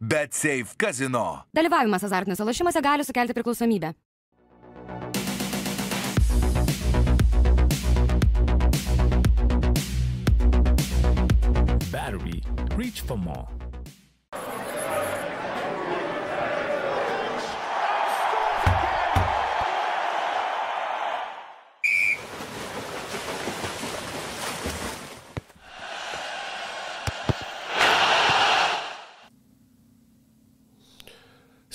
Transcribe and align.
Bet 0.00 0.34
Safe 0.34 0.76
Casino. 0.76 1.46
Dalyvavimas 1.56 2.02
azartiniuose 2.04 2.44
lošimuose 2.44 2.80
gali 2.84 3.04
sukelti 3.04 3.32
priklausomybę. 3.32 3.94
Battery. 11.90 12.42
Reach 12.76 13.00
for 13.00 13.16
more. 13.16 13.55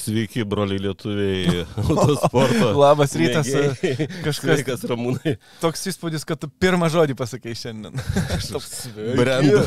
Sveiki, 0.01 0.43
broliai 0.47 0.79
lietuviai, 0.81 1.65
autosporto. 1.81 2.71
Labas 2.83 3.13
rytas. 3.19 3.49
mėgėjai. 3.51 4.07
Kažkas 4.25 4.47
Sveikas, 4.47 4.85
Ramūnai. 4.89 5.35
toks 5.61 5.85
įspūdis, 5.91 6.25
kad 6.27 6.41
tu 6.41 6.49
pirmą 6.61 6.89
žodį 6.93 7.15
pasakai 7.19 7.53
šiandien. 7.57 8.01
Toks 8.51 8.87
Brendo. 9.19 9.61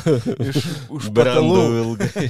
Iš 0.48 0.58
už 0.90 1.10
patalų. 1.14 1.60
ilgai. 1.84 2.26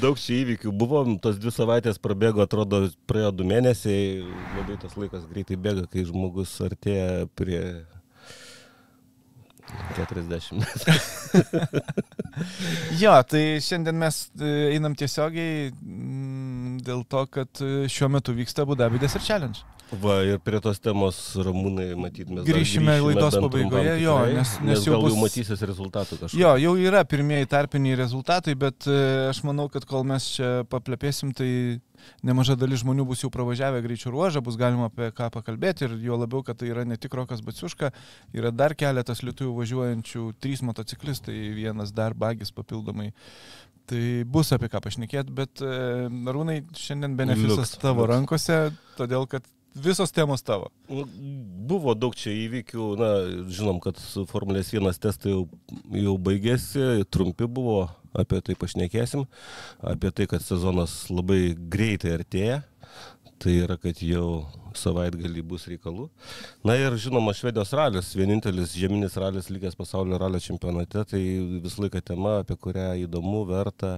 Daug 0.00 0.16
čia 0.22 0.40
įvykių 0.44 0.72
buvo, 0.72 1.04
tos 1.22 1.36
dvi 1.42 1.52
savaitės 1.54 2.00
prabėgo, 2.02 2.44
atrodo, 2.46 2.86
praėjo 3.10 3.34
du 3.36 3.48
mėnesiai, 3.48 4.24
labai 4.56 4.80
tas 4.80 4.96
laikas 4.96 5.28
greitai 5.28 5.60
bėga, 5.60 5.84
kai 5.92 6.06
žmogus 6.08 6.56
artėja 6.64 7.28
prie 7.36 7.60
40 9.96 10.60
metų. 10.60 10.94
Jo, 13.00 13.16
tai 13.26 13.42
šiandien 13.64 13.96
mes 13.98 14.18
e, 14.38 14.50
einam 14.76 14.94
tiesiogiai 14.98 15.70
dėl 16.86 17.02
to, 17.10 17.24
kad 17.26 17.62
e, 17.64 17.86
šiuo 17.92 18.08
metu 18.16 18.34
vyksta 18.36 18.62
Abu 18.66 18.76
Dhabi 18.78 19.02
Desert 19.02 19.26
Challenge. 19.26 19.64
Va, 20.02 20.16
ir 20.26 20.40
prie 20.42 20.58
tos 20.58 20.80
temos, 20.82 21.14
Ramūnai, 21.38 21.92
matyt, 21.94 22.26
mes 22.26 22.40
dar 22.42 22.48
Grįšime 22.48 22.96
laidos 23.04 23.36
pabaigoje, 23.38 23.68
trumpam 23.70 24.00
jo, 24.02 24.14
tikrai, 24.18 24.32
nes- 24.34 24.54
nes 24.66 24.80
jau 24.88 24.96
bus- 24.98 25.12
jau 25.14 25.20
matysis 25.22 25.60
rezultatų 25.70 26.16
kažkokių. 26.24 26.40
Jo, 26.40 26.54
jau 26.58 26.72
yra 26.88 27.04
pirmieji 27.06 27.46
tarpiniai 27.52 27.94
rezultatai, 28.00 28.56
bet 28.58 28.88
e, 28.90 28.96
aš 29.30 29.44
manau, 29.46 29.68
kad 29.70 29.86
kol 29.86 30.02
mes 30.10 30.26
čia 30.34 30.48
paplepėsim, 30.66 31.30
tai 31.38 31.78
nemaža 32.26 32.56
dalis 32.58 32.82
žmonių 32.82 33.06
bus 33.12 33.22
jau 33.22 33.30
pravažiavę 33.30 33.78
greičio 33.86 34.10
ruožą, 34.10 34.42
bus 34.42 34.58
galima 34.58 34.90
apie 34.90 35.12
ką 35.14 35.30
pakalbėti 35.38 35.86
ir 35.86 35.94
jo 36.02 36.18
labiau, 36.18 36.42
kad 36.42 36.58
tai 36.58 36.72
yra 36.74 36.82
ne 36.84 36.98
tik 36.98 37.14
Rokas 37.14 37.40
Baciuška, 37.46 37.92
yra 38.34 38.50
dar 38.50 38.74
keletas 38.74 39.22
lietuvių 39.22 39.54
važiuojančių, 39.62 40.26
trys 40.42 40.66
motociklistai, 40.66 41.38
vienas 41.54 41.94
dar 41.94 42.10
bagis 42.18 42.50
papildomai. 42.50 43.12
Tai 43.86 44.02
bus 44.26 44.50
apie 44.54 44.70
ką 44.72 44.80
pašnekėti, 44.82 45.34
bet 45.34 45.62
e, 45.62 45.74
Arūnai, 46.30 46.60
šiandien 46.74 47.14
benefisas 47.18 47.60
Liuks, 47.70 47.76
tavo 47.82 48.08
rankose, 48.10 48.56
todėl 48.98 49.28
kad 49.30 49.46
visos 49.76 50.10
temos 50.10 50.42
tavo. 50.42 50.72
Nu, 50.88 51.04
Buvo 51.66 51.94
daug 51.98 52.14
čia 52.14 52.30
įvykių, 52.30 52.84
na, 52.98 53.10
žinom, 53.50 53.80
kad 53.82 53.98
Formulės 54.30 54.72
1 54.74 54.98
testai 55.02 55.32
jau, 55.32 55.44
jau 55.90 56.16
baigėsi, 56.22 57.04
trumpi 57.10 57.48
buvo, 57.50 57.88
apie 58.16 58.38
tai 58.46 58.54
pašnekėsim, 58.58 59.26
apie 59.82 60.12
tai, 60.14 60.28
kad 60.30 60.44
sezonas 60.44 60.94
labai 61.10 61.56
greitai 61.56 62.14
artėja, 62.20 62.60
tai 63.42 63.58
yra, 63.64 63.76
kad 63.80 64.00
jau 64.02 64.46
savaitgalį 64.76 65.44
bus 65.46 65.66
reikalų. 65.70 66.08
Na 66.66 66.76
ir 66.78 66.96
žinoma, 67.00 67.34
Švedijos 67.36 67.72
ralis, 67.76 68.12
vienintelis 68.16 68.74
žeminis 68.76 69.16
ralis 69.20 69.50
likęs 69.52 69.76
pasaulio 69.78 70.18
ralio 70.20 70.40
čempionate, 70.42 71.04
tai 71.08 71.22
visą 71.64 71.86
laiką 71.86 72.02
tema, 72.04 72.40
apie 72.42 72.58
kurią 72.60 72.90
įdomu, 73.06 73.44
verta 73.48 73.92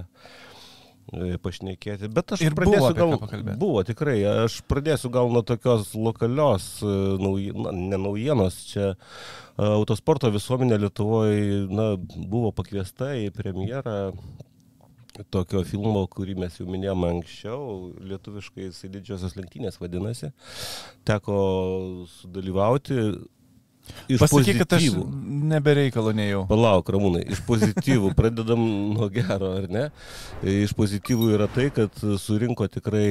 e, 1.11 1.37
pašnekėti. 1.43 2.11
Bet 2.15 2.35
aš 2.35 2.45
Ir 2.47 2.57
pradėsiu 2.57 2.91
gal... 2.97 3.15
Buvo, 3.59 3.83
tikrai. 3.87 4.17
Aš 4.45 4.59
pradėsiu 4.71 5.11
gal 5.13 5.31
nuo 5.33 5.43
tokios 5.47 5.93
lokalios, 5.95 6.71
e, 6.83 6.97
nauji, 7.23 7.55
na, 7.55 7.75
ne 7.75 8.01
naujienos. 8.07 8.59
Čia 8.73 8.91
e, 8.91 8.97
autosporto 9.71 10.31
visuomenė 10.35 10.79
Lietuvoje 10.85 11.65
na, 11.71 11.91
buvo 11.99 12.53
pakviesta 12.55 13.15
į 13.19 13.31
premjerą 13.35 13.99
tokio 15.33 15.63
filmo, 15.67 16.03
kurį 16.11 16.35
mes 16.39 16.59
jau 16.59 16.67
minėjome 16.69 17.09
anksčiau, 17.15 17.89
lietuviškai 18.11 18.69
jisai 18.69 18.91
didžiosios 18.93 19.35
lenktynės 19.39 19.79
vadinasi. 19.81 20.31
Teko 21.07 21.39
sudalyvauti. 22.19 22.99
Iš 24.11 24.21
Pasakyk, 24.21 24.59
kad 24.61 24.75
aš 24.77 24.83
pozityvų. 24.85 25.03
nebereikalo 25.49 26.11
nejau. 26.13 26.43
Palauk, 26.49 26.91
Ramūnai, 26.93 27.23
iš 27.33 27.41
pozityvų 27.47 28.11
pradedam 28.17 28.61
nuo 28.93 29.07
gero, 29.09 29.55
ar 29.57 29.65
ne? 29.71 29.87
Iš 30.45 30.75
pozityvų 30.77 31.31
yra 31.39 31.47
tai, 31.49 31.71
kad 31.73 31.97
surinko 32.21 32.67
tikrai 32.69 33.07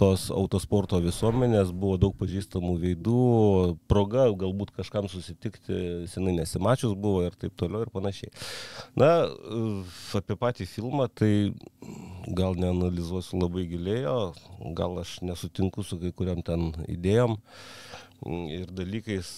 tos 0.00 0.28
autosporto 0.32 0.98
visuomenės, 1.04 1.74
buvo 1.76 1.98
daug 2.00 2.14
pažįstamų 2.16 2.74
veidų, 2.80 3.24
proga 3.90 4.28
galbūt 4.40 4.72
kažkam 4.78 5.10
susitikti, 5.12 6.06
senai 6.10 6.34
nesimačius 6.38 6.96
buvo 6.96 7.26
ir 7.26 7.36
taip 7.40 7.56
toliau 7.60 7.84
ir 7.84 7.92
panašiai. 7.92 8.32
Na, 8.98 9.28
apie 10.16 10.38
patį 10.40 10.68
filmą, 10.70 11.10
tai 11.12 11.52
gal 12.36 12.56
neanalizuosiu 12.60 13.42
labai 13.42 13.66
giliai, 13.68 14.06
o 14.08 14.72
gal 14.76 15.02
aš 15.02 15.18
nesutinku 15.26 15.84
su 15.84 16.00
kai 16.00 16.14
kuriam 16.16 16.40
ten 16.46 16.70
idėjom 16.88 17.36
ir 18.56 18.72
dalykais, 18.76 19.28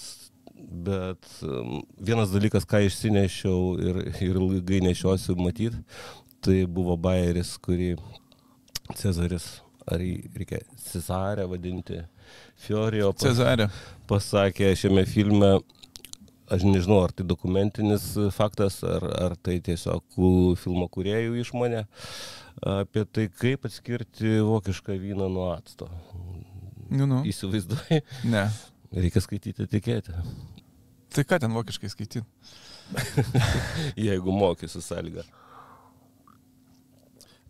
bet 0.53 1.27
um, 1.43 1.81
vienas 1.97 2.31
dalykas, 2.31 2.67
ką 2.69 2.85
išsinešiau 2.87 3.59
ir, 3.83 4.01
ir 4.21 4.39
ilgai 4.39 4.83
nešiosiu 4.87 5.35
matyti, 5.39 5.83
tai 6.43 6.63
buvo 6.67 6.97
Bayeris, 6.99 7.55
kurį 7.63 7.95
Cezaris, 8.99 9.62
ar 9.87 9.99
reikia 9.99 10.59
Cezarę 10.85 11.47
vadinti, 11.49 12.01
Fiorio 12.57 13.11
pas- 13.13 13.23
Cezarė. 13.25 13.69
pasakė 14.07 14.71
šiame 14.79 15.05
filme, 15.09 15.59
aš 16.53 16.63
nežinau, 16.67 17.01
ar 17.03 17.11
tai 17.11 17.25
dokumentinis 17.25 18.13
faktas, 18.35 18.81
ar, 18.83 19.03
ar 19.25 19.35
tai 19.35 19.59
tiesiog 19.59 20.03
filmo 20.61 20.87
kuriejų 20.89 21.39
išmonė, 21.41 21.85
apie 22.63 23.05
tai, 23.05 23.27
kaip 23.29 23.65
atskirti 23.65 24.37
vokišką 24.45 24.95
vyną 25.01 25.29
nuo 25.33 25.49
acto. 25.55 25.89
Nu, 26.93 27.05
nu. 27.09 27.23
Įsivaizduoji, 27.25 28.01
Ne. 28.29 28.49
reikia 28.93 29.21
skaityti 29.21 29.63
etiketę. 29.65 30.13
Tai 31.13 31.23
ką 31.23 31.39
ten 31.39 31.51
vokiškai 31.53 31.89
skaityti? 31.89 32.23
Jeigu 33.97 34.31
mokysi 34.31 34.81
sąlygą. 34.81 35.23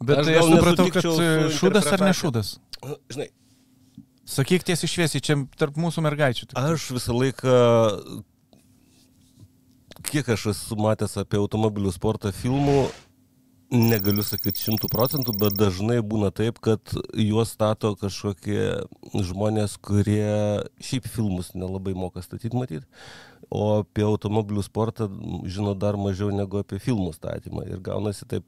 Bet 0.03 0.19
Aš 0.19 0.27
tai 0.27 0.35
aš 0.39 0.51
supratau, 0.51 0.89
kad 0.91 1.07
šūdas 1.59 1.89
ar 1.95 2.03
ne 2.03 2.11
šūdas? 2.17 2.57
Žinai, 3.13 3.29
Sakyk 4.23 4.63
tiesiai 4.63 4.87
šviesiai, 4.87 5.23
čia 5.23 5.35
tarp 5.59 5.75
mūsų 5.75 6.03
mergaičių. 6.05 6.47
tik. 6.47 6.59
aš 6.59 6.85
visą 6.95 7.15
laiką, 7.15 7.55
kiek 10.07 10.29
aš 10.31 10.45
esu 10.53 10.77
matęs 10.79 11.17
apie 11.19 11.41
automobilių 11.41 11.91
sportą 11.91 12.31
filmų, 12.31 12.85
negaliu 13.73 14.23
sakyti 14.23 14.63
šimtų 14.63 14.87
procentų, 14.93 15.35
bet 15.41 15.57
dažnai 15.59 15.97
būna 16.05 16.31
taip, 16.31 16.61
kad 16.63 16.95
juos 17.19 17.51
stato 17.51 17.95
kažkokie 17.99 18.85
žmonės, 19.11 19.75
kurie 19.81 20.63
šiaip 20.79 21.09
filmus 21.11 21.51
nelabai 21.57 21.95
moka 21.97 22.23
statyti, 22.23 22.55
matyti, 22.55 22.85
o 23.51 23.81
apie 23.81 24.05
automobilių 24.07 24.63
sportą 24.63 25.09
žino 25.51 25.75
dar 25.75 25.99
mažiau 25.99 26.31
negu 26.31 26.61
apie 26.61 26.79
filmų 26.79 27.11
statymą. 27.17 27.67
Ir 27.67 27.83
gaunasi 27.83 28.29
taip. 28.29 28.47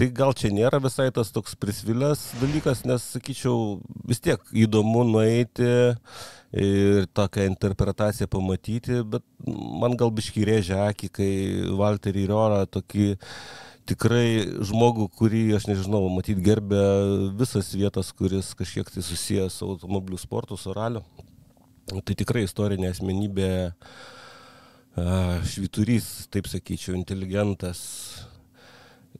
Tai 0.00 0.06
gal 0.16 0.30
čia 0.32 0.48
nėra 0.48 0.78
visai 0.80 1.10
tas 1.12 1.28
toks 1.28 1.52
prisvilęs 1.60 2.20
dalykas, 2.40 2.86
nes, 2.88 3.02
sakyčiau, 3.18 3.82
vis 4.08 4.22
tiek 4.24 4.40
įdomu 4.56 5.02
nueiti 5.04 5.66
ir 6.56 7.04
tokią 7.12 7.44
interpretaciją 7.50 8.30
pamatyti, 8.32 9.02
bet 9.04 9.26
man 9.44 9.98
gal 10.00 10.08
biški 10.16 10.46
rėžia 10.48 10.86
akį, 10.86 11.10
kai 11.18 11.28
Walterį 11.76 12.24
Riorą 12.30 12.62
tokį 12.72 13.10
tikrai 13.92 14.24
žmogų, 14.70 15.10
kurį, 15.20 15.42
aš 15.58 15.68
nežinau, 15.68 16.00
matyt 16.16 16.40
gerbė 16.48 16.80
visas 17.36 17.68
vietas, 17.76 18.14
kuris 18.16 18.54
kažkiek 18.56 18.88
tai 18.88 19.04
susijęs 19.04 19.60
su 19.60 19.68
automobilių 19.68 20.22
sportu, 20.24 20.56
su 20.56 20.72
raliu. 20.72 21.04
Tai 21.92 22.16
tikrai 22.16 22.46
istorinė 22.48 22.94
asmenybė, 22.94 23.52
švyturys, 25.52 26.10
taip 26.32 26.48
sakyčiau, 26.48 26.96
inteligentas. 26.96 27.84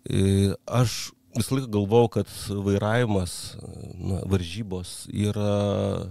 E, 0.09 0.55
Aš 0.67 1.11
visą 1.37 1.57
laiką 1.59 1.71
galvau, 1.77 2.09
kad 2.13 2.31
vairavimas, 2.51 3.57
na, 4.01 4.23
varžybos 4.31 5.05
yra 5.13 6.11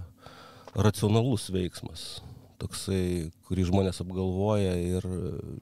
racionalus 0.76 1.48
veiksmas. 1.52 2.20
Toksai, 2.60 3.30
kurį 3.48 3.66
žmonės 3.70 4.02
apgalvoja 4.04 4.74
ir 4.76 5.04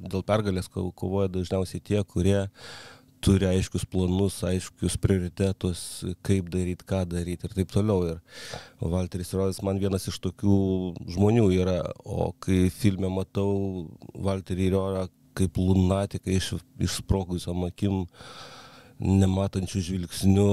dėl 0.02 0.24
pergalės 0.26 0.66
ko- 0.70 0.90
kovoja 0.90 1.30
dažniausiai 1.30 1.80
tie, 1.80 2.00
kurie 2.02 2.40
turi 3.22 3.46
aiškius 3.48 3.84
planus, 3.90 4.36
aiškius 4.46 4.96
prioritetus, 5.02 5.80
kaip 6.26 6.50
daryti, 6.52 6.86
ką 6.86 7.04
daryti 7.10 7.48
ir 7.48 7.54
taip 7.54 7.70
toliau. 7.74 8.04
Ir 8.12 8.18
Valteris 8.82 9.32
Rojas 9.34 9.62
man 9.66 9.78
vienas 9.82 10.06
iš 10.10 10.18
tokių 10.22 10.58
žmonių 11.14 11.48
yra, 11.56 11.80
o 12.04 12.32
kai 12.42 12.68
filme 12.74 13.10
matau 13.10 13.88
Valterį 14.14 14.70
Riorą 14.74 15.06
kaip 15.38 15.58
lunatiką 15.60 16.32
iš, 16.34 16.52
išsprogusiam 16.88 17.64
akim, 17.68 18.04
nematančių 18.98 19.80
žvilgsnių 19.86 20.46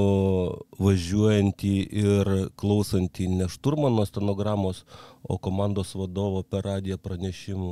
važiuojantį 0.78 1.74
ir 2.02 2.30
klausantį 2.62 3.28
ne 3.40 3.48
šturmano 3.50 4.06
stenogramos, 4.06 4.84
o 5.26 5.40
komandos 5.42 5.96
vadovo 5.98 6.44
per 6.46 6.68
radiją 6.70 7.00
pranešimų. 7.02 7.72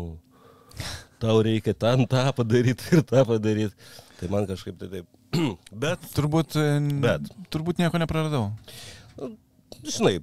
Tau 1.21 1.37
reikia 1.45 1.75
ten 1.77 2.07
tą 2.09 2.25
padaryti 2.35 2.97
ir 2.97 3.03
tą 3.07 3.21
padaryti. 3.29 3.75
Tai 4.19 4.31
man 4.33 4.47
kažkaip 4.49 4.79
tai 4.81 4.89
taip. 4.95 5.09
Bet, 5.83 6.01
Turbūt, 6.17 6.57
e, 6.61 6.79
Bet. 7.01 7.29
turbūt 7.53 7.79
nieko 7.81 8.01
nepraradau. 8.01 8.49
žinai, 9.85 10.19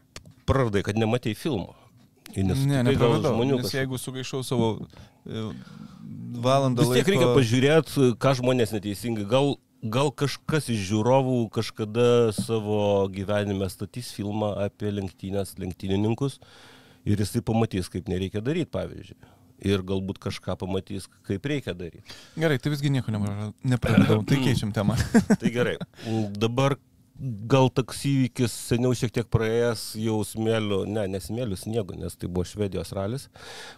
praradai, 0.47 0.83
kad 0.87 0.99
nematei 0.99 1.35
filmo. 1.39 1.75
Ir 2.38 2.44
Ne, 2.47 2.82
nepraradau. 2.87 3.35
žmonių 3.35 3.56
Nes 3.62 3.73
jeigu 3.75 3.99
sugaišau 3.99 4.43
savo 4.47 4.69
e, 5.27 5.44
valandą 6.41 6.85
Vis 6.87 6.93
tiek 7.00 7.09
laiko... 7.09 7.11
reikia 7.15 7.32
pažiūrėti, 7.38 8.11
ką 8.23 8.35
žmonės 8.41 8.75
neteisingai. 8.77 9.27
Gal, 9.31 9.56
gal 9.82 10.12
kažkas 10.15 10.69
iš 10.75 10.85
žiūrovų 10.93 11.37
kažkada 11.55 12.06
savo 12.37 13.09
gyvenime 13.12 13.69
statys 13.73 14.12
filmą 14.17 14.53
apie 14.67 14.93
lenktynės, 14.94 15.56
lenktynininkus 15.61 16.38
ir 17.09 17.21
jisai 17.25 17.43
pamatys, 17.43 17.88
kaip 17.93 18.09
nereikia 18.12 18.43
daryti, 18.44 18.71
pavyzdžiui. 18.76 19.19
Ir 19.61 19.83
galbūt 19.85 20.17
kažką 20.25 20.55
pamatys, 20.56 21.05
kaip 21.29 21.44
reikia 21.44 21.75
daryti. 21.76 22.00
Gerai, 22.41 22.56
tai 22.56 22.71
visgi 22.73 22.88
nieko 22.94 23.12
nepra- 23.12 23.50
nepraradau. 23.75 24.23
Tai 24.29 24.38
keičiam 24.41 24.71
temą. 24.73 24.97
Tai 25.37 25.50
gerai. 25.53 25.75
Dabar 26.33 26.79
gal 27.21 27.69
toks 27.73 28.01
įvykis 28.09 28.53
seniau 28.71 28.95
šiek 28.97 29.13
tiek 29.13 29.29
praėjęs 29.33 29.83
jau 30.01 30.21
smėlių, 30.25 30.83
ne, 30.89 31.05
nesmėlių 31.15 31.59
sniego, 31.61 31.97
nes 31.99 32.17
tai 32.17 32.31
buvo 32.31 32.47
Švedijos 32.49 32.95
ralis, 32.97 33.27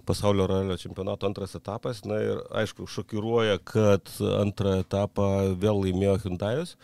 pasaulio 0.08 0.46
ralio 0.50 0.76
čempionato 0.78 1.26
antras 1.26 1.56
etapas. 1.58 2.04
Na 2.06 2.20
ir 2.22 2.44
aišku, 2.62 2.86
šokiruoja, 2.90 3.58
kad 3.66 4.12
antrą 4.38 4.78
etapą 4.84 5.26
vėl 5.58 5.82
laimėjo 5.82 6.20
Hyundai'us. 6.26 6.76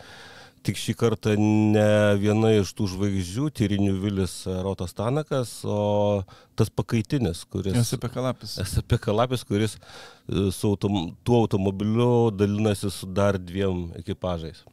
Tik 0.59 0.75
šį 0.75 0.93
kartą 0.99 1.37
ne 1.39 2.17
viena 2.19 2.49
iš 2.57 2.73
tų 2.75 2.89
žvaigždžių, 2.91 3.45
tyrinių 3.55 3.93
Vilis 4.01 4.33
Rotas 4.65 4.91
Tanakas, 4.97 5.53
o 5.63 6.25
tas 6.59 6.67
pakaitinis, 6.67 7.45
kuris... 7.47 7.93
Apie 7.95 8.09
kalapis. 8.11 8.57
SAP 8.67 8.97
Kalapis, 8.99 9.45
kuris 9.47 9.77
e, 9.79 10.49
su 10.51 10.73
autom, 10.73 11.13
tuo 11.23 11.39
automobiliu 11.45 12.27
dalinasi 12.35 12.91
su 12.91 13.07
dar 13.07 13.39
dviem 13.39 13.87
ekipažais 14.01 14.65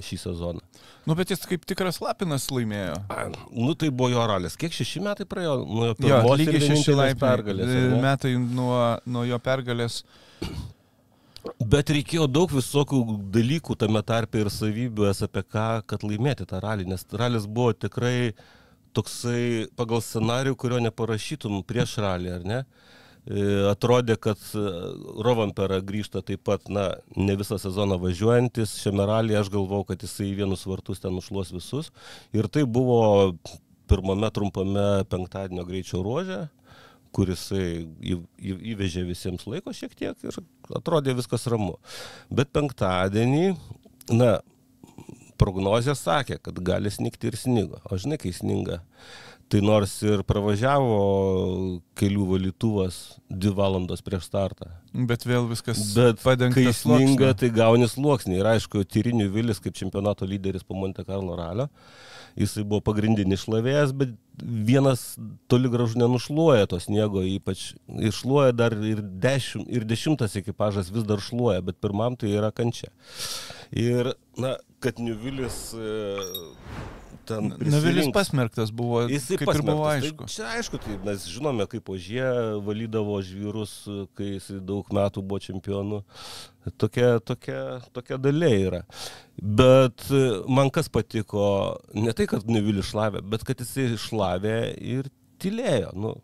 šį 0.00 0.18
sezoną. 0.22 0.60
Nu, 1.06 1.16
bet 1.18 1.32
jis 1.34 1.42
kaip 1.48 1.64
tikras 1.68 1.98
lapinas 2.00 2.46
laimėjo. 2.54 2.94
A, 3.12 3.24
Nu, 3.52 3.74
tai 3.74 3.90
buvo 3.90 4.08
jo 4.12 4.22
ralis. 4.30 4.56
Kiek 4.56 4.72
šeši 4.72 5.02
metai 5.04 5.26
praėjo 5.28 5.58
nuo 5.66 5.88
jo 5.90 5.94
Jo, 5.98 6.20
pirmos 6.22 6.38
ir 6.38 6.44
lygiai 6.44 6.68
šeši 6.70 6.94
pergalės? 7.20 7.72
e? 7.74 8.00
Metai 8.02 8.32
nuo, 8.38 8.76
nuo 9.04 9.24
jo 9.28 9.38
pergalės. 9.42 10.02
Bet 11.58 11.90
reikėjo 11.90 12.28
daug 12.30 12.52
visokių 12.54 13.02
dalykų 13.34 13.76
tame 13.76 14.02
tarpe 14.06 14.38
ir 14.44 14.50
savybių 14.54 15.10
SAPK, 15.18 15.56
kad 15.90 16.04
laimėti 16.06 16.46
tą 16.46 16.60
ralį, 16.62 16.86
nes 16.94 17.04
ralis 17.18 17.48
buvo 17.50 17.72
tikrai 17.74 18.32
toksai 18.94 19.66
pagal 19.74 20.00
scenarių, 20.04 20.54
kurio 20.54 20.78
neparašytum 20.84 21.62
prieš 21.66 21.96
ralį, 22.04 22.30
ar 22.38 22.44
ne? 22.46 22.60
E, 22.62 23.01
Atrodė, 23.70 24.16
kad 24.18 24.40
e, 24.58 24.62
Rovampera 25.22 25.78
grįžta 25.78 26.24
taip 26.26 26.42
pat, 26.48 26.66
na, 26.66 26.88
ne 27.14 27.36
visą 27.38 27.54
sezoną 27.62 28.00
važiuojantis. 28.02 28.74
Šiame 28.82 29.06
ralyje 29.06 29.38
aš 29.38 29.50
galvau, 29.54 29.84
kad 29.86 30.02
jisai 30.02 30.32
vienus 30.34 30.66
vartus 30.66 31.02
ten 31.04 31.14
užluos 31.14 31.52
visus. 31.54 31.92
Ir 32.34 32.50
tai 32.50 32.64
buvo 32.66 33.36
pirmame 33.86 34.30
trumpame 34.34 35.04
penktadienio 35.12 35.62
greičio 35.68 36.02
ruožė, 36.02 36.48
kuris 37.14 37.46
įvežė 37.52 39.04
visiems 39.06 39.46
laiko 39.46 39.74
šiek 39.76 39.94
tiek 39.94 40.26
ir 40.26 40.42
atrodė 40.74 41.14
viskas 41.14 41.46
ramu. 41.52 41.76
Bet 42.32 42.50
penktadienį, 42.56 43.52
na, 44.16 44.38
prognozija 45.38 45.94
sakė, 45.98 46.38
kad 46.42 46.58
gali 46.64 46.90
snigti 46.90 47.30
ir 47.30 47.38
snigo. 47.38 47.82
O 47.90 47.98
žinai, 48.00 48.18
kai 48.22 48.32
sninga, 48.34 48.80
tai 49.52 49.60
nors 49.60 49.92
ir 50.06 50.22
pravažiavo 50.24 51.80
kelių 51.98 52.24
valytuvas 52.30 52.98
dvi 53.28 53.52
valandos 53.58 54.00
prieš 54.04 54.30
startą. 54.30 54.70
Bet 54.92 55.26
vėl 55.28 55.44
viskas 55.50 55.82
Bet 55.92 56.16
kai 56.16 56.24
padengta 56.24 56.72
sninga, 56.76 57.34
tai 57.36 57.50
gauni 57.52 57.88
sluoksnį. 57.90 58.38
Ir 58.40 58.48
aišku, 58.54 58.86
Tyrinių 58.88 59.28
Vilis 59.34 59.60
kaip 59.60 59.76
čempionato 59.76 60.28
lyderis 60.28 60.64
po 60.64 60.78
Monte 60.78 61.04
Carlo 61.04 61.36
ralio, 61.36 61.68
jisai 62.38 62.64
buvo 62.64 62.80
pagrindinis 62.86 63.44
šlavėjas, 63.44 63.92
bet 63.96 64.14
vienas 64.40 65.04
toli 65.52 65.68
gražu 65.72 66.00
nenušluoja 66.00 66.70
to 66.72 66.80
sniego, 66.80 67.20
ypač 67.28 67.74
iššluoja 67.92 68.56
dar 68.56 68.78
ir, 68.88 69.04
dešimt, 69.04 69.68
ir 69.68 69.84
dešimtas 69.88 70.38
ekipažas 70.40 70.88
vis 70.94 71.04
dar 71.08 71.20
šluoja, 71.20 71.60
bet 71.68 71.80
pirmam 71.84 72.16
tai 72.16 72.32
yra 72.32 72.48
kančia. 72.56 72.88
Ir, 73.68 74.14
na, 74.40 74.56
kad 74.80 75.00
Niuvilis 75.00 75.60
e, 75.76 75.92
ten... 77.28 77.48
Navilis 77.52 77.76
prisirinks- 77.82 78.14
pasmerktas 78.16 78.72
buvo, 78.74 79.02
Jisai 79.10 79.38
kaip 79.40 79.52
ir 79.54 79.62
buvo 79.66 79.84
pasmerktas. 79.86 80.08
aišku. 80.10 80.26
Tai, 80.26 80.34
čia 80.34 80.48
aišku, 80.58 80.80
tai 80.84 80.96
mes 81.06 81.26
žinome, 81.32 81.66
kaip 81.72 81.92
ožie 81.94 82.24
valydavo 82.66 83.18
žvyrus, 83.26 83.74
kai 84.18 84.32
jis 84.36 84.50
daug 84.68 84.88
metų 84.94 85.22
buvo 85.24 85.40
čempionu. 85.44 86.02
Tokia, 86.78 87.16
tokia, 87.26 87.60
tokia 87.96 88.18
dalė 88.22 88.50
yra. 88.68 88.82
Bet 89.42 90.04
e, 90.14 90.20
man 90.46 90.70
kas 90.74 90.90
patiko, 90.92 91.46
ne 91.94 92.12
tai, 92.14 92.28
kad 92.30 92.46
Nevilis 92.46 92.92
šlavė, 92.92 93.24
bet 93.32 93.42
kad 93.48 93.58
jisai 93.64 93.88
šlavė 93.98 94.58
ir 94.78 95.10
tylėjo. 95.42 95.94
Nu, 95.98 96.14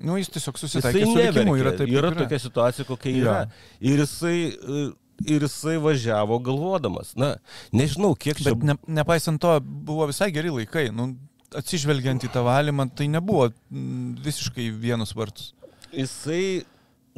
Nu, 0.00 0.14
jis 0.16 0.30
tiesiog 0.32 0.56
jisai 0.56 0.68
susitaikė 0.80 1.00
su 1.04 1.16
likimu, 1.20 1.54
yra 1.60 1.70
taip. 1.76 1.82
kaip 1.90 1.98
yra 2.00 2.10
tokia 2.16 2.38
situacija, 2.40 2.86
kokia 2.88 3.10
Jo. 3.12 3.18
yra. 3.20 3.40
Ir 3.84 4.00
jisai, 4.00 4.36
e, 4.48 4.84
ir 5.26 5.44
jisai 5.46 5.76
važiavo 5.82 6.38
galvodamas. 6.44 7.14
Na, 7.18 7.34
nežinau, 7.72 8.14
kiek 8.18 8.40
čia 8.40 8.54
Bet 8.54 8.64
ne, 8.66 8.76
nepaisant 9.00 9.40
to, 9.42 9.56
buvo 9.60 10.08
visai 10.10 10.30
geri 10.34 10.52
laikai. 10.54 10.88
Nu, 10.94 11.12
atsižvelgiant 11.56 12.24
į 12.26 12.32
tą 12.32 12.44
valymą, 12.46 12.88
tai 12.94 13.08
nebuvo 13.10 13.48
mm, 13.50 14.20
visiškai 14.24 14.70
vienus 14.82 15.14
vartus. 15.18 15.52
Jisai 15.90 16.62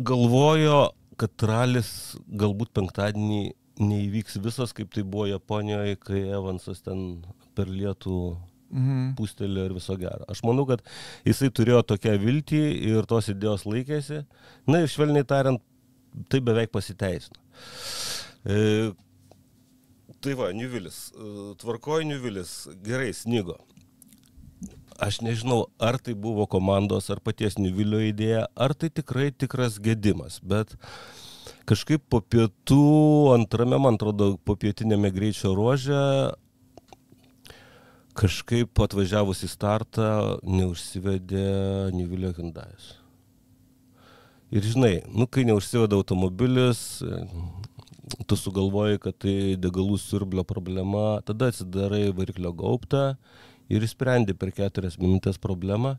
galvojo, 0.00 0.92
kad 1.20 1.44
ralis 1.46 2.14
galbūt 2.26 2.72
penktadienį 2.74 3.42
neįvyks 3.82 4.38
visas, 4.44 4.72
kaip 4.76 4.92
tai 4.94 5.04
buvo 5.04 5.26
Japonijoje, 5.30 5.98
kai 6.00 6.24
Evansas 6.32 6.80
ten 6.84 7.22
per 7.56 7.68
lietų 7.68 8.16
Mhm. 8.72 9.12
pustelė 9.18 9.66
ir 9.68 9.74
viso 9.76 9.96
gero. 10.00 10.24
Aš 10.32 10.40
manau, 10.48 10.64
kad 10.68 10.80
jisai 11.28 11.50
turėjo 11.52 11.82
tokią 11.92 12.14
viltį 12.22 12.62
ir 12.88 13.04
tos 13.10 13.28
idėjos 13.28 13.66
laikėsi. 13.68 14.22
Na 14.66 14.80
ir 14.80 14.88
švelniai 14.88 15.26
tariant, 15.28 15.60
tai 16.32 16.40
beveik 16.40 16.72
pasiteisino. 16.72 17.36
E, 18.44 18.92
tai 20.22 20.36
va, 20.38 20.52
Niuvilis. 20.56 21.10
Tvarkoju 21.62 22.08
Niuvilis. 22.10 22.54
Gerai, 22.86 23.12
snygo. 23.16 23.58
Aš 25.02 25.18
nežinau, 25.24 25.66
ar 25.82 25.98
tai 25.98 26.14
buvo 26.14 26.46
komandos, 26.46 27.08
ar 27.10 27.18
paties 27.24 27.56
Niuvilio 27.58 27.98
idėja, 28.04 28.44
ar 28.54 28.74
tai 28.78 28.92
tikrai 28.92 29.32
tikras 29.34 29.80
gedimas, 29.82 30.36
bet 30.44 30.76
kažkaip 31.66 32.04
po 32.12 32.20
pietų, 32.22 33.32
antrame, 33.34 33.80
man 33.82 33.98
atrodo, 33.98 34.36
po 34.44 34.54
pietinėme 34.54 35.10
greičio 35.14 35.56
ruože, 35.58 36.02
kažkaip 38.18 38.78
atvažiavus 38.84 39.42
į 39.46 39.50
startą 39.50 40.08
neužsivedė 40.44 41.46
Nivilio 41.96 42.30
Hyundai'us. 42.36 42.92
Ir 44.52 44.66
žinai, 44.68 44.98
nu 45.08 45.24
kai 45.24 45.46
neužsiveda 45.48 45.96
automobilis, 45.96 47.00
tu 48.28 48.36
sugalvoji, 48.36 49.00
kad 49.00 49.16
tai 49.24 49.36
degalų 49.60 49.96
siurblio 50.00 50.44
problema, 50.44 51.22
tada 51.24 51.48
atsidarai 51.52 52.10
variklio 52.12 52.52
gaubtą 52.52 53.14
ir 53.72 53.86
išsprendi 53.86 54.34
per 54.36 54.52
keturias 54.52 54.98
minutės 55.00 55.40
problemą, 55.40 55.94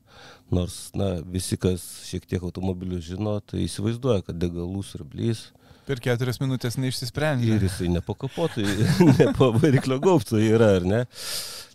nors, 0.54 0.92
na, 0.94 1.16
visi, 1.26 1.58
kas 1.58 1.82
šiek 2.06 2.28
tiek 2.30 2.46
automobilių 2.46 3.02
žino, 3.02 3.40
tai 3.42 3.66
įsivaizduoja, 3.66 4.28
kad 4.28 4.38
degalų 4.38 4.86
siurblys 4.86 5.48
Per 5.84 6.00
keturias 6.00 6.38
minutės 6.40 6.78
neišsisprendė. 6.80 7.58
ir 7.58 7.66
jisai 7.66 7.90
ne 7.92 8.00
po 8.06 8.16
kapotu, 8.16 8.64
ne 9.18 9.34
po 9.36 9.50
variklio 9.58 9.98
gaubtu 10.04 10.40
yra, 10.40 10.78
ar 10.78 10.86
ne? 10.88 11.02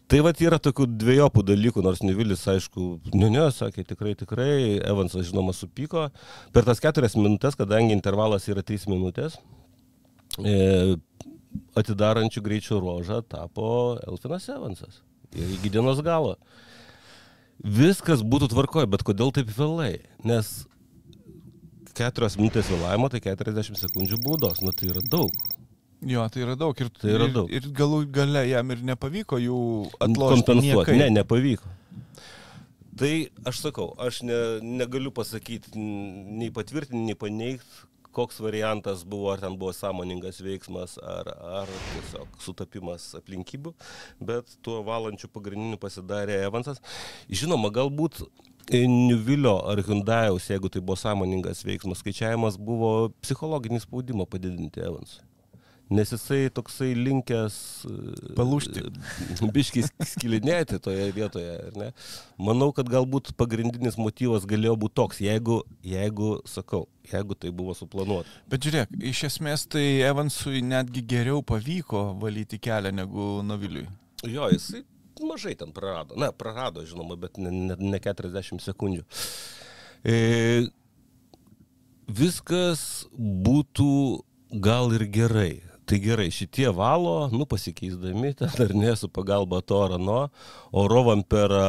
Tai 0.09 0.23
vat 0.25 0.39
yra 0.41 0.57
tokių 0.57 0.87
dviejopų 0.97 1.43
dalykų, 1.51 1.83
nors 1.85 2.01
Nevilis, 2.01 2.47
aišku, 2.49 2.85
ne, 3.13 3.29
ne, 3.29 3.43
sakė 3.53 3.85
tikrai, 3.91 4.15
tikrai, 4.17 4.79
Evansas, 4.81 5.27
žinoma, 5.29 5.53
supyko. 5.53 6.07
Per 6.55 6.65
tas 6.65 6.81
keturias 6.81 7.17
minutės, 7.19 7.59
kadangi 7.61 7.93
intervalas 7.93 8.49
yra 8.49 8.65
trys 8.65 8.87
minutės, 8.89 9.37
e, 10.41 10.97
atidarančių 11.77 12.45
greičio 12.47 12.81
ruožą 12.81 13.21
tapo 13.29 13.69
Elfinas 14.09 14.49
Evansas. 14.55 15.03
Ir 15.37 15.53
iki 15.59 15.75
dienos 15.77 16.01
galo. 16.01 16.39
Viskas 17.61 18.25
būtų 18.25 18.49
tvarkoje, 18.55 18.89
bet 18.89 19.05
kodėl 19.05 19.35
taip 19.37 19.53
vėlai? 19.53 19.99
Nes 20.25 20.63
keturios 21.99 22.39
minutės 22.41 22.73
vėlavimo, 22.73 23.11
tai 23.13 23.21
40 23.25 23.77
sekundžių 23.77 24.23
būdos, 24.25 24.65
nu 24.65 24.73
tai 24.73 24.89
yra 24.93 25.05
daug. 25.11 25.35
Jo, 26.07 26.23
tai 26.31 26.45
yra 26.45 26.55
daug. 26.55 26.79
Ir, 26.79 26.91
Tai 26.95 27.11
yra 27.11 27.27
ir, 27.27 27.33
daug. 27.35 27.51
ir 27.51 27.65
galų 27.75 28.05
gale 28.15 28.45
jam 28.47 28.71
ir 28.71 28.85
nepavyko 28.87 29.41
jų 29.43 29.59
atlošti. 30.05 30.95
Ne, 31.01 31.09
nepavyko. 31.17 31.75
Tai 32.99 33.13
aš 33.47 33.61
sakau, 33.67 33.93
aš 34.03 34.23
ne, 34.27 34.37
negaliu 34.63 35.11
pasakyti, 35.15 35.71
nei 35.79 36.51
patvirtinti, 36.55 37.03
nei 37.07 37.15
paneigti, 37.19 37.85
koks 38.15 38.41
variantas 38.43 39.05
buvo, 39.07 39.29
ar 39.31 39.39
ten 39.43 39.55
buvo 39.59 39.71
sąmoningas 39.77 40.41
veiksmas, 40.43 40.97
ar, 40.99 41.29
ar 41.63 41.71
tiesiog 41.93 42.41
sutapimas 42.43 43.13
aplinkybių, 43.21 43.75
bet 44.31 44.57
tuo 44.67 44.81
valančiu 44.87 45.31
pagrindiniu 45.31 45.79
pasidarė 45.79 46.41
Evansas. 46.49 46.83
Žinoma, 47.31 47.71
galbūt 47.75 48.25
Niuvilio 48.69 49.55
ar 49.71 49.81
Hyundai'aus, 49.81 50.51
jeigu 50.51 50.69
tai 50.69 50.83
buvo 50.83 50.99
sąmoningas 51.01 51.63
veiksmas, 51.65 52.03
skaičiavimas 52.03 52.59
buvo 52.61 53.11
psichologinį 53.23 53.81
spaudimą 53.87 54.27
padidinti 54.29 54.83
Evansui. 54.85 55.23
Nes 55.89 56.11
jisai 56.13 56.51
toksai 56.53 56.91
linkęs 56.97 57.55
e, 57.89 57.93
Palūžti. 58.37 58.83
biškis 59.57 59.89
skilinėti 60.11 60.81
toje 60.85 61.07
vietoje. 61.17 61.55
Ne? 61.81 61.91
Manau, 62.37 62.69
kad 62.77 62.91
galbūt 62.93 63.33
pagrindinis 63.41 63.97
motyvas 64.01 64.45
galėjo 64.49 64.77
būti 64.85 64.97
toks, 65.01 65.23
jeigu, 65.25 65.63
jeigu, 65.87 66.35
sakau, 66.49 66.85
jeigu 67.09 67.39
tai 67.41 67.55
buvo 67.57 67.77
suplanuota. 67.79 68.29
Bet 68.53 68.69
žiūrėk, 68.69 68.93
iš 69.13 69.25
esmės 69.31 69.65
tai 69.73 69.87
Evansui 70.05 70.61
netgi 70.67 71.07
geriau 71.09 71.41
pavyko 71.47 72.11
valyti 72.21 72.61
kelią 72.61 72.93
negu 73.01 73.31
Noviliui. 73.47 73.89
Jo, 74.29 74.51
jisai 74.53 74.85
mažai 75.25 75.55
ten 75.59 75.73
prarado. 75.73 76.17
Na, 76.17 76.33
prarado, 76.33 76.85
žinoma, 76.87 77.17
bet 77.17 77.39
ne, 77.41 77.51
ne, 77.51 77.77
ne 77.79 78.01
40 78.03 78.63
sekundžių. 78.63 79.05
E, 80.07 80.19
viskas 82.09 83.07
būtų 83.17 83.91
gal 84.65 84.95
ir 84.97 85.07
gerai. 85.13 85.53
Tai 85.89 85.97
gerai, 86.05 86.29
šitie 86.29 86.69
valo, 86.77 87.31
nu 87.33 87.47
pasikeisdami, 87.49 88.35
ten 88.37 88.51
dar 88.59 88.75
ne 88.77 88.91
su 88.97 89.09
pagalba 89.09 89.63
to 89.65 89.79
ar 89.87 89.95
ano, 89.97 90.19
o 90.69 90.85
Rovampera 90.91 91.65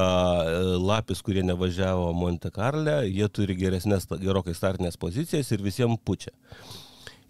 lapis, 0.76 1.22
kurie 1.24 1.44
nevažiavo 1.48 2.12
Monte 2.18 2.52
Carle, 2.52 2.98
jie 3.08 3.30
turi 3.32 3.56
geresnės, 3.56 4.10
gerokai 4.20 4.58
startinės 4.58 5.00
pozicijas 5.00 5.54
ir 5.56 5.64
visiems 5.64 6.04
pučia. 6.04 6.36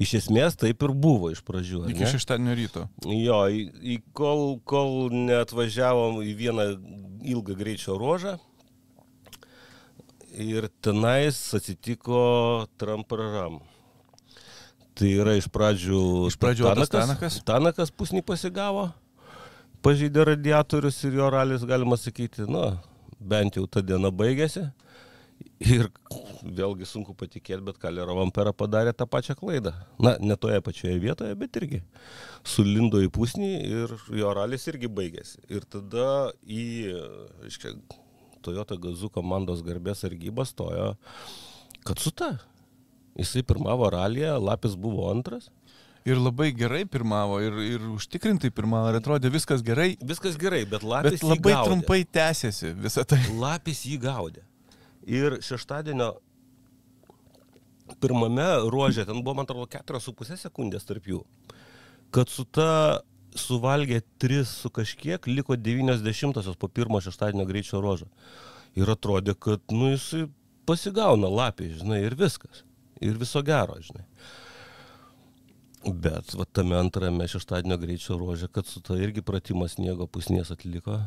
Iš 0.02 0.16
esmės 0.22 0.56
taip 0.58 0.82
ir 0.82 0.96
buvo 0.96 1.30
iš 1.30 1.44
pradžių. 1.46 1.84
ar 1.86 1.94
Iki 1.94 2.10
šeštadienio 2.16 2.58
ryto. 2.58 2.86
Jo, 3.06 3.44
į, 3.52 3.66
į 3.84 3.98
kol, 4.16 4.46
kol 4.64 5.12
neatvažiavom 5.12 6.22
į 6.24 6.36
vieną 6.40 6.70
ilgą 7.36 7.58
greičio 7.60 8.00
ruožą. 8.00 8.38
Ir 10.40 10.70
tenais 10.82 11.38
atsitiko 11.58 12.22
Trampararam. 12.80 13.60
Tai 15.00 15.10
yra 15.16 15.38
iš 15.40 15.48
pradžių... 15.54 16.02
Iš 16.28 16.36
pradžių 16.42 16.68
Otas 16.68 16.92
Tanakas. 16.92 17.40
Tanakas 17.48 17.94
pusnį 17.96 18.20
pasigavo, 18.28 18.90
pažeidė 19.86 20.26
radiatorius 20.34 21.00
ir 21.08 21.16
jo 21.22 21.30
ralis, 21.32 21.64
galima 21.68 21.96
sakyti, 22.00 22.44
nu, 22.52 22.66
bent 23.20 23.56
jau 23.56 23.64
ta 23.72 23.84
diena 23.86 24.12
baigėsi. 24.12 24.66
Ir 25.64 25.88
vėlgi 26.44 26.88
sunku 26.88 27.14
patikėti, 27.16 27.62
bet 27.64 27.80
Kalero 27.80 28.18
Vampera 28.18 28.52
padarė 28.56 28.92
tą 28.96 29.08
pačią 29.08 29.38
klaidą. 29.40 29.72
Na, 30.04 30.18
ne 30.20 30.36
toje 30.40 30.60
pačioje 30.64 30.98
vietoje, 31.00 31.36
bet 31.40 31.56
irgi 31.60 31.80
sulindo 32.48 33.00
į 33.04 33.08
pusnį 33.16 33.50
ir 33.68 33.96
jo 34.20 34.36
ralis 34.36 34.68
irgi 34.72 34.92
baigėsi. 34.92 35.40
Ir 35.52 35.64
tada 35.68 36.32
į, 36.44 36.66
aiškiai, 37.48 37.76
Toyota 38.44 38.76
Gazoo 38.80 39.12
komandos 39.12 39.64
garbės 39.64 40.04
sargybą 40.04 40.48
stojo 40.48 40.94
Katsuta. 41.88 42.34
Jisai 43.20 43.44
pirmavo 43.44 43.90
ralyje, 43.94 44.32
Lapis 44.40 44.78
buvo 44.80 45.10
antras. 45.12 45.50
Ir 46.08 46.18
labai 46.18 46.54
gerai 46.56 46.86
pirmavo, 46.88 47.42
ir, 47.44 47.58
ir 47.76 47.84
užtikrintai 47.92 48.50
pirmavo, 48.56 48.94
ir 48.94 49.00
atrodė 49.02 49.30
viskas 49.34 49.62
gerai, 49.66 49.92
Viskas 50.00 50.40
gerai, 50.40 50.64
bet 50.70 50.86
Lapis 50.88 51.20
bet 51.20 51.28
labai 51.28 51.58
trumpai 51.68 52.00
tęsiasi 52.08 52.72
visą 52.80 53.04
tai. 53.08 53.20
Lapis 53.36 53.84
jį 53.86 54.00
gaudė. 54.06 54.46
Ir 55.10 55.38
šeštadienio 55.44 56.14
pirmame 58.00 58.48
ruožė, 58.72 59.06
ten 59.10 59.20
buvo, 59.24 59.40
man 59.40 59.48
atrodo, 59.48 59.68
4,5 59.72 60.40
sekundės 60.40 60.88
tarp 60.88 61.10
jų. 61.10 61.24
Kad 62.16 62.32
su 62.32 62.46
ta 62.46 63.02
suvalgė 63.38 64.02
3 64.22 64.46
su 64.48 64.72
kažkiek, 64.74 65.28
liko 65.30 65.58
90-osios 65.60 66.58
po 66.60 66.72
pirmo 66.72 67.02
šeštadienio 67.04 67.46
greičio 67.50 67.84
ruožo. 67.84 68.08
Ir 68.78 68.90
atrodė, 68.90 69.36
kad, 69.36 69.62
nu, 69.74 69.92
jisai 69.94 70.28
pasigauna 70.70 71.30
lapį, 71.34 71.74
žinai, 71.82 72.04
ir 72.06 72.16
viskas. 72.18 72.64
Ir 73.06 73.18
viso 73.20 73.42
gero, 73.46 73.78
žinai. 73.84 74.06
Bet 76.04 76.34
va, 76.36 76.44
tame 76.52 76.76
antrame 76.76 77.28
šeštadienio 77.32 77.78
greičio 77.80 78.18
ruožė, 78.20 78.50
kad 78.52 78.68
su 78.68 78.82
ta 78.84 78.98
irgi 79.00 79.24
pratimas 79.24 79.78
sniego 79.78 80.08
pusnies 80.12 80.52
atliko. 80.52 80.98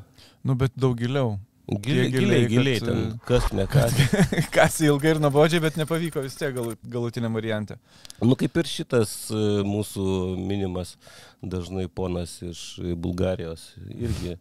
Nu, 0.49 0.57
bet 0.57 0.73
daug 0.81 0.97
giliau. 0.97 1.35
Giliai, 1.69 2.09
giliai, 2.11 2.47
giliai, 2.51 2.79
kad, 2.81 2.89
ten 2.89 3.19
kas 3.29 3.45
ne 3.55 3.67
kas. 3.71 3.93
Kasi 4.57 4.89
ilgai 4.89 5.13
ir 5.15 5.21
nuobodžiai, 5.23 5.61
bet 5.63 5.77
nepavyko 5.79 6.25
vis 6.25 6.35
tiek 6.41 6.51
galu, 6.57 6.73
galutiniam 6.91 7.37
variantė. 7.39 7.77
Nu, 8.19 8.35
kaip 8.41 8.57
ir 8.59 8.69
šitas 8.69 9.13
e, 9.31 9.43
mūsų 9.69 10.07
minimas 10.41 10.97
dažnai 11.45 11.87
ponas 11.87 12.35
iš 12.43 12.65
Bulgarijos 12.99 13.69
irgi 13.95 14.35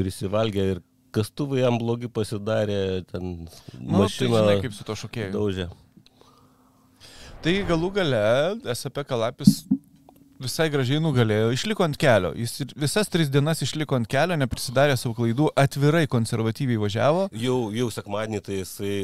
prisivalgė 0.00 0.64
ir 0.72 0.80
kastuvai 1.14 1.62
jam 1.62 1.78
blogi 1.80 2.10
pasidarė, 2.10 3.04
ten 3.12 3.30
Nu, 3.46 3.52
tai 3.76 4.00
mašina 4.02 4.42
žinai, 4.42 4.58
kaip 4.66 4.74
su 4.76 4.88
to 4.88 4.98
šokėju. 5.04 5.30
daužė. 5.36 5.68
Tai 7.38 7.52
galų 7.62 7.92
gale 7.94 8.20
SP 8.74 9.04
Kalapis 9.06 9.60
visai 10.42 10.66
gražiai 10.74 10.98
nugalėjo, 10.98 11.52
išliko 11.54 11.84
ant 11.86 11.98
kelio. 11.98 12.32
Jis 12.34 12.64
visas 12.74 13.10
tris 13.10 13.30
dienas 13.30 13.62
išliko 13.62 13.94
ant 13.94 14.08
kelio, 14.10 14.34
neprisidarė 14.38 14.96
savo 14.98 15.14
klaidų, 15.14 15.52
atvirai 15.58 16.08
konservatyviai 16.10 16.80
važiavo. 16.82 17.28
Jau, 17.38 17.58
jau 17.74 17.88
sekmadienį 17.94 18.42
tai 18.42 18.58
jisai, 18.58 18.96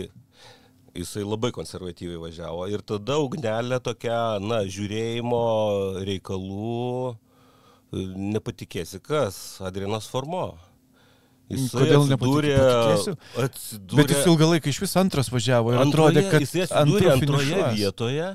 jisai 0.99 1.23
labai 1.23 1.53
konservatyviai 1.55 2.19
važiavo. 2.25 2.67
Ir 2.75 2.83
tada 2.83 3.21
ugnelė 3.23 3.79
tokia, 3.87 4.19
na, 4.43 4.65
žiūrėjimo 4.67 5.43
reikalų, 6.11 7.15
nepatikėsi 8.35 8.99
kas, 8.99 9.61
Adrianas 9.63 10.11
Formo. 10.11 10.49
Jisai 11.53 11.83
Kodėl 11.83 12.07
atsidūrė, 12.07 12.55
atsidūrė, 13.45 13.99
Bet 13.99 14.13
jis 14.15 14.29
ilgą 14.31 14.47
laiką 14.55 14.71
iš 14.73 14.79
vis 14.81 14.95
antras 14.97 15.29
važiavo 15.33 15.75
ir 15.75 15.83
Antroje, 15.83 16.15
atrodė, 16.15 16.31
kad 16.33 16.45
jisai 16.47 16.63
atsidūrė 16.65 17.11
antroje 17.13 17.51
finišuos. 17.51 17.75
vietoje 17.77 18.31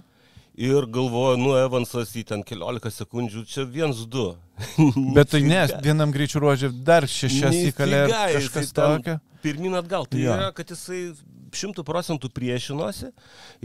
ir 0.59 0.85
galvojo, 0.93 1.39
nu, 1.39 1.55
Evansas 1.57 2.11
į 2.19 2.25
ten 2.29 2.43
keliolika 2.45 2.91
sekundžių, 2.93 3.45
čia 3.49 3.65
viens 3.65 4.03
du. 4.11 4.27
Bet 5.17 5.31
tai 5.33 5.41
ne, 5.41 5.63
vienam 5.81 6.13
greičiu 6.13 6.43
ruožė 6.43 6.69
dar 6.85 7.07
šešias 7.09 7.57
įkalė 7.71 8.05
ir 8.05 8.15
kažkas 8.37 8.73
tokio. 8.77 9.17
Pirmin 9.41 9.77
atgal. 9.79 10.03
Tai 10.11 10.19
Jo. 10.19 10.33
yra, 10.35 10.49
kad 10.51 10.67
jisai 10.67 11.13
šimtų 11.55 11.85
procentų 11.87 12.29
priešinosi 12.35 13.13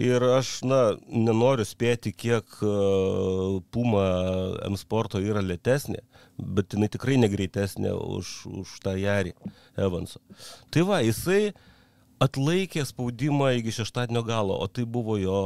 ir 0.00 0.24
aš, 0.38 0.60
na, 0.64 0.94
nenoriu 1.10 1.66
spėti, 1.66 2.14
kiek 2.14 2.46
uh, 2.62 3.58
Puma 3.74 4.06
M 4.70 4.78
Sporto 4.80 5.18
yra 5.20 5.42
lėtesnė, 5.44 6.00
bet 6.38 6.74
jinai 6.74 6.88
tikrai 6.90 7.16
negreitesnė 7.22 7.92
už, 7.94 8.32
už 8.64 8.78
tą 8.84 8.96
Jarį 8.98 9.34
Evanso. 9.78 10.20
Tai 10.74 10.82
va, 10.88 10.98
jisai 11.04 11.52
atlaikė 12.24 12.84
spaudimą 12.88 13.52
iki 13.60 13.72
šeštadienio 13.80 14.22
galo, 14.26 14.56
o 14.62 14.66
tai 14.70 14.84
buvo 14.86 15.16
jo 15.20 15.38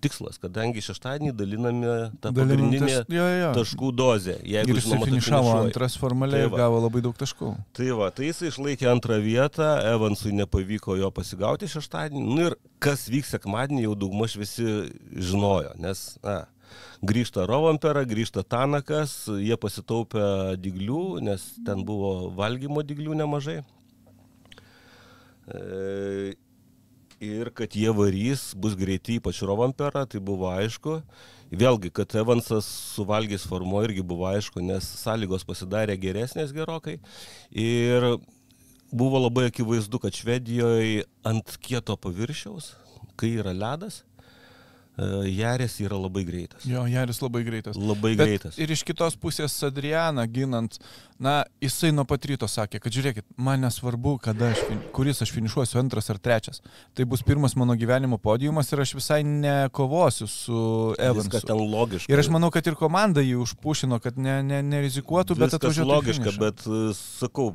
tikslas, 0.00 0.38
kadangi 0.40 0.80
šeštadienį 0.80 1.32
dalinami 1.36 1.84
tą 2.24 2.30
Dalinam 2.32 2.38
pagrindinę 2.54 2.86
taš- 2.88 3.10
jo, 3.12 3.24
jo. 3.36 3.50
taškų 3.58 3.90
dozę. 3.92 4.36
Jeigu, 4.48 4.70
Ir 4.72 4.78
jis 4.80 4.86
finišavo 5.04 5.50
antras 5.58 5.96
formaliai 6.00 6.46
Tai 6.46 6.52
va. 6.54 6.60
gavo 6.62 6.78
labai 6.86 7.02
daug 7.04 7.16
taškų. 7.20 7.50
Tai 7.76 7.88
va, 7.98 8.08
tai 8.10 8.30
jis 8.30 8.40
išlaikė 8.48 8.88
antrą 8.94 9.18
vietą, 9.20 9.68
Evansui 9.92 10.32
nepavyko 10.32 10.96
jo 10.96 11.10
pasigauti 11.12 11.68
šeštadienį. 11.68 12.24
Nu 12.32 12.46
ir 12.48 12.56
kas 12.80 13.08
vyks 13.12 13.34
sekmadienį 13.36 13.82
jau 13.90 13.94
daugmaž 14.06 14.38
visi 14.40 14.64
žinojo, 15.12 15.74
nes, 15.76 16.16
na, 16.24 16.46
grįžta 17.02 17.46
Rovampera, 17.48 18.04
grįžta 18.08 18.44
Tanakas, 18.44 19.24
jie 19.40 19.56
pasitaupė 19.60 20.56
diglių, 20.60 21.20
nes 21.24 21.44
ten 21.66 21.84
buvo 21.88 22.30
valgymo 22.36 22.84
diglių 22.86 23.18
nemažai. 23.22 23.60
E, 25.50 26.34
ir 27.20 27.50
kad 27.56 27.76
jie 27.76 27.92
varys, 27.94 28.50
bus 28.56 28.76
greiti, 28.78 29.18
ypač 29.20 29.42
Rovampera, 29.46 30.06
tai 30.08 30.22
buvo 30.24 30.50
aišku. 30.52 31.00
Vėlgi, 31.50 31.90
kad 31.90 32.14
Evansas 32.14 32.66
suvalgys 32.94 33.44
formo 33.50 33.80
irgi 33.82 34.04
buvo 34.06 34.28
aišku, 34.30 34.62
nes 34.62 34.86
sąlygos 35.02 35.42
pasidarė 35.48 35.96
geresnės 35.98 36.54
gerokai. 36.54 37.00
Ir 37.50 38.06
buvo 38.92 39.24
labai 39.24 39.48
akivaizdu, 39.50 39.98
kad 40.02 40.14
Švedijoje 40.14 41.04
ant 41.26 41.56
kieto 41.62 41.96
paviršiaus, 41.98 42.74
kai 43.18 43.34
yra 43.42 43.54
ledas, 43.56 44.04
Jarės 45.30 45.78
yra 45.80 45.96
labai 45.96 46.22
greitas. 46.28 46.64
Jo, 46.68 46.82
Jaris 46.90 47.20
labai 47.22 47.40
greitas. 47.46 47.78
Labai 47.78 48.12
Bet 48.18 48.26
greitas. 48.26 48.58
Ir 48.60 48.72
iš 48.74 48.82
kitos 48.84 49.16
pusės 49.20 49.54
Adrianą 49.64 50.26
ginant, 50.28 50.76
na, 51.22 51.40
jisai 51.62 51.92
nuo 51.94 52.04
pat 52.08 52.26
ryto 52.28 52.48
sakė, 52.50 52.80
kad 52.82 52.92
žiūrėkit, 52.92 53.26
man 53.40 53.62
nesvarbu, 53.64 54.16
kada 54.24 54.50
aš, 54.52 54.60
kuris 54.96 55.22
aš 55.24 55.32
finišuosiu, 55.36 55.78
antras 55.80 56.10
ar 56.12 56.20
trečias. 56.20 56.60
Tai 56.96 57.06
bus 57.08 57.24
pirmas 57.26 57.56
mano 57.60 57.76
gyvenimo 57.80 58.18
podiumas 58.20 58.72
ir 58.74 58.84
aš 58.84 58.94
visai 58.98 59.22
nekovosiu 59.24 60.28
su 60.30 60.60
Evansu. 60.98 61.30
Viskas 61.30 61.48
ten 61.48 61.64
logiška. 61.76 62.12
Ir 62.12 62.24
aš 62.24 62.32
manau, 62.34 62.52
kad 62.52 62.66
ir 62.68 62.76
komanda 62.80 63.24
jį 63.24 63.38
užpušino, 63.46 64.00
kad 64.04 64.20
ne, 64.20 64.40
ne, 64.46 64.60
nerizikuotų, 64.74 65.38
bet 65.40 65.56
atvažiuotų. 65.56 65.90
logiška, 65.94 66.28
finišą. 66.28 66.44
bet 66.44 66.66
e, 66.68 66.84
sakau, 66.98 67.50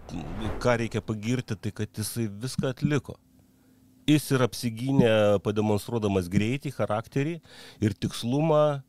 ką 0.64 0.80
reikia 0.82 1.06
pagirti, 1.06 1.60
tai 1.60 1.76
kad 1.76 2.02
jisai 2.02 2.30
viską 2.32 2.74
atliko. 2.74 3.20
Jis 4.10 4.28
ir 4.36 4.44
apsigynė 4.46 5.14
pademonstruodamas 5.46 6.30
greitį, 6.32 6.74
charakterį 6.76 7.40
ir 7.84 7.96
tikslumą, 7.98 8.82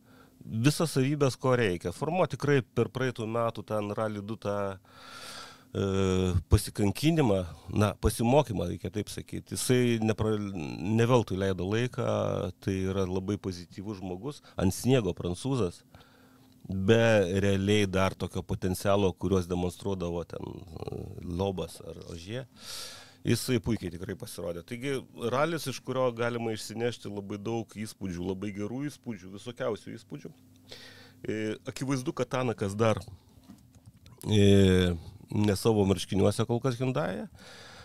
visas 0.47 0.95
savybės, 0.95 1.37
ko 1.41 1.57
reikia. 1.59 1.93
Formuo 1.97 2.27
tikrai 2.31 2.61
per 2.63 2.91
praeitų 2.93 3.27
metų 3.31 3.65
ten 3.67 3.91
rally 3.97 4.23
2 4.23 4.39
tą 4.43 4.57
e, 4.77 6.35
pasikankinimą, 6.53 7.41
na, 7.75 7.93
pasimokymą, 8.01 8.69
reikia 8.71 8.93
taip 8.95 9.11
sakyti. 9.13 9.57
Jisai 9.57 9.99
nepra, 10.05 10.37
neveltui 10.39 11.39
leido 11.41 11.67
laiką, 11.69 12.09
tai 12.65 12.79
yra 12.93 13.07
labai 13.09 13.39
pozityvus 13.43 14.03
žmogus, 14.03 14.43
ant 14.61 14.75
sniego 14.75 15.17
prancūzas, 15.17 15.83
be 16.67 17.41
realiai 17.43 17.87
dar 17.87 18.15
tokio 18.15 18.43
potencialo, 18.43 19.13
kuriuos 19.15 19.49
demonstruodavo 19.51 20.23
ten 20.29 20.47
e, 20.47 21.03
Lobas 21.27 21.81
ar 21.83 21.99
Ožė. 22.13 22.47
Jisai 23.27 23.59
puikiai 23.59 23.91
tikrai 23.91 24.15
pasirodė. 24.19 24.63
Taigi, 24.67 25.01
ralis, 25.33 25.67
iš 25.67 25.81
kurio 25.83 26.07
galima 26.15 26.53
išsinešti 26.55 27.11
labai 27.11 27.41
daug 27.43 27.73
įspūdžių, 27.75 28.23
labai 28.29 28.53
gerų 28.55 28.85
įspūdžių, 28.87 29.33
visokiausių 29.35 29.95
įspūdžių. 29.97 30.31
E, 31.27 31.39
akivaizdu, 31.67 32.15
kad 32.15 32.31
Tanakas 32.31 32.77
dar 32.79 33.01
e, 34.31 34.95
ne 35.35 35.57
savo 35.59 35.83
marškiniuose 35.91 36.47
kol 36.47 36.61
kas 36.63 36.79
Hyundai, 36.79 37.27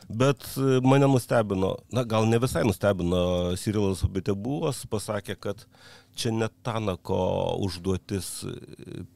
bet 0.09 0.45
e, 0.57 0.77
mane 0.85 1.07
nustebino, 1.09 1.71
na 1.89 2.03
gal 2.05 2.27
ne 2.29 2.37
visai 2.41 2.61
nustebino, 2.67 3.55
Sirilas 3.57 4.03
Obitebuvas 4.05 4.83
pasakė, 4.91 5.39
kad 5.41 5.65
čia 6.13 6.33
net 6.35 6.53
Tanako 6.65 7.17
užduotis 7.65 8.29
e, 8.45 8.53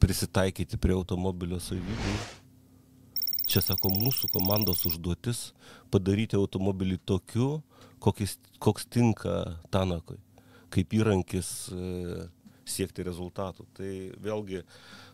prisitaikyti 0.02 0.82
prie 0.82 0.98
automobilio 0.98 1.62
savybių. 1.62 2.18
Čia, 3.46 3.62
sako, 3.62 3.92
mūsų 3.94 4.32
komandos 4.34 4.82
užduotis 4.90 5.52
padaryti 5.96 6.38
automobilį 6.40 7.00
tokiu, 7.08 7.50
kokis, 8.04 8.38
koks 8.62 8.86
tinka 8.92 9.36
Tanakui, 9.74 10.20
kaip 10.76 10.94
įrankis 11.00 11.50
e, 11.72 12.28
siekti 12.68 13.06
rezultatų. 13.08 13.66
Tai 13.78 13.92
vėlgi 14.26 14.64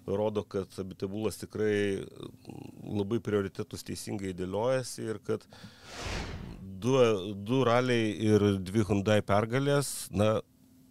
rodo, 0.10 0.44
kad 0.50 0.72
Abitebulas 0.82 1.38
tikrai 1.42 2.02
labai 2.90 3.22
prioritetus 3.24 3.86
teisingai 3.88 4.34
dėliojasi 4.38 5.06
ir 5.12 5.20
kad 5.28 5.46
du, 6.82 6.96
du 7.46 7.62
raliai 7.68 8.16
ir 8.32 8.48
dvi 8.66 8.86
Hyundai 8.88 9.20
pergalės, 9.26 10.08
na, 10.12 10.40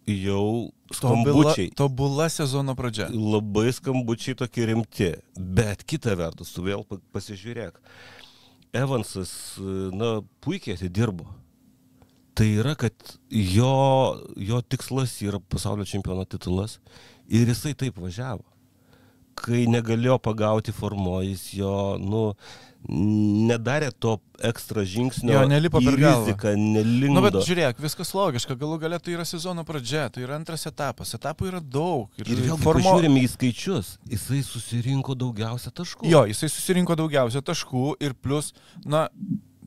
jau 0.07 0.71
skambučiai. 0.95 1.69
Tobula, 1.75 2.25
tobula 2.27 2.29
sezono 2.31 2.75
pradžia. 2.75 3.09
Labai 3.11 3.69
skambučiai 3.75 4.37
tokie 4.39 4.65
rimti. 4.71 5.11
Bet 5.37 5.83
kita 5.87 6.15
vertus, 6.19 6.53
tu 6.55 6.63
vėl 6.65 6.85
pa- 6.87 7.01
pasižiūrėk. 7.15 7.77
Evansas, 8.73 9.59
na, 9.91 10.21
puikiai 10.39 10.77
atidirbo. 10.77 11.27
Tai 12.33 12.47
yra, 12.47 12.75
kad 12.79 12.93
jo, 13.27 13.73
jo 14.39 14.61
tikslas 14.63 15.17
yra 15.25 15.41
pasaulio 15.51 15.85
čempiono 15.85 16.23
titulas 16.25 16.77
ir 17.27 17.51
jisai 17.51 17.73
taip 17.75 17.99
važiavo. 17.99 18.45
Kai 19.35 19.65
negalėjo 19.67 20.17
pagauti 20.23 20.71
formo, 20.75 21.19
jis 21.25 21.43
jo, 21.59 21.75
nu, 21.99 22.23
nedarė 22.89 23.91
to 24.01 24.15
ekstra 24.41 24.83
žingsnio. 24.87 25.33
Jo, 25.35 25.43
nelipo 25.49 25.81
per 25.83 25.97
riziką, 25.99 26.53
nelindo. 26.57 27.13
Na, 27.13 27.21
nu, 27.21 27.25
bet 27.27 27.37
žiūrėk, 27.45 27.81
viskas 27.83 28.13
logiška, 28.17 28.55
galų 28.57 28.79
galia 28.81 28.99
tai 28.99 29.13
yra 29.15 29.25
sezono 29.27 29.63
pradžia, 29.67 30.07
tai 30.13 30.23
yra 30.25 30.37
antras 30.39 30.65
etapas, 30.69 31.13
etapų 31.17 31.51
yra 31.51 31.61
daug. 31.61 32.09
Ir 32.17 32.25
vėlgi 32.31 32.57
formo- 32.63 32.81
pažiūrėme 32.95 33.21
į 33.21 33.29
skaičius, 33.35 33.93
jisai 34.09 34.41
susirinko 34.47 35.15
daugiausia 35.15 35.71
taškų. 35.71 36.09
Jo, 36.09 36.25
jisai 36.29 36.49
susirinko 36.49 36.97
daugiausia 36.97 37.41
taškų 37.45 37.95
ir 38.01 38.13
plus, 38.17 38.53
na, 38.85 39.07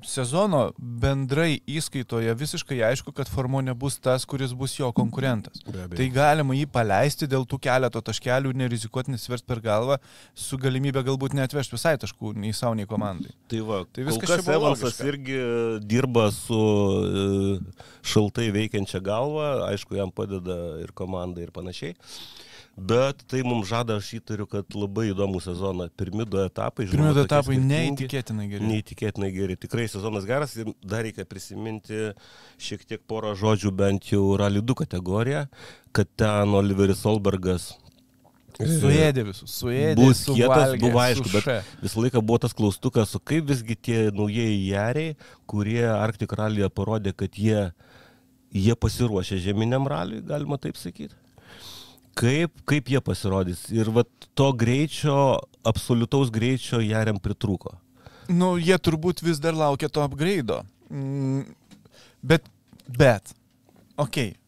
sezono 0.09 0.61
bendrai 0.79 1.59
įskaitoje 1.71 2.35
visiškai 2.39 2.79
aišku, 2.91 3.13
kad 3.17 3.31
Formo 3.31 3.61
nebus 3.65 3.97
tas, 4.03 4.27
kuris 4.29 4.55
bus 4.57 4.77
jo 4.79 4.91
konkurentas. 4.97 5.63
Tai 5.65 6.07
galima 6.15 6.57
jį 6.57 6.67
paleisti 6.73 7.29
dėl 7.31 7.47
tų 7.49 7.59
keleto 7.65 8.03
taškelių 8.05 8.53
ir 8.53 8.61
nerizikuoti 8.65 9.15
nesivers 9.15 9.45
per 9.47 9.63
galvą, 9.65 9.99
su 10.35 10.59
galimybė 10.61 11.05
galbūt 11.09 11.37
neatvežti 11.39 11.77
visai 11.77 11.97
taškų 12.01 12.35
nei 12.39 12.55
savo, 12.57 12.77
nei 12.79 12.89
komandai. 12.91 13.35
Tai 13.51 13.65
va, 13.67 13.83
Tai 13.95 14.07
viskas 14.09 14.37
čia 14.37 14.41
buvo 14.45 14.57
Evansas 14.61 15.01
irgi 15.05 15.39
dirba 15.85 16.29
su 16.35 16.63
e, 17.05 17.59
šaltai 18.07 18.51
veikiančia 18.55 19.03
galva, 19.05 19.71
aišku, 19.71 19.97
jam 19.99 20.13
padeda 20.15 20.59
ir 20.85 20.95
komanda 20.97 21.45
ir 21.45 21.55
panašiai. 21.55 21.97
Bet 22.75 23.21
tai 23.31 23.45
mums 23.47 23.69
žada, 23.71 24.01
aš 24.01 24.09
įtariu, 24.19 24.49
kad 24.51 24.75
labai 24.75 25.07
įdomų 25.13 25.39
sezoną. 25.45 25.87
Pirmi 25.95 26.27
du 26.27 26.41
etapai. 26.43 26.89
Pirmie 26.91 27.13
du 27.13 27.23
tokie 27.23 27.29
etapai 27.29 27.59
neįtikėtinai 27.63 28.49
geri. 28.51 28.67
Neįtikėtinai 28.67 29.31
geri. 29.37 29.59
Tikrai 29.63 29.87
sezonas 29.91 30.27
geras 30.27 30.57
ir 30.59 30.73
dar 30.83 31.07
reikia 31.07 31.27
prisiminti 31.29 32.11
šiek 32.59 32.83
tiek 32.83 33.05
porą 33.07 33.37
žodžių 33.39 33.71
bent 33.79 34.11
jau 34.11 34.25
Rally 34.41 34.65
2 34.65 34.81
kategoriją, 34.83 35.47
kad 35.95 36.11
ten 36.19 36.59
Oliveris 36.59 37.05
Solbergas 37.07 37.71
Suėdė 38.55 39.25
visus, 39.27 39.51
suėdė. 39.51 39.99
bus 39.99 40.21
kietas, 40.29 40.77
buvo 40.79 41.01
aišku, 41.03 41.27
bet 41.33 41.65
visą 41.83 42.05
laiką 42.05 42.23
buvo 42.23 42.39
tas 42.45 42.55
klaustukas, 42.55 43.15
o 43.19 43.19
kaip 43.19 43.49
visgi 43.51 43.75
tie 43.75 43.99
naujieji 44.15 44.69
jariai, 44.69 45.17
kurie 45.51 45.83
Arktik 45.91 46.37
ralyje 46.39 46.71
parodė, 46.71 47.11
kad 47.19 47.35
jie, 47.35 47.73
jie 48.55 48.77
pasiruošė 48.79 49.41
žeminiam 49.43 49.91
raliui, 49.91 50.23
galima 50.23 50.61
taip 50.63 50.79
sakyti. 50.79 51.24
Kaip, 52.19 52.53
kaip 52.69 52.91
jie 52.93 53.01
pasirodys. 53.05 53.67
Ir 53.75 53.91
va 53.95 54.05
to 54.39 54.53
greičio, 54.59 55.17
absoliutaus 55.67 56.31
greičio 56.35 56.81
jariam 56.85 57.19
pritrūko. 57.23 57.75
Nu, 58.33 58.55
jie 58.61 58.77
turbūt 58.81 59.21
vis 59.25 59.41
dar 59.43 59.57
laukia 59.59 59.91
to 59.93 60.05
upgrade. 60.05 60.63
Mm, 60.89 61.45
bet, 62.25 62.47
bet, 62.89 63.35
okei, 63.97 64.33
okay. 64.33 64.41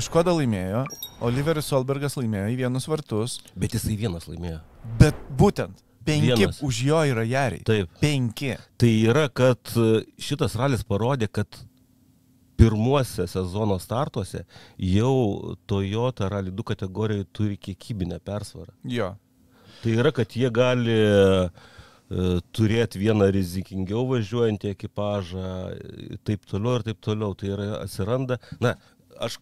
Škoda 0.00 0.32
laimėjo, 0.32 0.86
Oliveris 1.26 1.66
Solbergas 1.68 2.14
laimėjo 2.16 2.52
į 2.54 2.54
vienus 2.62 2.86
vartus, 2.88 3.34
Bet 3.58 3.74
jisai 3.76 3.98
vienas 4.00 4.24
laimėjo. 4.30 4.62
bet 5.00 5.18
būtent 5.36 5.82
penki 6.06 6.32
Vienas. 6.32 6.62
už 6.64 6.78
jo 6.86 7.00
yra 7.10 7.24
jariai. 7.26 7.62
Taip. 7.66 7.90
Penki. 8.00 8.54
Tai 8.80 8.92
yra, 9.10 9.26
kad 9.28 9.58
e, 9.76 10.04
šitas 10.18 10.56
ralis 10.58 10.82
parodė, 10.88 11.28
kad 11.28 11.46
pirmuose 12.62 13.26
sezono 13.26 13.78
startuose 13.82 14.44
jau 14.78 15.56
Toyota 15.66 16.28
Rally 16.30 16.50
2 16.54 16.62
kategorijoje 16.72 17.24
turi 17.32 17.56
kiekybinę 17.58 18.20
persvarą. 18.20 18.72
Jo. 18.84 19.14
Tai 19.82 19.94
yra, 19.98 20.12
kad 20.14 20.36
jie 20.38 20.50
gali 20.54 20.94
e, 20.94 21.48
turėti 22.54 23.00
vieną 23.02 23.26
rizikingiau 23.34 24.04
važiuojantį 24.12 24.70
ekipažą, 24.76 25.46
e, 25.74 26.18
taip 26.22 26.46
toliau 26.46 26.78
ir 26.78 26.86
taip 26.90 27.00
toliau. 27.02 27.34
Tai 27.38 27.50
yra 27.56 27.70
atsiranda, 27.80 28.38
na, 28.62 28.76
aš 29.18 29.40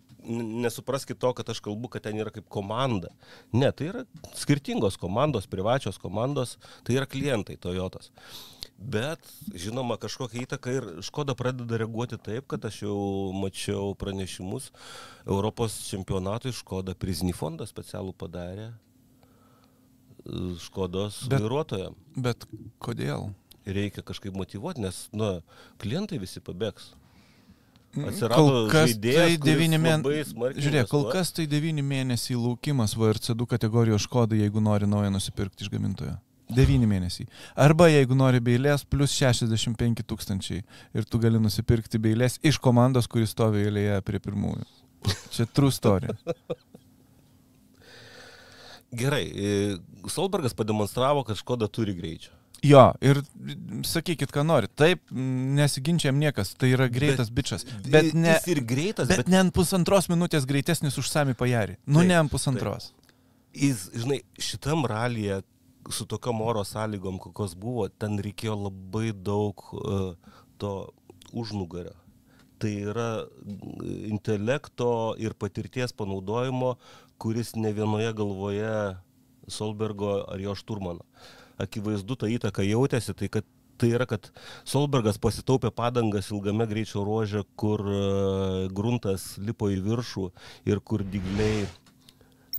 nesupraskit 0.64 1.20
to, 1.20 1.32
kad 1.36 1.52
aš 1.52 1.60
kalbu, 1.64 1.90
kad 1.92 2.06
ten 2.06 2.16
yra 2.20 2.32
kaip 2.32 2.48
komanda. 2.52 3.12
Ne, 3.52 3.68
tai 3.72 3.90
yra 3.92 4.06
skirtingos 4.38 4.96
komandos, 5.00 5.48
privačios 5.50 6.00
komandos, 6.00 6.56
tai 6.86 6.96
yra 6.96 7.08
klientai 7.10 7.58
Toyotas. 7.60 8.10
Bet, 8.80 9.20
žinoma, 9.52 9.98
kažkokia 10.00 10.46
įtaka 10.46 10.72
ir 10.72 10.84
Škoda 11.04 11.34
pradeda 11.36 11.76
reaguoti 11.82 12.16
taip, 12.16 12.46
kad 12.48 12.64
aš 12.64 12.78
jau 12.86 12.96
mačiau 13.36 13.90
pranešimus, 14.00 14.70
Europos 15.28 15.76
čempionatui 15.90 16.54
Škoda 16.56 16.94
prizinį 16.96 17.34
fondą 17.36 17.66
specialų 17.68 18.14
padarė 18.16 18.70
e, 18.70 18.72
Škodos 20.64 21.26
Bet- 21.26 21.34
Bet... 21.34 21.44
vairuotojam. 21.44 21.98
Bet 22.16 22.48
kodėl? 22.80 23.28
Reikia 23.68 24.00
kažkaip 24.02 24.32
motivuoti, 24.32 24.80
nes, 24.80 25.02
na, 25.12 25.42
klientai 25.78 26.16
visi 26.22 26.40
pabėgs. 26.40 26.94
Kol 27.92 28.06
Atsirado 28.06 28.64
kas 28.70 28.92
žaidėjas, 28.94 29.18
tai 29.18 29.36
kuris 29.36 29.44
devyni 29.44 29.78
mėnesiai. 29.82 30.02
labai 30.06 30.24
smarkiai 30.30 30.64
Žiūrėk, 30.64 30.88
kol 30.92 31.04
kas 31.10 31.32
tai 31.36 31.46
devyni 31.50 31.82
mėnesiai 31.82 32.38
laukimas 32.38 32.94
VRC2 32.96 33.46
kategorijos 33.50 34.06
Škodai, 34.06 34.38
jeigu 34.44 34.62
nori 34.62 34.86
naują 34.88 35.10
nusipirkti 35.12 35.66
iš 35.66 35.72
gamintojo. 35.74 36.16
Devyni 36.56 36.88
mėnesiai. 36.90 37.28
Arba 37.58 37.86
jeigu 37.90 38.16
nori 38.18 38.40
beilės, 38.42 38.84
plus 38.88 39.14
65 39.14 40.02
tūkstančiai. 40.10 40.64
Ir 40.96 41.06
tu 41.06 41.20
gali 41.22 41.40
nusipirkti 41.42 42.00
beilės 42.02 42.38
iš 42.42 42.58
komandos, 42.62 43.08
kuris 43.10 43.34
stovi 43.36 43.64
eilėje 43.68 44.00
prie 44.06 44.20
pirmųjų. 44.22 44.66
Čia 45.34 45.46
true 45.54 45.72
story. 45.72 46.10
Gerai, 48.90 49.24
e, 49.30 49.78
Solbergas 50.10 50.54
pademonstravo, 50.58 51.22
kad 51.24 51.38
Škoda 51.38 51.68
turi 51.70 51.94
greičio. 51.94 52.34
Jo, 52.66 52.90
ir 53.00 53.22
sakykit, 53.88 54.32
ką 54.34 54.42
nori. 54.44 54.68
Taip, 54.76 55.00
nesiginčiam 55.56 56.18
niekas, 56.20 56.52
tai 56.60 56.74
yra 56.74 56.90
greitas 56.92 57.30
bičias. 57.32 57.64
Bet 57.86 58.10
ne, 58.12 58.34
Jis 58.34 58.50
ir 58.52 58.60
greitas, 58.68 59.08
bet 59.08 59.22
bet, 59.22 59.30
ne 59.32 59.38
ant 59.40 59.54
pusantros 59.56 60.10
minutės 60.12 60.44
greitesnis 60.48 60.98
už 61.00 61.08
Sami 61.08 61.32
Pajarį. 61.38 61.78
Nu, 61.86 62.02
Taip, 62.02 62.10
ne 62.10 62.18
ant 62.18 62.32
pusantros. 62.32 62.90
jis, 63.56 63.86
žinai, 63.96 64.20
šitam 64.36 64.84
ralyje 64.90 65.40
su 65.88 66.06
tokiom 66.06 66.42
oro 66.42 66.64
sąlygom, 66.64 67.18
kokios 67.22 67.54
buvo, 67.56 67.88
ten 67.88 68.18
reikėjo 68.20 68.56
labai 68.66 69.10
daug 69.16 69.64
uh, 69.72 70.12
to 70.60 70.72
užnugario. 71.32 71.94
Tai 72.60 72.72
yra 72.92 73.08
mm, 73.24 73.86
intelekto 74.12 74.90
ir 75.18 75.34
patirties 75.34 75.96
panaudojimo, 75.96 76.74
kuris 77.20 77.54
ne 77.56 77.72
vienoje 77.72 78.12
galvoje 78.16 78.74
Solbergo 79.48 80.20
ar 80.28 80.40
jo 80.40 80.54
šturmano. 80.54 81.06
Akivaizdu, 81.60 82.16
ta 82.16 82.28
įtaka 82.30 82.64
jautėsi, 82.64 83.16
tai 83.16 83.28
kad 83.32 83.48
tai 83.80 83.94
yra, 83.96 84.04
kad 84.08 84.28
Solbergas 84.68 85.16
pasitaupė 85.20 85.70
padangas 85.72 86.28
ilgame 86.34 86.66
greičio 86.68 87.00
ruože, 87.06 87.46
kur 87.56 87.80
e, 87.80 88.00
gruntas 88.76 89.38
lipo 89.40 89.70
į 89.72 89.80
viršų 89.86 90.26
ir 90.68 90.82
kur 90.84 91.04
digliai, 91.14 91.64
e, 91.64 91.89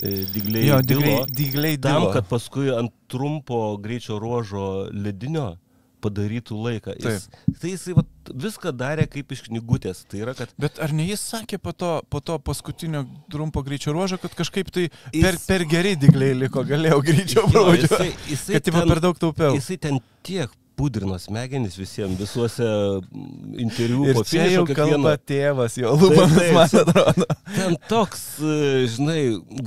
digliai, 0.01 0.65
Jo, 0.67 0.81
dilo, 0.81 1.01
dygliai, 1.01 1.25
dygliai 1.37 1.77
tam, 1.81 2.01
dilo. 2.01 2.13
kad 2.13 2.25
paskui 2.29 2.69
ant 2.73 2.91
trumpo 3.07 3.77
greičio 3.77 4.17
ruožo 4.19 4.87
ledinio 4.91 5.57
padarytų 6.01 6.55
laiką. 6.57 6.95
Jis, 6.97 7.27
tai 7.61 7.75
jisai 7.75 7.93
vat, 7.93 8.07
viską 8.33 8.71
darė 8.73 9.03
kaip 9.05 9.31
iš 9.35 9.43
knygutės. 9.45 9.99
Tai 10.09 10.23
yra, 10.23 10.33
kad 10.33 10.49
Bet 10.57 10.79
ar 10.81 10.89
ne 10.97 11.05
jis 11.05 11.21
sakė 11.21 11.59
po 11.61 11.73
to, 11.77 11.91
po 12.09 12.19
to 12.25 12.39
paskutinio 12.41 13.03
trumpo 13.29 13.61
greičio 13.61 13.93
ruožo, 13.93 14.17
kad 14.17 14.33
kažkaip 14.33 14.71
tai 14.73 14.87
per, 15.13 15.35
Jis- 15.37 15.45
per 15.45 15.65
geri 15.69 15.93
dygliai 16.01 16.33
liko, 16.39 16.63
galėjau 16.65 17.03
greičiau 17.05 17.45
pravažiuoti. 17.53 18.09
jisai- 18.09 18.31
jisai 18.33 18.53
Kad 18.57 18.63
ten- 18.71 18.87
per 18.89 18.99
daug 19.05 19.19
taupiau. 19.21 19.53
Jisai 19.53 19.77
ten 19.77 19.99
tiek 20.25 20.49
pudrino 20.81 21.19
smegenis 21.21 21.77
visiems, 21.77 22.17
visuose 22.17 22.65
mm, 22.65 23.55
interviu 23.61 24.07
Ir 24.09 24.21
čia 24.25 24.47
jau 24.49 24.65
kalba 24.65 25.13
tėvas, 25.21 25.77
jo 25.77 25.93
lūpomis, 25.93 26.47
man 26.57 26.77
atrodo. 26.81 27.27
Ten 27.53 27.77
toks, 27.91 28.23
e, 28.41 28.85
žinai, 28.89 29.19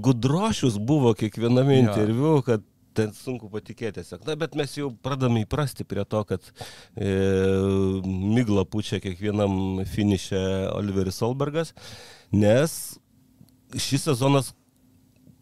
gudrošius 0.03 0.81
buvo 0.83 1.14
kiekviename 1.18 1.79
interviu, 1.85 2.40
kad 2.46 2.64
ten 2.94 3.14
sunku 3.14 3.50
patikėti 3.53 4.00
tiesiog. 4.00 4.24
Na, 4.27 4.37
bet 4.38 4.59
mes 4.59 4.74
jau 4.79 4.90
pradame 5.07 5.44
įprasti 5.44 5.87
prie 5.87 6.03
to, 6.07 6.24
kad 6.29 6.50
e, 6.94 7.14
migla 8.07 8.66
pučia 8.66 9.00
kiekvienam 9.03 9.85
finiše 9.90 10.42
Oliveris 10.74 11.18
Solbergas, 11.22 11.74
nes 12.35 12.77
šis 13.74 14.07
sezonas 14.11 14.53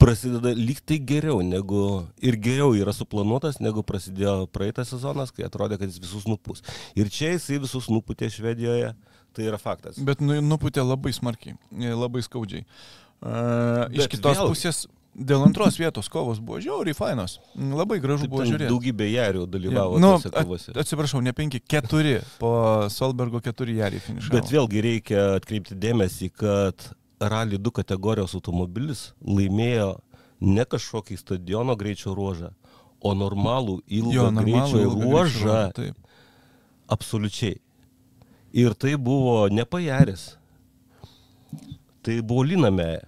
prasideda 0.03 0.53
lyg 0.59 0.81
tai 0.85 0.99
geriau 0.99 1.41
negu 1.47 1.83
ir 2.23 2.37
geriau 2.43 2.75
yra 2.79 2.93
suplanuotas, 2.97 3.61
negu 3.63 3.85
prasidėjo 3.87 4.49
praeitas 4.53 4.91
sezonas, 4.93 5.31
kai 5.35 5.47
atrodė, 5.49 5.79
kad 5.81 5.89
jis 5.93 6.01
visus 6.03 6.27
nupūs. 6.29 6.65
Ir 6.99 7.09
čia 7.13 7.33
jisai 7.37 7.61
visus 7.63 7.87
nupūtė 7.93 8.29
Švedijoje, 8.35 8.93
tai 9.33 9.47
yra 9.49 9.59
faktas. 9.63 9.97
Bet 10.03 10.21
nu, 10.21 10.41
nuputė 10.45 10.83
labai 10.85 11.15
smarkiai, 11.17 11.55
e, 11.79 11.95
labai 11.95 12.25
skaudžiai. 12.27 12.67
Uh, 13.23 13.87
iš 13.95 14.03
Bet 14.09 14.11
kitos 14.17 14.35
vėlgi- 14.37 14.51
pusės, 14.51 14.79
dėl 15.15 15.45
antros 15.47 15.77
vietos 15.79 16.09
kovos 16.11 16.41
buvo 16.43 16.59
žiauriai 16.65 16.97
fainos. 16.99 17.37
Labai 17.55 18.01
gražu 18.03 18.25
Taip, 18.27 18.33
buvo 18.33 18.43
žiūrėti. 18.49 18.67
Daugybė 18.73 19.07
jarių 19.13 19.45
dalyvavo 19.53 20.01
Nu, 20.03 20.17
tose 20.19 20.33
kovose. 20.35 20.73
at- 20.73 20.81
atsiprašau, 20.83 21.23
ne 21.23 21.31
penki, 21.33 21.61
keturi 21.63 22.17
po 22.41 22.51
Solbergo 22.91 23.39
keturi 23.45 23.77
jariai 23.79 24.03
finišavo. 24.03 24.35
Bet 24.35 24.51
vėlgi 24.51 24.83
reikia 24.83 25.37
atkreipti 25.39 25.79
dėmesį, 25.79 26.33
kad 26.35 26.75
Rally 27.31 27.59
2 27.59 27.71
kategorijos 27.79 28.35
automobilis 28.39 29.13
laimėjo 29.23 30.01
ne 30.43 30.65
kažkokį 30.67 31.17
stadiono 31.21 31.77
greičio 31.79 32.15
ruožą, 32.19 32.51
o 33.03 33.15
normalų 33.15 33.81
ilgą 33.87 34.15
jo, 34.15 34.31
normalų 34.31 34.45
greičio 34.45 34.79
ilgą 34.83 34.97
greičio 34.97 35.11
ruožą 35.11 35.73
Taip. 35.79 35.97
absoliučiai. 36.91 37.57
Ir 38.53 38.75
tai 38.75 38.97
buvo 39.01 39.49
ne 39.49 39.65
pajaris. 39.65 40.37
Tai 42.03 42.23
buvo 42.27 42.43
liname. 42.45 43.01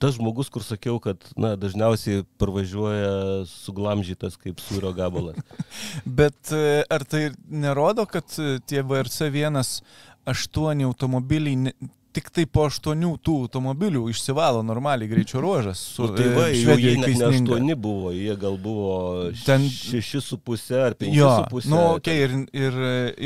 Tas 0.00 0.14
žmogus, 0.16 0.48
kur 0.48 0.62
sakiau, 0.64 0.96
kad 1.00 1.16
na, 1.36 1.56
dažniausiai 1.60 2.24
parvažiuoja 2.40 3.44
suglamžytas 3.48 4.36
kaip 4.40 4.60
sūrio 4.64 4.94
gabalas. 4.96 5.36
Bet 6.20 6.52
e, 6.56 6.84
ar 6.88 7.04
tai 7.04 7.30
nerodo, 7.52 8.06
kad 8.08 8.24
e, 8.40 8.56
tie 8.64 8.80
VRC1-8 8.80 10.86
automobiliai 10.88 11.56
ne, 11.66 11.72
tik 12.12 12.30
tai 12.34 12.44
po 12.46 12.64
8 12.68 13.04
tų 13.22 13.34
automobilių 13.44 14.02
išsivalo 14.10 14.62
normaliai 14.66 15.08
greičio 15.10 15.40
ruožas 15.44 15.78
su 15.78 16.08
Nu, 16.08 16.14
tai 16.16 16.28
va, 16.34 16.48
e, 16.48 16.56
jie 16.56 16.64
Švedijai, 16.64 16.96
net 16.98 17.16
ne 17.20 17.28
aštuoni 17.30 17.74
buvo, 17.78 18.10
jie 18.16 18.36
gal 18.36 18.56
buvo 18.58 19.30
Ten- 19.46 19.68
šeši 19.70 20.20
su 20.20 20.38
pusė 20.38 20.80
ar 20.88 20.94
penki 20.98 21.16
Jo, 21.20 21.30
su 21.38 21.46
pusė. 21.54 21.70
nu, 21.70 21.76
okay, 21.98 22.24
ir, 22.26 22.34
ir, 22.52 22.80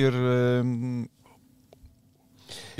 ir, 0.04 0.12
mm, 0.62 1.08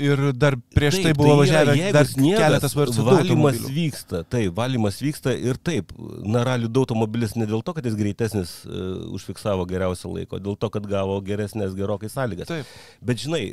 ir 0.01 0.21
dar 0.35 0.55
prieš 0.75 0.97
tai 0.99 1.11
Taip, 1.11 1.19
buvo 1.19 1.33
yra, 1.33 1.39
važiavę 1.41 1.75
jeigu 1.77 1.93
dar 1.95 2.09
sniegas, 2.09 2.43
keletas 2.43 2.75
VRC 2.77 3.05
Valymas 3.07 3.59
vyksta, 3.75 4.21
taip, 4.29 4.51
valymas 4.57 4.99
vyksta 5.03 5.33
ir 5.35 5.59
taip. 5.59 5.93
Na, 6.25 6.43
ralių 6.47 6.69
du 6.71 6.83
automobilis 6.85 7.35
ne 7.39 7.47
dėl 7.49 7.63
to, 7.65 7.75
kad 7.77 7.87
jis 7.87 7.97
greitesnis 7.99 8.53
uh, 8.67 9.05
užfiksavo 9.15 9.65
geriausią 9.69 10.11
laiko, 10.13 10.39
dėl 10.43 10.57
to, 10.59 10.69
kad 10.73 10.87
gavo 10.89 11.17
geresnės 11.25 11.75
gerokai 11.77 12.11
sąlygas. 12.11 12.51
Taip. 12.51 12.75
Bet 13.05 13.23
žinai, 13.23 13.43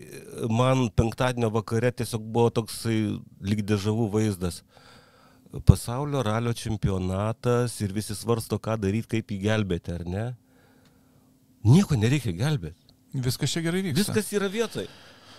man 0.51 0.89
penktadienio 0.97 1.53
vakare 1.55 1.93
tiesiog 2.03 2.25
buvo 2.35 2.53
toksai 2.61 2.99
lyg 3.45 3.65
dežavų 3.69 4.09
vaizdas. 4.17 4.63
Pasaulio 5.69 6.23
ralio 6.25 6.55
čempionatas 6.57 7.75
ir 7.85 7.93
visi 7.93 8.17
svarsto, 8.17 8.57
ką 8.63 8.79
daryti, 8.81 9.19
kaip 9.19 9.35
jį 9.35 9.43
gelbėti, 9.43 9.99
ar 9.99 10.07
ne? 10.09 10.29
Nieko 11.69 11.99
nereikia 11.99 12.33
gelbėti. 12.35 12.79
Viskas 13.13 13.53
čia 13.53 13.61
gerai 13.61 13.83
vyksta. 13.85 14.01
Viskas 14.01 14.31
yra 14.33 14.49
vietoj. 14.51 14.87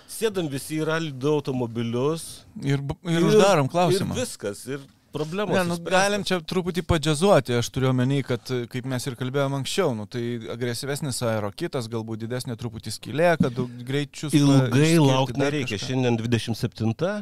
Sėdam 0.10 0.50
visi 0.52 0.78
į 0.82 0.86
ralį 0.88 1.12
du 1.20 1.32
automobilius. 1.34 2.44
Ir, 2.62 2.82
b- 2.82 2.96
ir 3.10 3.24
uždarom 3.26 3.70
klausimą. 3.72 4.13
Ir 4.16 4.22
viskas. 4.24 4.66
Ir 4.70 4.84
problemos. 5.13 5.54
Ne, 5.56 5.63
nu, 5.70 5.78
galim 5.86 6.24
čia 6.28 6.39
truputį 6.42 6.84
padžiazuoti, 6.89 7.56
aš 7.60 7.70
turiu 7.74 7.92
omeny, 7.92 8.22
kad 8.26 8.50
e, 8.54 8.63
kaip 8.72 8.86
mes 8.89 9.06
ir 9.10 9.16
kalbėjome 9.20 9.60
anksčiau, 9.62 9.94
nu, 9.98 10.08
tai 10.10 10.24
agresyvesnis 10.54 11.22
aerokitas, 11.28 11.89
galbūt 11.92 12.24
didesnė 12.26 12.58
truputį 12.60 12.94
skylė, 12.96 13.30
kad 13.42 13.60
greičius. 13.86 14.34
Ilgai 14.38 14.70
išskirti, 14.70 15.04
laukti 15.06 15.44
nereikia. 15.44 15.78
kažką. 15.78 15.92
Šiandien 15.92 16.18
27. 16.22 17.13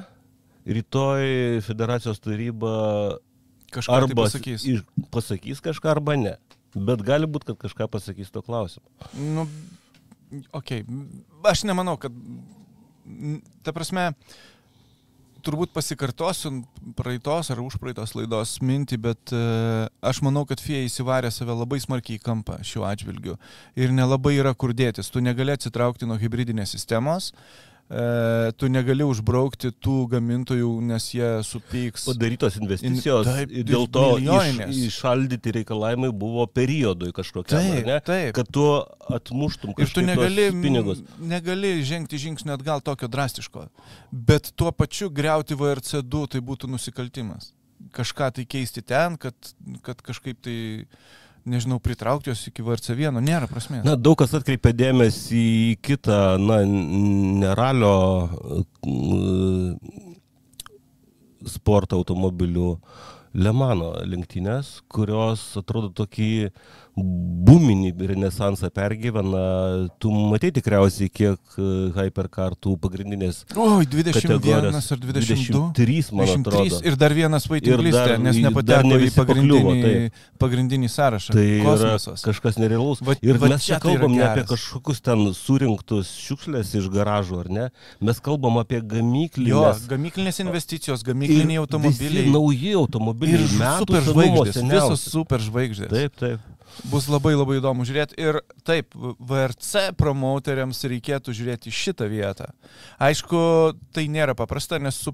Rytoj 0.71 1.61
federacijos 1.65 2.19
taryba 2.21 2.73
Kažką 3.73 3.87
tai 3.95 4.01
arba 4.03 4.23
pasakys. 4.27 4.65
iš- 4.67 4.83
pasakys 5.09 5.61
kažką 5.63 5.89
arba 5.95 6.15
ne. 6.19 6.35
Bet 6.75 7.01
gali 7.03 7.27
būti, 7.27 7.51
kad 7.51 7.57
kažką 7.65 7.87
pasakys 7.91 8.29
to 8.31 8.41
klausimu. 8.45 8.85
Nu, 9.15 9.47
okei. 10.53 10.83
Okay. 10.83 11.07
Aš 11.43 11.63
nemanau, 11.67 11.97
kad. 11.99 12.11
Ta 13.65 13.73
prasme, 13.75 14.11
turbūt 15.45 15.73
pasikartosiu 15.73 16.51
praeitos 16.97 17.49
ar 17.53 17.61
užpraeitos 17.63 18.13
laidos 18.17 18.55
mintį, 18.63 18.99
bet 19.01 19.33
e, 19.33 19.41
aš 20.05 20.21
manau, 20.25 20.43
kad 20.49 20.61
FIA 20.61 20.85
įsivarė 20.85 21.31
save 21.33 21.55
labai 21.57 21.81
smarkiai 21.81 22.19
į 22.19 22.23
kampą 22.23 22.59
šiuo 22.65 22.85
atžvilgiu 22.89 23.37
ir 23.79 23.93
nelabai 23.95 24.35
yra 24.37 24.53
kur 24.53 24.75
dėtis. 24.77 25.11
Tu 25.11 25.23
negali 25.23 25.55
atsitraukti 25.55 26.09
nuo 26.09 26.19
hybridinės 26.21 26.75
sistemos, 26.75 27.31
e, 27.91 28.51
tu 28.55 28.69
negali 28.71 29.03
užbraukti 29.03 29.73
tų 29.83 29.95
gamintojų, 30.13 30.69
nes 30.87 31.09
jie 31.11 31.29
supyks. 31.43 32.05
Padarytos 32.07 32.55
investicijos 32.61 33.27
In- 33.27 33.33
taip, 33.35 33.51
dėl 33.67 33.87
to 33.91 34.05
iš, 34.15 34.21
milijoninės. 34.23 34.79
išaldyti 34.87 35.53
reikalavimai 35.59 36.11
buvo 36.15 36.45
periodui 36.47 37.11
kažkokiam, 37.11 37.59
Taip, 37.59 37.85
ne? 37.85 37.99
taip. 37.99 38.33
kad 38.39 38.47
tu 38.47 38.63
atmuštum 39.11 39.75
Ir 39.77 39.91
tu 39.91 40.01
negali, 40.07 40.47
pinigus. 40.55 41.03
negali 41.19 41.73
žengti 41.83 42.17
žingsnį 42.17 42.53
atgal 42.55 42.79
tokio 42.81 43.07
drastiško. 43.11 43.67
Bet 44.11 44.53
tuo 44.55 44.71
pačiu 44.71 45.09
greuti 45.11 45.53
VRC2 45.59 46.27
tai 46.31 46.39
būtų 46.39 46.71
nusikaltimas. 46.71 47.51
Kažką 47.91 48.31
tai 48.37 48.45
keisti 48.45 48.81
ten, 48.85 49.17
kad, 49.17 49.33
kad 49.81 49.99
kažkaip 50.05 50.37
tai, 50.45 50.85
nežinau, 51.45 51.79
pritraukti 51.83 52.31
juos 52.31 52.43
iki 52.49 52.63
VRC1, 52.65 53.21
nėra 53.23 53.49
prasmės. 53.49 53.85
Na, 53.87 53.95
daug 53.97 54.17
kas 54.19 54.33
atkreipia 54.37 54.73
dėmesį 54.75 55.41
į 55.71 55.77
kitą, 55.83 56.19
na, 56.41 56.61
neralio 57.43 57.95
sporto 61.49 62.01
automobilių 62.01 62.75
Lemano 63.31 63.93
lenktynės, 64.03 64.81
kurios 64.91 65.43
atrodo 65.55 65.87
tokį 65.95 66.51
buminį 66.97 67.91
renesansą 68.11 68.69
pergyvena. 68.73 69.41
Tu 70.01 70.11
matai 70.11 70.51
tikriausiai, 70.55 71.09
kiek 71.09 71.39
e, 71.57 71.65
hypercar 71.95 72.53
tų 72.59 72.75
pagrindinės 72.83 73.43
Oi, 73.55 73.85
21 73.89 74.13
kategorijos. 74.13 74.91
ar 74.91 74.99
22? 75.01 75.71
23, 75.71 76.11
man 76.15 76.27
23 76.27 76.41
atrodo. 76.41 76.81
ir 76.91 76.97
dar 76.99 77.15
vienas 77.15 77.47
vaiting 77.49 77.73
Ir 77.73 77.83
listė, 77.87 78.03
dar- 78.11 78.19
nes 78.19 78.35
nepateko 78.43 78.87
ne 78.91 78.95
į 78.99 79.01
visi 79.05 79.17
pakliuvo, 79.21 79.71
pagrindinį, 79.71 80.11
pagrindinį 80.43 80.89
sąrašą. 80.91 81.35
Tai 81.37 81.47
Kosmosas. 81.65 82.25
kažkas 82.27 82.59
nerealaus. 82.61 83.01
Va- 83.01 83.17
ir 83.21 83.37
va 83.41 83.47
mes 83.55 83.65
čia 83.65 83.79
tai 83.79 83.95
kalbam 83.95 84.15
ne 84.17 84.23
apie 84.27 84.45
kažkokius 84.51 85.01
ten 85.01 85.25
surinktus 85.37 86.11
šiukšlės 86.27 86.75
iš 86.81 86.89
garažų, 86.93 87.39
ar 87.45 87.49
ne? 87.49 87.65
Mes 88.01 88.19
kalbam 88.19 88.57
apie 88.61 88.81
Jo, 88.81 88.87
gamyklinės. 88.95 89.87
gamyklinės 89.87 90.39
investicijos, 90.43 91.03
gamykliniai 91.03 91.57
automobiliai. 91.63 92.29
Nauji 92.31 92.73
automobiliai. 92.75 93.41
Ir 93.41 93.57
metų 93.59 93.85
super 93.85 94.01
senumo 94.01 94.21
žvaigždės, 94.45 94.53
seniausi. 94.59 94.91
visos 94.91 95.11
super 95.11 95.39
žvaigždės. 95.39 95.89
Taip, 95.89 96.15
taip. 96.19 96.39
Bus 96.91 97.07
labai 97.11 97.33
labai 97.35 97.59
įdomu 97.59 97.85
žiūrėti. 97.87 98.17
Ir 98.21 98.39
taip, 98.67 98.95
VRC 98.95 99.91
promoteriams 99.99 100.79
reikėtų 100.91 101.35
žiūrėti 101.37 101.73
šitą 101.73 102.07
vietą. 102.11 102.49
Aišku, 103.01 103.41
tai 103.95 104.07
nėra 104.11 104.35
paprasta, 104.37 104.79
nes 104.81 104.97
su, 104.97 105.13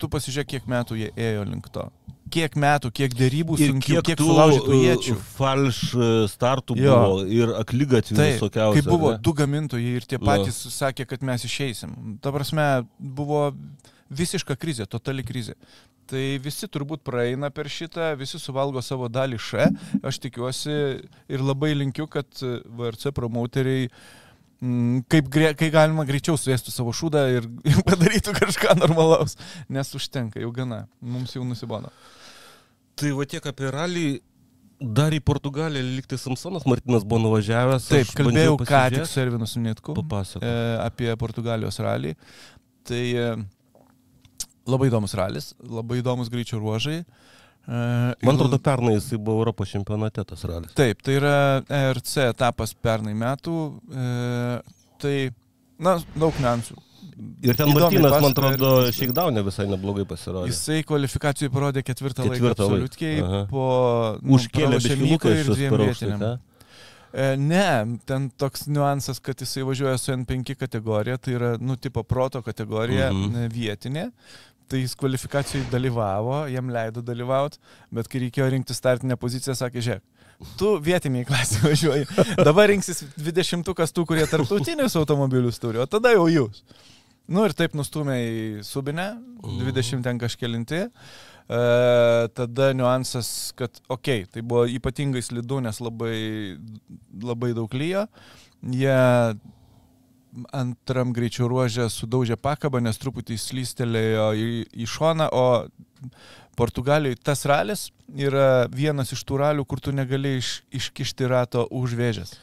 tu 0.00 0.08
pasižiūrėk, 0.12 0.54
kiek 0.56 0.70
metų 0.70 0.98
jie 1.02 1.10
ėjo 1.16 1.44
link 1.48 1.68
to. 1.74 1.88
Kiek 2.30 2.54
metų, 2.62 2.92
kiek 2.94 3.14
dėrybų 3.18 3.56
sunkių, 3.58 3.86
kiek, 3.96 4.04
kiek 4.06 4.18
tų 4.20 4.26
sulaužytų 4.28 4.70
uh, 4.70 4.82
iečių. 4.86 5.14
falš 5.34 5.78
uh, 5.98 6.04
startų 6.30 6.76
Jo. 6.78 6.92
buvo 6.94 7.24
ir 7.26 7.50
aklygatvių 7.58 8.18
visokiausių. 8.20 8.76
kai 8.78 8.86
buvo 8.86 9.10
ne? 9.16 9.18
du 9.18 9.32
gamintojai 9.34 9.96
ir 9.98 10.06
tie 10.06 10.14
Jo. 10.14 10.22
patys 10.28 10.60
sakė, 10.76 11.08
kad 11.10 11.24
mes 11.26 11.42
išeisim. 11.48 11.96
Ta 12.22 12.30
prasme, 12.30 12.68
buvo 13.02 13.48
visiška 14.14 14.54
krizė, 14.58 14.86
totali 14.90 15.26
krizė. 15.26 15.56
Tai 16.10 16.22
visi 16.42 16.66
turbūt 16.66 17.04
praeina 17.06 17.52
per 17.54 17.68
šitą, 17.70 18.08
visi 18.18 18.40
suvalgo 18.42 18.82
savo 18.82 19.06
dalį 19.12 19.38
š. 19.38 19.68
Aš 20.06 20.18
tikiuosi 20.24 20.72
ir 21.30 21.44
labai 21.44 21.70
linkiu, 21.76 22.08
kad 22.10 22.26
VRC 22.40 23.12
promoteriai 23.14 23.84
mm, 24.60 25.04
kaip 25.10 25.28
grė, 25.30 25.52
kai 25.58 25.68
galima 25.74 26.06
greičiau 26.08 26.38
suėstų 26.40 26.74
savo 26.74 26.94
šūdą 26.96 27.22
ir, 27.36 27.46
ir 27.70 27.78
padarytų 27.86 28.34
kažką 28.40 28.74
normalaus, 28.80 29.36
nes 29.70 29.94
užtenka, 29.96 30.42
jau 30.42 30.50
gana, 30.56 30.84
mums 31.00 31.36
jau 31.36 31.44
nusibono. 31.46 31.92
Tai 32.98 33.14
va 33.16 33.28
tiek 33.30 33.46
apie 33.52 33.70
ralį. 33.72 34.08
Dar 34.80 35.12
į 35.12 35.20
Portugaliją 35.20 35.84
liktai 35.98 36.16
Samsonas 36.16 36.64
Martinas 36.64 37.04
buvo 37.04 37.20
nuvažiavęs. 37.26 37.86
Taip, 37.90 38.12
kalbėjau 38.16 38.54
ką 38.64 38.86
tik 38.94 39.04
su 39.04 39.20
Ervinu 39.20 39.44
Sunitku 39.48 39.92
e, 39.92 40.52
apie 40.80 41.10
Portugalijos 41.20 41.76
ralį. 41.84 42.14
Tai 42.88 43.02
e, 43.12 43.26
labai 44.70 44.90
įdomus 44.90 45.16
ralis, 45.18 45.52
labai 45.60 46.00
įdomus 46.00 46.30
greičio 46.32 46.60
ruožai. 46.62 47.00
E, 47.00 47.80
Man 48.24 48.36
atrodo, 48.36 48.58
pernai 48.62 48.96
jisai 48.96 49.18
buvo 49.20 49.42
Europos 49.42 49.72
čempionate 49.72 50.24
tas 50.26 50.44
ralis. 50.48 50.74
Taip, 50.78 51.02
tai 51.06 51.18
yra 51.20 51.34
ERC 51.66 52.14
etapas 52.30 52.72
pernai 52.74 53.16
metų. 53.18 53.56
E, 53.90 54.06
tai, 55.02 55.16
na, 55.82 55.98
daug 56.16 56.38
niuansų. 56.40 56.78
Ir 57.44 57.56
ten 57.56 57.68
Įdomiai 57.68 58.00
Martinas, 58.00 58.14
man 58.22 58.32
atrodo, 58.32 58.68
ir- 58.88 58.94
Shakedown'e 58.96 59.42
visai 59.44 59.66
neblogai 59.68 60.06
pasirodė. 60.08 60.52
Jisai 60.52 60.80
kvalifikacijų 60.88 61.50
parodė 61.52 61.82
ketvirtą, 61.84 62.24
Ketvirtą 62.24 62.46
laiką 62.46 62.52
absoliutkiai 62.54 63.24
po 63.50 63.66
nu, 64.22 64.38
Užkėlė 64.38 64.78
iš 64.80 64.88
ir 64.94 65.50
dviem 65.50 65.76
vietiniam. 65.82 66.38
E, 67.10 67.34
ne, 67.36 67.98
ten 68.06 68.28
toks 68.38 68.68
niuansas, 68.70 69.18
kad 69.24 69.40
jisai 69.42 69.64
važiuoja 69.66 69.98
su 69.98 70.12
N5 70.14 70.54
kategorija, 70.54 71.18
tai 71.18 71.34
yra, 71.34 71.50
nu, 71.58 71.74
tipo 71.76 72.04
proto 72.06 72.42
kategorija 72.46 73.10
mhm. 73.10 73.48
vietinė. 73.50 74.06
Tai 74.70 74.78
jis 74.78 74.94
kvalifikacijai 74.94 75.64
dalyvavo, 75.72 76.44
jam 76.52 76.68
leido 76.70 77.02
dalyvauti, 77.02 77.58
bet 77.94 78.06
kai 78.10 78.20
reikėjo 78.26 78.46
rinkti 78.54 78.76
startinę 78.76 79.16
poziciją, 79.18 79.56
sakė, 79.58 79.82
žiūrėk, 79.82 80.04
tu 80.60 80.76
vietiniai 80.84 81.26
klasė 81.26 81.62
važiuoji. 81.68 82.06
Dabar 82.38 82.70
rinksis 82.70 83.02
20 83.18 83.66
tų, 83.66 84.06
kurie 84.06 84.28
tarptautinius 84.30 84.94
automobilius 85.00 85.58
turi, 85.62 85.82
o 85.82 85.88
tada 85.90 86.14
jau 86.14 86.28
jūs. 86.30 86.62
Nu 87.30 87.44
ir 87.46 87.54
taip 87.54 87.76
nustumė 87.78 88.16
į 88.20 88.38
subinę, 88.66 89.12
20 89.42 90.02
ten 90.06 90.18
kažkelinti. 90.18 90.80
E, 91.50 91.60
tada 92.34 92.70
niuansas, 92.74 93.52
kad, 93.58 93.78
okei, 93.86 94.24
okay, 94.24 94.30
tai 94.34 94.42
buvo 94.46 94.64
ypatingai 94.70 95.22
slidu, 95.22 95.60
nes 95.62 95.78
labai, 95.82 96.16
labai 97.22 97.52
daug 97.58 97.74
lyjo. 97.74 98.06
Jie 98.74 98.98
antram 100.54 101.14
greičio 101.14 101.48
ruožė 101.50 101.88
sudaužė 101.90 102.38
pakabą, 102.40 102.80
nes 102.82 102.98
truputį 103.00 103.38
slystelėjo 103.40 104.26
į, 104.38 104.48
į 104.70 104.88
šoną, 104.90 105.28
o 105.32 105.46
Portugalijoje 106.58 107.20
tas 107.24 107.44
ralis 107.48 107.88
yra 108.16 108.66
vienas 108.72 109.14
iš 109.14 109.22
tų 109.26 109.38
ralių, 109.40 109.64
kur 109.64 109.80
tu 109.80 109.94
negali 109.96 110.36
iš, 110.40 110.60
iškišti 110.76 111.30
rato 111.30 111.64
už 111.70 111.94
vėžės. 111.98 112.34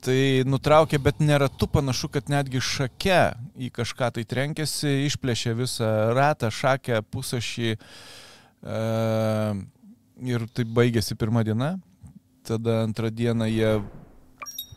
Tai 0.00 0.16
nutraukė, 0.48 0.96
bet 1.02 1.18
neratu 1.20 1.68
panašu, 1.68 2.08
kad 2.08 2.30
netgi 2.32 2.62
šake 2.64 3.20
į 3.60 3.68
kažką 3.76 4.08
tai 4.16 4.24
trenkėsi, 4.24 4.94
išplėšė 5.10 5.52
visą 5.58 5.90
ratą, 6.16 6.48
šakę, 6.48 7.02
pusašį 7.12 7.74
e, 7.74 8.78
ir 10.32 10.46
taip 10.56 10.72
baigėsi 10.78 11.18
pirmą 11.20 11.44
dieną. 11.44 11.74
Tada 12.48 12.80
antrą 12.86 13.10
dieną 13.12 13.50
jie 13.52 13.74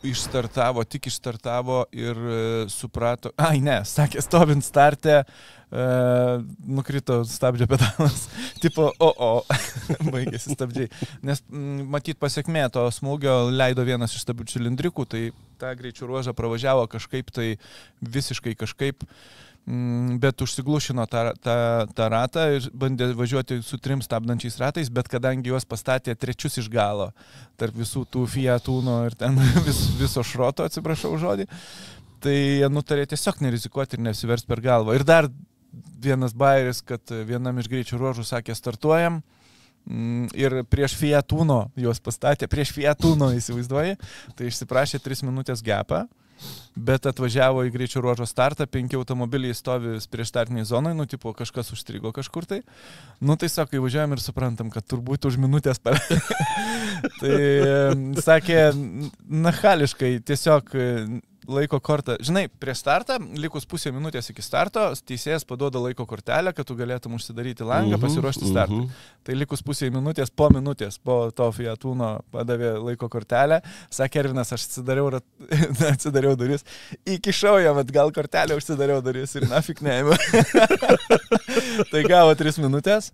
išstartavo, 0.04 0.84
tik 0.84 1.08
išstartavo 1.10 1.84
ir 1.94 2.16
e, 2.18 2.38
suprato, 2.72 3.32
ai 3.40 3.60
ne, 3.64 3.80
sakė, 3.88 4.22
stovint 4.24 4.64
startę, 4.66 5.22
e, 5.24 5.86
nukrito 6.78 7.20
stabdžio 7.28 7.68
pedalas, 7.70 8.26
tipo, 8.64 8.90
o, 8.98 9.10
o, 9.10 9.30
baigėsi 10.14 10.56
stabdžiai. 10.56 10.90
Nes 11.26 11.42
matyt 11.50 12.20
pasiekmė 12.22 12.66
to 12.74 12.84
smūgio 12.94 13.38
leido 13.54 13.86
vienas 13.86 14.16
iš 14.16 14.26
stabdžių 14.26 14.58
cilindrikų, 14.58 15.08
tai 15.08 15.24
tą 15.60 15.72
greičių 15.78 16.10
ruožą 16.10 16.36
pravažiavo 16.36 16.86
kažkaip 16.92 17.32
tai 17.34 17.54
visiškai 18.02 18.56
kažkaip 18.60 19.06
Mm, 19.06 19.43
bet 20.20 20.42
užsiglušino 20.44 21.06
tą, 21.08 21.30
tą, 21.40 21.56
tą 21.96 22.08
ratą 22.12 22.42
ir 22.52 22.66
bandė 22.76 23.08
važiuoti 23.16 23.62
su 23.64 23.78
trim 23.80 24.02
stabdančiais 24.04 24.58
ratais, 24.60 24.90
bet 24.92 25.08
kadangi 25.08 25.48
juos 25.48 25.64
pastatė 25.64 26.12
trečius 26.20 26.58
iš 26.60 26.68
galo, 26.68 27.10
tarp 27.56 27.76
visų 27.80 28.04
tų 28.12 28.26
Fiatūno 28.28 28.98
ir 29.08 29.16
ten 29.16 29.38
vis, 29.66 29.86
viso 29.96 30.24
šroto, 30.26 30.68
atsiprašau 30.68 31.14
žodį, 31.20 31.48
tai 32.20 32.34
jie 32.34 32.68
nutarė 32.68 33.06
tiesiog 33.08 33.40
nerizikuoti 33.44 33.96
ir 33.96 34.04
nesivers 34.04 34.44
per 34.44 34.60
galvą. 34.64 34.98
Ir 34.98 35.04
dar 35.08 35.30
vienas 36.04 36.36
bairis, 36.36 36.82
kad 36.84 37.00
vienam 37.24 37.56
iš 37.58 37.70
greičio 37.72 38.00
ruožų 38.00 38.26
sakė 38.28 38.56
startuojam. 38.56 39.22
mm, 39.88 40.28
Ir 40.36 40.60
prieš 40.68 40.98
Fiatūno 41.00 41.70
juos 41.76 42.02
pastatė, 42.04 42.50
prieš 42.52 42.74
Fiatūno 42.76 43.32
įsivaizduoji, 43.38 43.96
tai 44.36 44.52
išsiprašė 44.52 45.00
3 45.00 45.24
minutės 45.24 45.64
gepą, 45.64 46.04
Bet 46.74 47.06
atvažiavo 47.06 47.62
į 47.68 47.70
greičio 47.74 48.02
ruožo 48.02 48.26
startą, 48.26 48.66
penki 48.66 48.98
automobiliai 48.98 49.54
stovi 49.54 49.94
prieš 50.10 50.32
startiniai 50.32 50.66
zonai, 50.66 50.94
nu, 50.98 51.06
tipo, 51.06 51.30
kažkas 51.36 51.70
užstrigo 51.76 52.10
kažkur 52.14 52.48
tai. 52.50 52.62
Nu, 53.22 53.36
tai 53.38 53.48
sako, 53.52 53.78
įvažiuojam 53.78 54.16
ir 54.16 54.22
suprantam, 54.24 54.72
kad 54.74 54.86
turbūt 54.90 55.28
už 55.30 55.38
minutės 55.42 55.78
per... 55.78 56.00
tai 57.20 57.36
sakė, 58.26 58.58
nachališkai, 59.46 60.16
tiesiog 60.26 60.74
laiko 61.48 61.80
kortą. 61.84 62.16
Žinai, 62.24 62.46
prieš 62.60 62.80
startą, 62.84 63.18
likus 63.38 63.66
pusė 63.68 63.92
minutės 63.94 64.30
iki 64.32 64.42
starto, 64.44 64.86
teisėjas 65.08 65.44
paduoda 65.48 65.80
laiko 65.82 66.06
kortelę, 66.08 66.52
kad 66.56 66.66
tu 66.68 66.76
galėtum 66.78 67.14
užsidaryti 67.18 67.66
langą, 67.66 67.96
Mhm, 67.96 68.00
pasiruošti 68.04 68.48
startui. 68.48 68.82
mhm. 68.84 69.10
Tai 69.24 69.34
likus 69.34 69.62
pusė 69.64 69.90
minutės, 69.92 70.30
po 70.30 70.48
minutės, 70.52 70.98
po 71.02 71.30
to 71.30 71.50
Fiatūno 71.52 72.22
padavė 72.32 72.74
laiko 72.82 73.08
kortelę, 73.08 73.60
sakė 73.90 74.20
Ervinas, 74.24 74.52
aš 74.52 74.66
atsidariau, 74.68 75.10
rat... 75.10 75.24
atsidariau 75.94 76.36
duris, 76.36 76.64
įkišau 77.06 77.58
ją, 77.64 77.74
bet 77.80 77.92
gal 77.92 78.12
kortelę 78.12 78.56
užsidariau 78.58 79.02
duris 79.04 79.34
ir 79.36 79.48
nafik 79.48 79.80
neėmiau. 79.84 80.16
tai 81.92 82.04
gavo 82.08 82.34
3 82.34 82.58
minutės. 82.64 83.12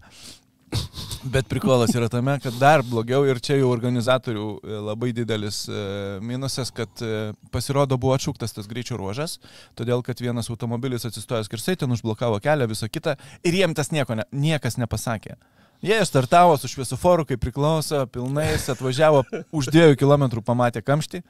Bet 1.22 1.48
prikolas 1.50 1.92
yra 1.92 2.08
tame, 2.08 2.38
kad 2.40 2.54
dar 2.56 2.80
blogiau 2.86 3.26
ir 3.28 3.42
čia 3.44 3.58
jau 3.58 3.68
organizatorių 3.74 4.44
e, 4.56 4.78
labai 4.86 5.10
didelis 5.12 5.66
e, 5.68 5.80
minusas, 6.24 6.70
kad 6.72 7.02
e, 7.04 7.32
pasirodo 7.52 7.98
buvo 8.00 8.14
atšauktas 8.16 8.56
tas 8.56 8.70
greičio 8.70 8.96
ruožas, 8.96 9.36
todėl 9.76 10.00
kad 10.06 10.22
vienas 10.24 10.48
automobilis 10.48 11.04
atsistojęs 11.04 11.52
kirsai, 11.52 11.76
ten 11.82 11.92
užblokavo 11.92 12.40
kelią, 12.40 12.70
visą 12.70 12.88
kitą 12.88 13.18
ir 13.44 13.58
jiem 13.60 13.76
tas 13.76 13.92
nieko, 13.92 14.16
ne, 14.16 14.24
niekas 14.32 14.80
nepasakė. 14.80 15.36
Jie 15.80 16.04
startavo 16.04 16.56
su 16.60 16.68
šviesoforu, 16.68 17.24
kaip 17.24 17.40
priklauso, 17.40 18.02
pilnais, 18.12 18.66
atvažiavo 18.68 19.22
už 19.56 19.70
2 19.72 19.96
km, 20.00 20.42
pamatė 20.44 20.82
kamštį. 20.84 21.22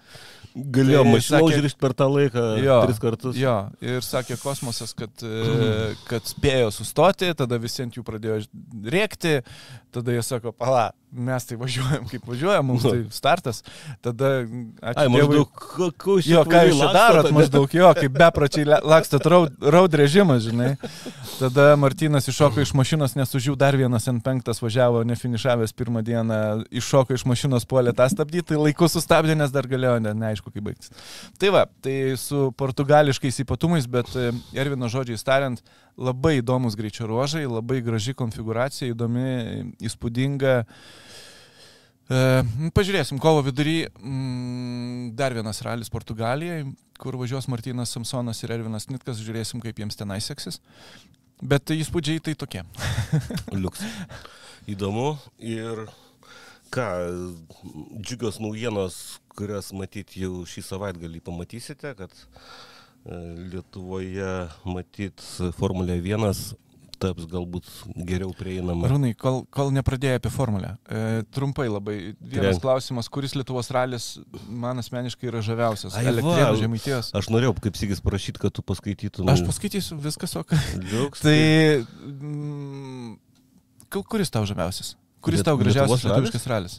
Galėjo 0.51 1.05
Tai 1.07 1.11
mašiną 1.15 1.41
užrišti 1.47 1.79
per 1.79 1.93
tą 1.95 2.09
laiką 2.11 2.43
Jo, 2.59 2.81
tris 2.89 2.99
kartus. 2.99 3.37
Jo, 3.39 3.55
ir 3.79 4.03
sakė 4.03 4.35
kosmosas, 4.43 4.91
kad, 4.99 5.23
kad 6.11 6.27
spėjo 6.27 6.73
sustoti, 6.75 7.31
tada 7.39 7.61
visi 7.63 7.85
ant 7.85 7.95
jų 7.95 8.03
pradėjo 8.07 8.41
rėkti, 8.91 9.37
tada 9.95 10.13
jie 10.15 10.23
sako, 10.23 10.53
pala, 10.53 10.91
mes 11.11 11.43
tai 11.49 11.57
važiuojam 11.59 12.05
kaip 12.11 12.27
važiuojam, 12.31 12.67
mums 12.71 12.85
tai 12.87 13.01
startas, 13.11 13.63
tada... 14.05 14.29
ačiū 14.47 15.03
Ai, 15.03 15.09
maždaug, 15.11 15.49
ko- 15.59 15.89
ko 15.99 16.15
jūs 16.21 16.29
Jo, 16.31 16.45
ką 16.47 16.61
jūs 16.69 16.79
čia 16.79 16.91
darot, 16.95 17.25
maždaug. 17.27 17.39
maždaug 17.41 17.75
jo, 17.81 17.89
kaip 17.99 18.15
bepračiai 18.15 18.69
lakstot 18.71 19.27
raud, 19.27 19.57
raud 19.75 19.97
režimas, 19.99 20.45
žinai. 20.47 20.77
Tada 21.41 21.73
Martinas 21.81 22.29
iššoko 22.31 22.63
iš 22.63 22.73
mašinos, 22.79 23.17
nes 23.19 23.35
už 23.35 23.51
jų 23.51 23.57
dar 23.59 23.75
vienas 23.79 24.07
N5 24.13 24.53
važiavo, 24.63 25.03
nefinišavęs 25.11 25.75
pirmą 25.75 26.05
dieną, 26.07 26.39
iššoko 26.71 27.17
iš 27.19 27.27
mašinos, 27.27 27.67
puolė 27.67 27.95
tą 27.97 28.07
stabdyti, 28.13 28.53
tai 28.53 28.61
laiku 28.63 28.87
sustabdė, 28.93 29.35
nes 29.41 29.51
dar 29.55 29.67
galėjo, 29.71 29.99
ne, 30.05 30.15
neaišku, 30.15 30.53
kaip 30.55 30.69
baigtis. 30.71 30.95
Tai 31.41 31.51
va, 31.57 31.67
tai 31.83 31.97
su 32.21 32.51
portugališkais 32.61 33.43
ypatumais, 33.43 33.87
bet 33.91 34.11
e, 34.15 34.31
Ervino 34.55 34.87
žodžiais 34.93 35.25
tariant, 35.27 35.63
labai 35.99 36.39
įdomus 36.41 36.77
greičio 36.79 37.09
ruožai, 37.11 37.47
labai 37.49 37.81
graži 37.85 38.15
konfiguracija, 38.19 38.91
įdomi, 38.93 39.73
įspūdinga. 39.87 40.55
E, 42.11 42.21
pažiūrėsim, 42.77 43.21
kovo 43.23 43.45
vidury 43.47 43.85
mm, 43.87 45.13
dar 45.19 45.37
vienas 45.37 45.63
ralis 45.67 45.93
Portugalijai, 45.93 46.65
kur 47.01 47.19
važiuos 47.21 47.49
Martinas 47.53 47.95
Samsonas 47.95 48.43
ir 48.45 48.55
Ervinas 48.57 48.91
Nitkas, 48.91 49.23
žiūrėsim, 49.25 49.63
kaip 49.65 49.79
jiems 49.81 49.99
tenai 49.99 50.21
seksis. 50.25 50.61
Bet 51.41 51.73
įspūdžiai 51.73 52.21
tai 52.21 52.37
tokie. 52.37 52.65
Liuks. 53.63 53.85
Įdomu. 54.69 55.15
Ir 55.41 55.87
ką, 56.75 56.89
džiugios 58.03 58.41
naujienos, 58.43 58.99
kurias 59.39 59.73
matyti 59.73 60.27
jau 60.27 60.45
šį 60.49 60.67
savaitgalį 60.67 61.23
pamatysite, 61.25 61.95
kad 61.99 62.13
e, 62.13 62.25
Lietuvoje 63.05 64.49
matyt 64.69 65.23
Formulė 65.57 65.97
1 66.03 66.57
taps 67.01 67.25
galbūt 67.25 67.65
geriau 68.05 68.35
prieinama. 68.37 68.91
Rūnai, 68.93 69.15
kol, 69.17 69.39
kol 69.49 69.71
nepradėjai 69.73 70.19
apie 70.19 70.29
formulę. 70.35 70.75
E, 70.85 71.23
trumpai 71.33 71.65
labai. 71.71 71.95
Vienas 72.21 72.59
Trenk. 72.59 72.61
klausimas, 72.67 73.09
kuris 73.09 73.33
Lietuvos 73.39 73.71
ralis 73.73 74.11
man 74.53 74.83
asmeniškai 74.83 75.31
yra 75.31 75.41
žaviausias? 75.41 75.97
Elektrėnų 75.97 76.61
žemaitijos. 76.61 77.09
Aš 77.17 77.31
norėjau 77.33 77.55
kaip 77.65 77.81
sėgis 77.81 78.05
parašyti, 78.05 78.43
kad 78.43 78.53
tu 78.53 78.61
paskaitytum. 78.69 79.33
Aš 79.33 79.47
paskaitysiu 79.49 79.97
viskas, 80.05 80.37
o 80.37 80.45
ką. 80.45 80.61
Liuks. 80.93 81.25
Tai... 81.25 81.39
Mm, 82.05 83.17
ku- 83.89 84.05
kuris 84.05 84.29
tau 84.37 84.45
žaviausias? 84.45 84.93
Kuris 85.25 85.41
Liet- 85.41 85.49
tau 85.49 85.57
gražiausias 85.61 86.05
lietuviškas 86.05 86.47
ralis? 86.53 86.77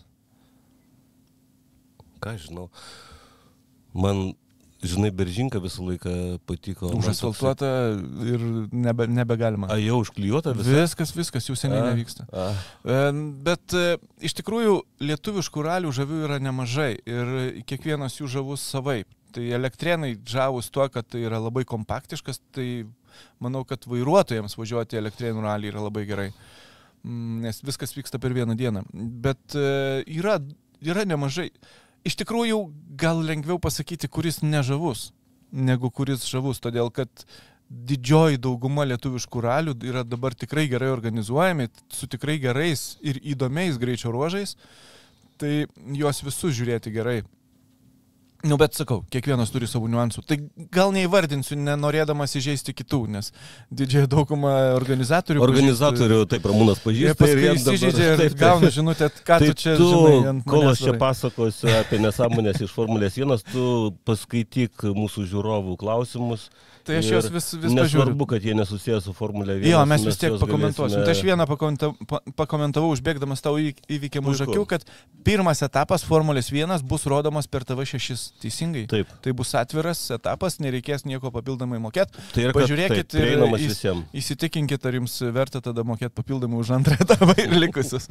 ką 2.22 2.36
žinau. 2.38 2.68
Man 3.98 4.36
žinai, 4.84 5.12
beržinka 5.16 5.60
visą 5.62 5.84
laiką 5.86 6.14
patiko. 6.50 6.90
Užasfaltuota 6.98 7.70
ir 8.28 8.46
nebe, 8.74 9.08
nebegalima. 9.12 9.70
A, 9.72 9.78
jau 9.82 10.00
užklijuota 10.04 10.54
visą? 10.58 10.74
Viskas, 10.82 11.14
viskas 11.18 11.50
jau 11.50 11.56
seniai 11.60 11.82
A. 11.84 11.90
nevyksta. 11.92 12.28
A, 12.32 12.48
E, 12.86 13.00
Bet 13.46 13.76
e, 13.78 13.98
iš 14.24 14.36
tikrųjų 14.42 14.80
lietuviškų 15.04 15.66
ralių 15.68 15.92
žavių 15.96 16.22
yra 16.28 16.40
nemažai 16.44 16.94
ir 17.06 17.36
kiekvienas 17.70 18.20
jų 18.20 18.30
žavus 18.38 18.64
savaip. 18.74 19.08
Tai 19.32 19.44
elektrienai 19.56 20.16
žavus 20.28 20.68
tuo, 20.74 20.90
kad 20.92 21.08
tai 21.08 21.22
yra 21.24 21.40
labai 21.40 21.64
kompaktiškas, 21.64 22.42
tai 22.52 22.86
manau, 23.40 23.64
kad 23.68 23.86
vairuotojams 23.88 24.58
važiuoti 24.60 25.00
elektrienų 25.00 25.46
ralį 25.46 25.72
yra 25.72 25.86
labai 25.88 26.04
gerai, 26.10 26.32
Mm, 27.02 27.40
nes 27.42 27.62
viskas 27.66 27.96
vyksta 27.98 28.20
per 28.22 28.30
vieną 28.30 28.54
dieną. 28.54 28.84
Bet 28.94 29.56
e, 29.58 30.04
yra, 30.06 30.36
yra 30.86 31.02
nemažai. 31.10 31.48
Iš 32.08 32.18
tikrųjų, 32.18 32.60
gal 32.98 33.22
lengviau 33.22 33.60
pasakyti, 33.62 34.10
kuris 34.10 34.42
nežavus, 34.42 35.12
negu 35.52 35.92
kuris 35.94 36.26
žavus, 36.26 36.62
todėl 36.64 36.90
kad 36.94 37.26
didžioji 37.72 38.40
dauguma 38.42 38.84
lietuviškų 38.90 39.44
ralių 39.46 39.76
yra 39.88 40.02
dabar 40.04 40.36
tikrai 40.36 40.66
gerai 40.72 40.90
organizuojami, 40.92 41.70
su 41.94 42.10
tikrai 42.12 42.40
gerais 42.42 42.98
ir 43.06 43.22
įdomiais 43.36 43.78
greičio 43.80 44.12
ruožais, 44.12 44.58
tai 45.40 45.68
juos 45.96 46.24
visus 46.26 46.58
žiūrėti 46.58 46.92
gerai. 46.94 47.22
Nu, 48.44 48.58
bet 48.58 48.74
sakau, 48.74 49.04
kiekvienas 49.14 49.52
turi 49.54 49.68
savų 49.70 49.90
niuansų. 49.94 50.24
Tai 50.26 50.38
gal 50.74 50.90
neįvardinsiu, 50.96 51.56
nenorėdamas 51.62 52.34
įžeisti 52.40 52.74
kitų, 52.74 53.02
nes 53.14 53.32
didžiąją 53.70 54.08
daugumą 54.10 54.54
organizatorių. 54.80 55.44
Organizatorių, 55.46 56.18
taip, 56.32 56.48
Ramūnas 56.50 56.82
pažįsta. 56.82 57.16
paskui 57.20 57.44
jam 57.46 57.56
dabar- 57.56 57.76
įsižeidžia 57.76 58.08
ir 58.14 58.18
taip, 58.18 58.34
taip. 58.34 58.40
gauna 58.42 58.72
žinutę, 58.74 59.10
ką 59.22 59.38
Tai 59.40 59.48
tu 59.48 59.54
čia 59.54 59.76
tu, 59.78 59.92
žinai. 59.94 60.44
kol 60.46 60.68
aš 60.72 60.80
čia 60.88 60.94
pasakosiu 60.98 61.70
apie 61.80 62.00
nesąmonės 62.02 62.62
iš 62.66 62.72
Formulės 62.74 63.14
1, 63.22 63.44
tu 63.52 63.94
paskaityk 64.06 64.90
mūsų 64.98 65.28
žiūrovų 65.30 65.78
klausimus. 65.78 66.50
Tai 66.84 66.96
aš 66.98 67.06
juos 67.14 67.28
vis, 67.30 67.46
vis 67.62 67.70
pažiūriu. 67.78 67.78
Nesvarbu, 67.78 68.26
kad 68.26 68.42
jie 68.42 68.56
nesusijęs 68.58 69.04
su 69.06 69.14
Formulė 69.14 69.60
1. 69.62 69.70
Jo, 69.70 69.86
mes 69.86 70.02
vis 70.02 70.18
tiek 70.18 70.34
pakomentuosim. 70.42 70.98
galėsime- 70.98 71.06
Tai 71.06 71.14
aš 71.14 71.22
vieną 71.22 71.46
pakomenta- 71.46 71.94
pa- 72.10 72.22
pakomentavau, 72.36 72.90
užbėgdamas 72.96 73.40
tau 73.40 73.54
įvykiam 73.62 74.26
už 74.26 74.42
akių, 74.48 74.66
kad 74.66 74.82
pirmas 75.24 75.62
etapas 75.62 76.02
Formulės 76.04 76.50
1 76.50 76.82
bus 76.82 77.06
rodomas 77.06 77.46
per 77.46 77.62
TV6. 77.64 78.31
Teisingai? 78.42 78.86
Taip, 78.90 79.10
Tai 79.22 79.34
bus 79.38 79.52
atviras 79.58 80.00
etapas, 80.16 80.56
nereikės 80.64 81.04
nieko 81.06 81.30
papildomai 81.34 81.78
mokėti. 81.84 82.24
tai 82.34 82.46
yra 82.48 82.56
Pažiūrėkit 82.56 83.12
taip, 83.14 83.22
ir 83.22 83.44
įs-. 83.68 83.84
Įsitikinkit, 84.18 84.86
ar 84.90 84.98
jums 84.98 85.18
verta 85.36 85.62
tada 85.62 85.84
mokėti 85.86 86.16
papildomai 86.18 86.58
už 86.62 86.72
antrą 86.80 86.98
etapą 87.06 87.36
ir 87.38 87.54
likusius. 87.60 88.08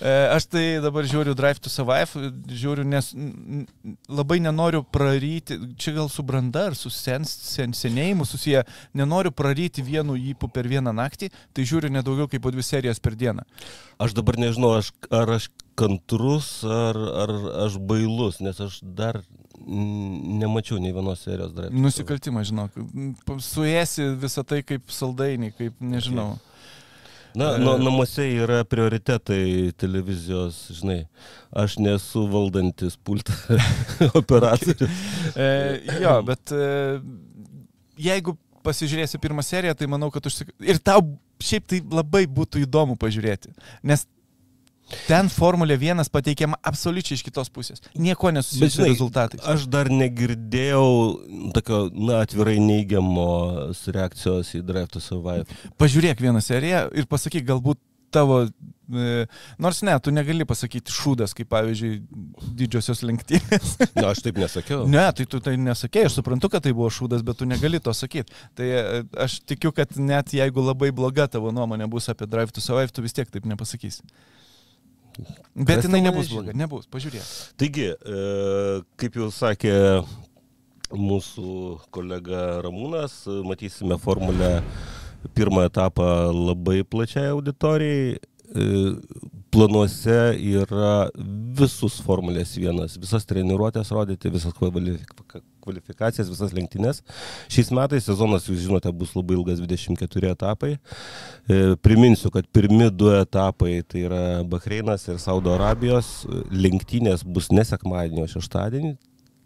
E, 0.00 0.12
Aš 0.34 0.50
tai 0.52 0.64
dabar 0.84 1.08
žiūriu 1.08 1.32
Drive 1.38 1.62
to 1.64 1.72
Survive, 1.72 2.28
žiūriu, 2.50 2.84
nes 2.84 3.08
labai 4.10 4.40
nenoriu 4.44 4.82
praryti, 4.84 5.56
čia 5.80 5.94
gal 5.96 6.10
su 6.12 6.24
branda 6.26 6.66
ar 6.70 6.76
su 6.78 6.92
sen, 6.92 7.24
sen, 7.24 7.72
senėjimu 7.76 8.26
susiję, 8.28 8.64
nenoriu 8.96 9.32
praryti 9.32 9.84
vienu 9.86 10.18
įpų 10.34 10.50
per 10.52 10.68
vieną 10.68 10.92
naktį, 10.96 11.30
tai 11.56 11.64
žiūriu 11.68 11.92
nedaugiau 11.94 12.28
kaip 12.30 12.44
po 12.44 12.52
dvi 12.52 12.64
serijas 12.66 13.00
per 13.00 13.16
dieną. 13.16 13.46
Aš 14.00 14.14
dabar 14.16 14.38
nežinau, 14.40 14.76
aš, 14.80 14.92
ar 15.12 15.36
aš 15.38 15.48
kantrus, 15.78 16.60
ar, 16.64 16.98
ar 17.24 17.34
aš 17.66 17.78
bailus, 17.90 18.40
nes 18.44 18.60
aš 18.60 18.80
dar 18.82 19.20
nemačiau 19.60 20.80
nei 20.80 20.92
vienos 20.96 21.22
serijos 21.24 21.52
dar. 21.54 21.70
Nusikaltimas, 21.74 22.48
žinok, 22.50 22.78
suėsi 23.44 24.08
visą 24.20 24.44
tai 24.46 24.62
kaip 24.66 24.92
saldainiai, 24.94 25.52
kaip 25.56 25.76
nežinau. 25.84 26.38
Na, 27.36 27.52
nu, 27.62 27.76
namuose 27.78 28.24
yra 28.42 28.64
prioritetai 28.66 29.70
televizijos, 29.78 30.64
žinai. 30.80 31.04
Aš 31.54 31.76
nesu 31.78 32.24
valdantis 32.30 32.96
pultą 32.98 33.36
operatorius. 34.20 35.02
E, 35.36 35.50
jo, 36.02 36.16
bet 36.26 36.54
e, 36.56 36.64
jeigu 38.10 38.34
pasižiūrėsi 38.66 39.20
pirmą 39.22 39.44
seriją, 39.46 39.76
tai 39.78 39.88
manau, 39.90 40.10
kad 40.12 40.26
užsik... 40.26 40.50
Ir 40.58 40.80
tau 40.82 41.04
šiaip 41.40 41.68
tai 41.70 41.80
labai 41.86 42.26
būtų 42.28 42.64
įdomu 42.66 42.98
pažiūrėti. 43.00 43.54
Nes 43.86 44.04
ten 45.06 45.30
Formulė 45.32 45.76
1 45.80 46.10
pateikiama 46.12 46.58
absoliučiai 46.66 47.18
iš 47.18 47.24
kitos 47.26 47.50
pusės. 47.52 47.82
Nieko 47.94 48.30
Bet 48.30 48.40
nesusijusi 48.40 48.76
su 48.76 48.88
rezultatais. 48.88 49.44
aš 49.44 49.66
dar 49.70 49.90
negirdėjau 49.92 50.86
tokio, 51.56 51.82
na, 51.94 52.22
atvirai 52.24 52.58
neigiamos 52.62 53.84
reakcijos 53.94 54.54
į 54.58 54.64
Drive 54.66 54.90
to 54.96 55.02
Survive. 55.04 55.46
Pažiūrėk 55.80 56.22
vieną 56.22 56.42
seriją 56.44 56.88
ir 56.94 57.08
pasakyk, 57.10 57.46
galbūt 57.48 57.80
tavo... 58.10 58.44
E, 58.90 59.26
nors 59.62 59.82
ne, 59.86 59.92
tu 60.02 60.10
negali 60.10 60.42
pasakyti 60.48 60.90
šūdas, 60.90 61.30
kaip 61.38 61.46
pavyzdžiui 61.52 62.00
didžiosios 62.58 63.04
lenktynės. 63.06 63.76
Na, 64.00 64.08
aš 64.10 64.24
taip 64.24 64.40
nesakiau. 64.42 64.82
Ne, 64.90 65.04
tai 65.14 65.26
tu 65.30 65.38
tai 65.44 65.54
nesakėjai, 65.62 66.08
aš 66.10 66.16
suprantu, 66.18 66.50
kad 66.50 66.64
tai 66.66 66.72
buvo 66.74 66.90
šūdas, 66.90 67.22
bet 67.26 67.38
tu 67.38 67.46
negali 67.46 67.78
to 67.82 67.94
sakyti. 67.94 68.34
Tai 68.58 68.66
e, 68.66 68.82
aš 69.26 69.38
tikiu, 69.46 69.70
kad 69.76 69.94
net 70.02 70.34
jeigu 70.34 70.64
labai 70.66 70.90
bloga 70.90 71.28
tavo 71.30 71.54
nuomonė 71.54 71.86
bus 71.92 72.10
apie 72.10 72.26
Drive 72.26 72.56
to 72.56 72.64
Survive, 72.64 72.90
tu 72.90 73.06
vis 73.06 73.14
tiek 73.14 73.30
taip 73.30 73.46
nepasakysi. 73.46 74.02
Bet 75.54 75.84
jinai 75.84 76.00
nebus 76.04 76.30
bloga, 76.32 76.54
nebus, 76.56 76.86
pažiūrėk. 76.90 77.26
Taigi, 77.60 77.90
e, 77.92 78.20
kaip 79.00 79.18
jau 79.20 79.28
sakė 79.34 79.74
mūsų 80.90 81.52
kolega 81.94 82.60
Ramūnas, 82.64 83.22
matysime 83.46 83.98
formulę 84.00 84.60
pirmą 85.36 85.66
etapą 85.68 86.06
labai 86.34 86.82
plačiai 86.84 87.30
auditorijai. 87.34 88.18
E, 88.50 88.68
Planuose 89.50 90.36
yra 90.38 91.08
visus 91.58 91.96
Formulės 92.06 92.52
vienas, 92.54 92.94
visas 93.02 93.24
treniruotės 93.26 93.90
rodyti, 93.90 94.30
visas 94.30 94.54
kvalifika- 94.54 95.42
kvalifikacijas, 95.62 96.30
visas 96.32 96.54
lenktynės. 96.56 97.02
Šiais 97.52 97.70
metais 97.76 98.06
sezonas, 98.08 98.48
jūs 98.48 98.64
žinote, 98.64 98.92
bus 98.96 99.12
labai 99.16 99.36
ilgas 99.38 99.60
24 99.62 100.32
etapai. 100.34 100.72
E, 100.76 101.60
Priminsiu, 101.84 102.32
kad 102.34 102.48
pirmi 102.52 102.90
du 102.94 103.12
etapai 103.14 103.80
tai 103.86 104.06
yra 104.08 104.22
Bahreinas 104.48 105.06
ir 105.08 105.20
Saudo 105.22 105.54
Arabijos. 105.56 106.24
Lenktynės 106.50 107.24
bus 107.26 107.50
ne 107.54 107.64
sekmadienį, 107.66 108.24
o 108.24 108.32
šeštadienį, 108.34 108.96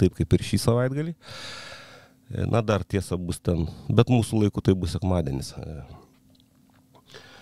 taip 0.00 0.16
kaip 0.18 0.38
ir 0.38 0.48
šį 0.52 0.62
savaitgalį. 0.68 1.14
E, 1.14 2.48
Na, 2.48 2.62
dar 2.64 2.82
tiesa 2.88 3.18
bus 3.20 3.42
ten, 3.44 3.66
bet 3.92 4.08
mūsų 4.10 4.46
laiku 4.46 4.64
tai 4.64 4.74
bus 4.78 4.96
sekmadienis. 4.96 5.52
E, 5.60 5.76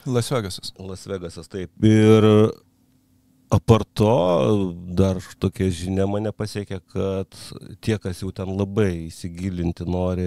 Las 0.06 0.30
Vegasas. 0.32 0.72
Las 0.82 1.06
Vegasas, 1.06 1.48
taip. 1.48 1.70
Ir 1.87 2.26
apart 3.52 3.88
to, 3.94 4.74
dar 4.96 5.18
tokia 5.38 5.68
žinia 5.68 6.06
mane 6.08 6.32
pasiekė, 6.32 6.78
kad 6.92 7.40
tie, 7.84 7.98
kas 8.00 8.22
jau 8.24 8.30
ten 8.32 8.48
labai 8.56 9.10
įsigilinti 9.10 9.84
nori 9.84 10.24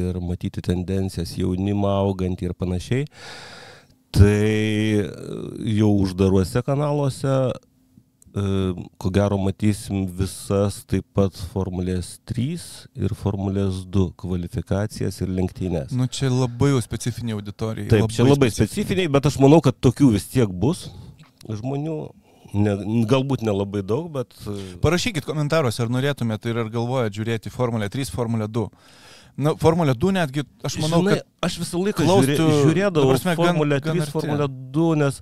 ir 0.00 0.18
matyti 0.18 0.64
tendencijas 0.64 1.36
jaunimą 1.38 1.92
augantį 2.00 2.48
ir 2.48 2.56
panašiai, 2.58 3.04
tai 4.14 5.04
jau 5.76 5.92
uždaruose 6.02 6.64
kanaluose 6.66 7.30
e, 7.30 7.54
ko 8.98 9.12
gero 9.14 9.38
matysim 9.38 10.08
visas 10.18 10.80
taip 10.90 11.06
pat 11.14 11.38
Formulės 11.52 12.16
3 12.26 12.66
ir 13.06 13.14
Formulės 13.22 13.84
2 13.86 14.08
kvalifikacijas 14.18 15.20
ir 15.22 15.30
lenktynės. 15.38 15.94
Nu 15.94 16.10
čia 16.10 16.32
labai 16.32 16.72
jau 16.74 16.82
specifinė 16.82 17.38
auditorija. 17.38 17.92
Taip, 17.94 18.10
čia 18.10 18.26
labai 18.26 18.50
specifiniai, 18.50 19.14
bet 19.14 19.30
aš 19.30 19.38
manau, 19.42 19.62
kad 19.62 19.78
tokių 19.78 20.10
vis 20.18 20.26
tiek 20.34 20.50
bus 20.50 20.88
žmonių. 21.46 21.98
Ne, 22.54 22.74
galbūt 23.10 23.42
nelabai 23.42 23.82
daug, 23.82 24.06
bet... 24.14 24.34
e, 24.46 24.76
Parašykit 24.84 25.26
komentaruose, 25.26 25.80
ar 25.82 25.88
norėtumėte 25.90 26.52
ir 26.52 26.60
ar 26.62 26.68
galvojate 26.70 27.16
žiūrėti 27.18 27.50
Formulę 27.50 27.88
3, 27.90 28.12
Formulę 28.14 28.46
2. 28.46 28.68
Na, 29.42 29.56
Formulė 29.58 29.96
2 29.98 30.12
netgi, 30.14 30.44
aš 30.62 30.76
manau, 30.78 31.00
Žinai, 31.02 31.16
kad 31.18 31.48
aš 31.48 31.56
visą 31.64 31.80
laiką 31.82 32.04
close 32.06 32.28
žiūrė, 32.28 32.60
žiūrėdavau 32.62 33.08
prasme, 33.10 33.32
gan- 33.34 33.48
Formulę 33.48 33.80
gan 33.82 33.98
3, 33.98 34.04
arti. 34.04 34.14
Formulę 34.14 34.46
2, 34.76 34.84
nes 35.02 35.18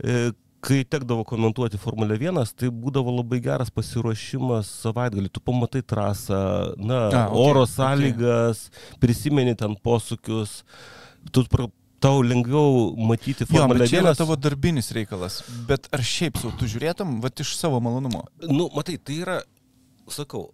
e, 0.00 0.22
kai 0.62 0.78
tekdavo 0.88 1.26
komentuoti 1.28 1.76
Formulę 1.82 2.16
1, 2.16 2.40
tai 2.56 2.70
būdavo 2.72 3.12
labai 3.18 3.42
geras 3.44 3.68
pasiruošimas 3.74 4.70
savaitgalį. 4.86 5.28
Tu 5.34 5.42
pamatai 5.44 5.82
trasą, 5.84 6.40
na, 6.78 7.02
A, 7.10 7.26
okei, 7.28 7.44
oro 7.50 7.66
sąlygas, 7.68 8.68
prisimeni 9.02 9.52
ten 9.58 9.76
posūkius. 9.84 10.62
Tu 11.34 11.44
tau 12.02 12.22
lengviau 12.26 12.92
matyti 13.08 13.46
Formulę 13.48 13.86
čia 13.90 14.00
yra 14.02 14.14
1. 14.14 14.18
tavo 14.18 14.36
darbinis 14.36 14.90
reikalas. 14.94 15.40
Bet 15.68 15.86
ar 15.94 16.02
šiaip 16.06 16.40
sau 16.40 16.52
tu 16.58 16.68
žiūrėtum, 16.70 17.20
va 17.22 17.30
iš 17.44 17.54
savo 17.58 17.80
malonumo? 17.84 18.24
Nu, 18.42 18.68
matai, 18.74 18.98
tai 18.98 19.20
yra, 19.22 19.38
sakau, 20.10 20.50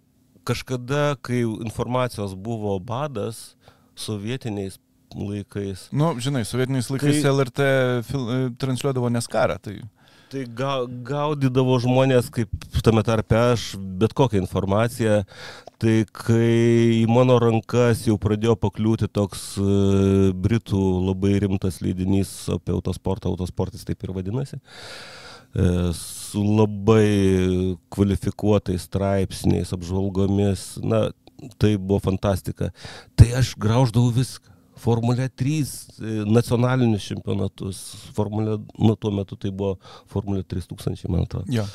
kažkada, 0.47 1.15
kai 1.25 1.41
informacijos 1.45 2.35
buvo 2.37 2.77
badas 2.79 3.55
sovietiniais 3.99 4.79
laikais, 5.15 5.87
Nu, 5.91 6.13
žinai, 6.21 6.43
sovietiniais 6.45 6.89
laikais 6.93 7.23
Kai-. 7.23 7.31
LRT 7.31 7.69
fil... 8.05 8.27
transliuodavo 8.61 9.09
neskarą, 9.09 9.57
tai... 9.61 9.79
tai 10.29 10.43
ga, 10.55 10.73
gaudydavo 10.85 11.77
žmonės, 11.81 12.29
kaip 12.33 12.51
tame 12.85 13.01
tarpe 13.05 13.37
aš, 13.37 13.71
bet 13.99 14.13
kokią 14.17 14.43
informaciją. 14.43 15.23
Tai 15.79 15.95
kai 16.11 16.99
į 16.99 17.05
mano 17.07 17.37
rankas 17.39 18.03
jau 18.07 18.17
pradėjo 18.19 18.57
pakliūti 18.59 19.07
toks 19.15 19.53
e, 19.61 19.67
Britų 20.35 20.81
labai 21.07 21.37
rimtas 21.45 21.79
leidinys 21.79 22.33
apie 22.51 22.75
autosportą, 22.75 23.31
autosportas 23.31 23.87
taip 23.87 24.03
ir 24.03 24.11
vadinasi, 24.17 24.59
e, 24.59 25.69
su 25.95 26.43
labai 26.43 27.77
kvalifikuotais 27.95 28.89
straipsniais, 28.89 29.71
apžvalgomis, 29.75 30.67
na, 30.83 31.07
tai 31.57 31.77
buvo 31.79 32.01
fantastika. 32.03 32.73
Tai 33.15 33.31
aš 33.39 33.55
grauždavau 33.55 34.11
viską. 34.19 34.58
Formulė 34.79 35.27
3 35.27 35.57
e, 35.59 36.13
nacionalinius 36.29 37.07
čempionatus. 37.11 37.81
Formulė, 38.15 38.57
nu 38.79 38.95
tuo 38.95 39.11
metu 39.15 39.37
tai 39.39 39.51
buvo 39.51 39.75
Formulė 40.11 40.45
3000, 40.47 41.09
man 41.11 41.27
atrodo. 41.27 41.51
Jo. 41.53 41.67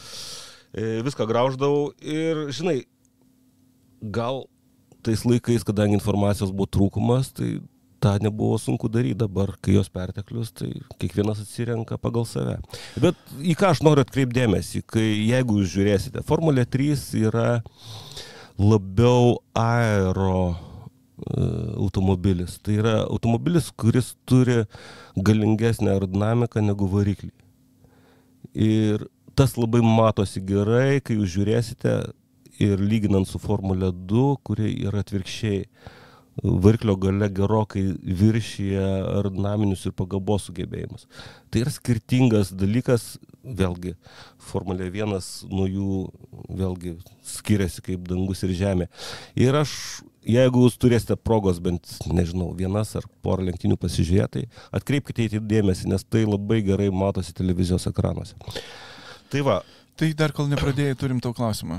E, 0.73 1.03
Viską 1.07 1.29
grauždavau 1.31 1.93
ir, 2.01 2.47
žinai, 2.55 2.81
gal 4.01 4.45
tais 5.05 5.23
laikais, 5.29 5.65
kadangi 5.67 5.99
informacijos 5.99 6.53
buvo 6.53 6.71
trūkumas, 6.73 7.31
tai 7.37 7.59
tą 8.05 8.17
nebuvo 8.21 8.59
sunku 8.61 8.89
daryti 8.93 9.17
dabar, 9.23 9.55
kai 9.65 9.77
jos 9.79 9.89
perteklius, 9.93 10.53
tai 10.53 10.71
kiekvienas 11.01 11.41
atsirenka 11.45 11.97
pagal 12.01 12.27
save. 12.29 12.59
Bet 13.01 13.17
į 13.41 13.57
ką 13.61 13.73
aš 13.73 13.85
noriu 13.85 14.05
atkreipdėmėsi, 14.05 14.85
kai 14.89 15.07
jeigu 15.31 15.61
jūs 15.61 15.73
žiūrėsite, 15.77 16.25
Formulė 16.29 16.67
3 16.69 17.07
yra 17.25 17.49
labiau 18.61 19.39
aero 19.57 20.74
automobilis. 21.79 22.59
Tai 22.63 22.79
yra 22.81 22.95
automobilis, 23.05 23.71
kuris 23.79 24.15
turi 24.27 24.65
galingesnę 25.17 25.93
aerodinamiką 25.95 26.63
negu 26.65 26.89
variklį. 26.91 27.33
Ir 28.55 29.07
tas 29.35 29.57
labai 29.59 29.83
matosi 29.83 30.43
gerai, 30.45 31.01
kai 31.03 31.19
jūs 31.19 31.35
žiūrėsite 31.35 31.99
ir 32.63 32.81
lyginant 32.83 33.29
su 33.29 33.41
Formulė 33.43 33.91
2, 33.93 34.25
kuri 34.47 34.73
yra 34.87 35.03
atvirkščiai. 35.05 35.67
Variklio 36.43 36.97
gale 36.99 37.29
gerokai 37.31 37.83
viršyje 38.03 38.83
aerodinaminius 38.83 39.85
ir 39.87 39.93
pagabos 39.95 40.49
sugebėjimus. 40.49 41.07
Tai 41.47 41.61
yra 41.63 41.71
skirtingas 41.71 42.51
dalykas, 42.51 43.05
vėlgi, 43.45 43.95
Formulė 44.43 44.89
1 44.91 45.15
nuo 45.53 45.69
jų 45.71 46.01
vėlgi 46.59 46.97
skiriasi 47.37 47.85
kaip 47.87 48.09
dangus 48.11 48.43
ir 48.43 48.55
žemė. 48.59 48.89
Ir 49.39 49.55
aš, 49.61 49.77
jeigu 50.27 50.65
jūs 50.67 50.79
turėsite 50.81 51.17
progos 51.17 51.61
bent, 51.63 51.97
nežinau, 52.11 52.51
vienas 52.57 52.95
ar 52.99 53.07
porą 53.25 53.47
lenktynių 53.51 53.77
pasižiūrėti, 53.81 54.45
tai 54.49 54.67
atkreipkite 54.81 55.27
į 55.27 55.33
tai 55.37 55.45
dėmesį, 55.55 55.89
nes 55.93 56.05
tai 56.05 56.25
labai 56.27 56.63
gerai 56.67 56.91
matosi 56.91 57.35
televizijos 57.37 57.87
ekranuose. 57.91 58.37
Tai 59.33 59.43
va, 59.47 59.63
Tai 59.95 60.09
dar 60.19 60.33
kol 60.35 60.49
nepradėjai, 60.51 60.97
turim 60.99 61.21
tau 61.23 61.31
klausimą. 61.31 61.77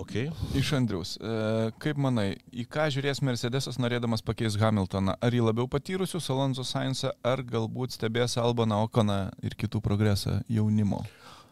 ok. 0.00 0.14
Iš 0.56 0.72
Andrius. 0.78 1.10
E, 1.20 1.32
kaip 1.76 1.98
manai, 2.00 2.38
į 2.56 2.64
ką 2.64 2.86
žiūrės 2.94 3.20
Mercedesas 3.20 3.76
norėdamas 3.76 4.24
pakeisti 4.24 4.62
Hamiltoną? 4.62 5.18
Ar 5.20 5.36
į 5.36 5.42
labiau 5.44 5.68
patyrusius 5.68 6.30
Alonso 6.32 6.64
Sainsą, 6.64 7.12
ar 7.22 7.42
galbūt 7.44 7.92
stebės 7.98 8.38
Albaną 8.40 8.78
Okoną 8.86 9.18
ir 9.44 9.52
kitų 9.60 9.82
progresą 9.84 10.38
jaunimo? 10.48 11.02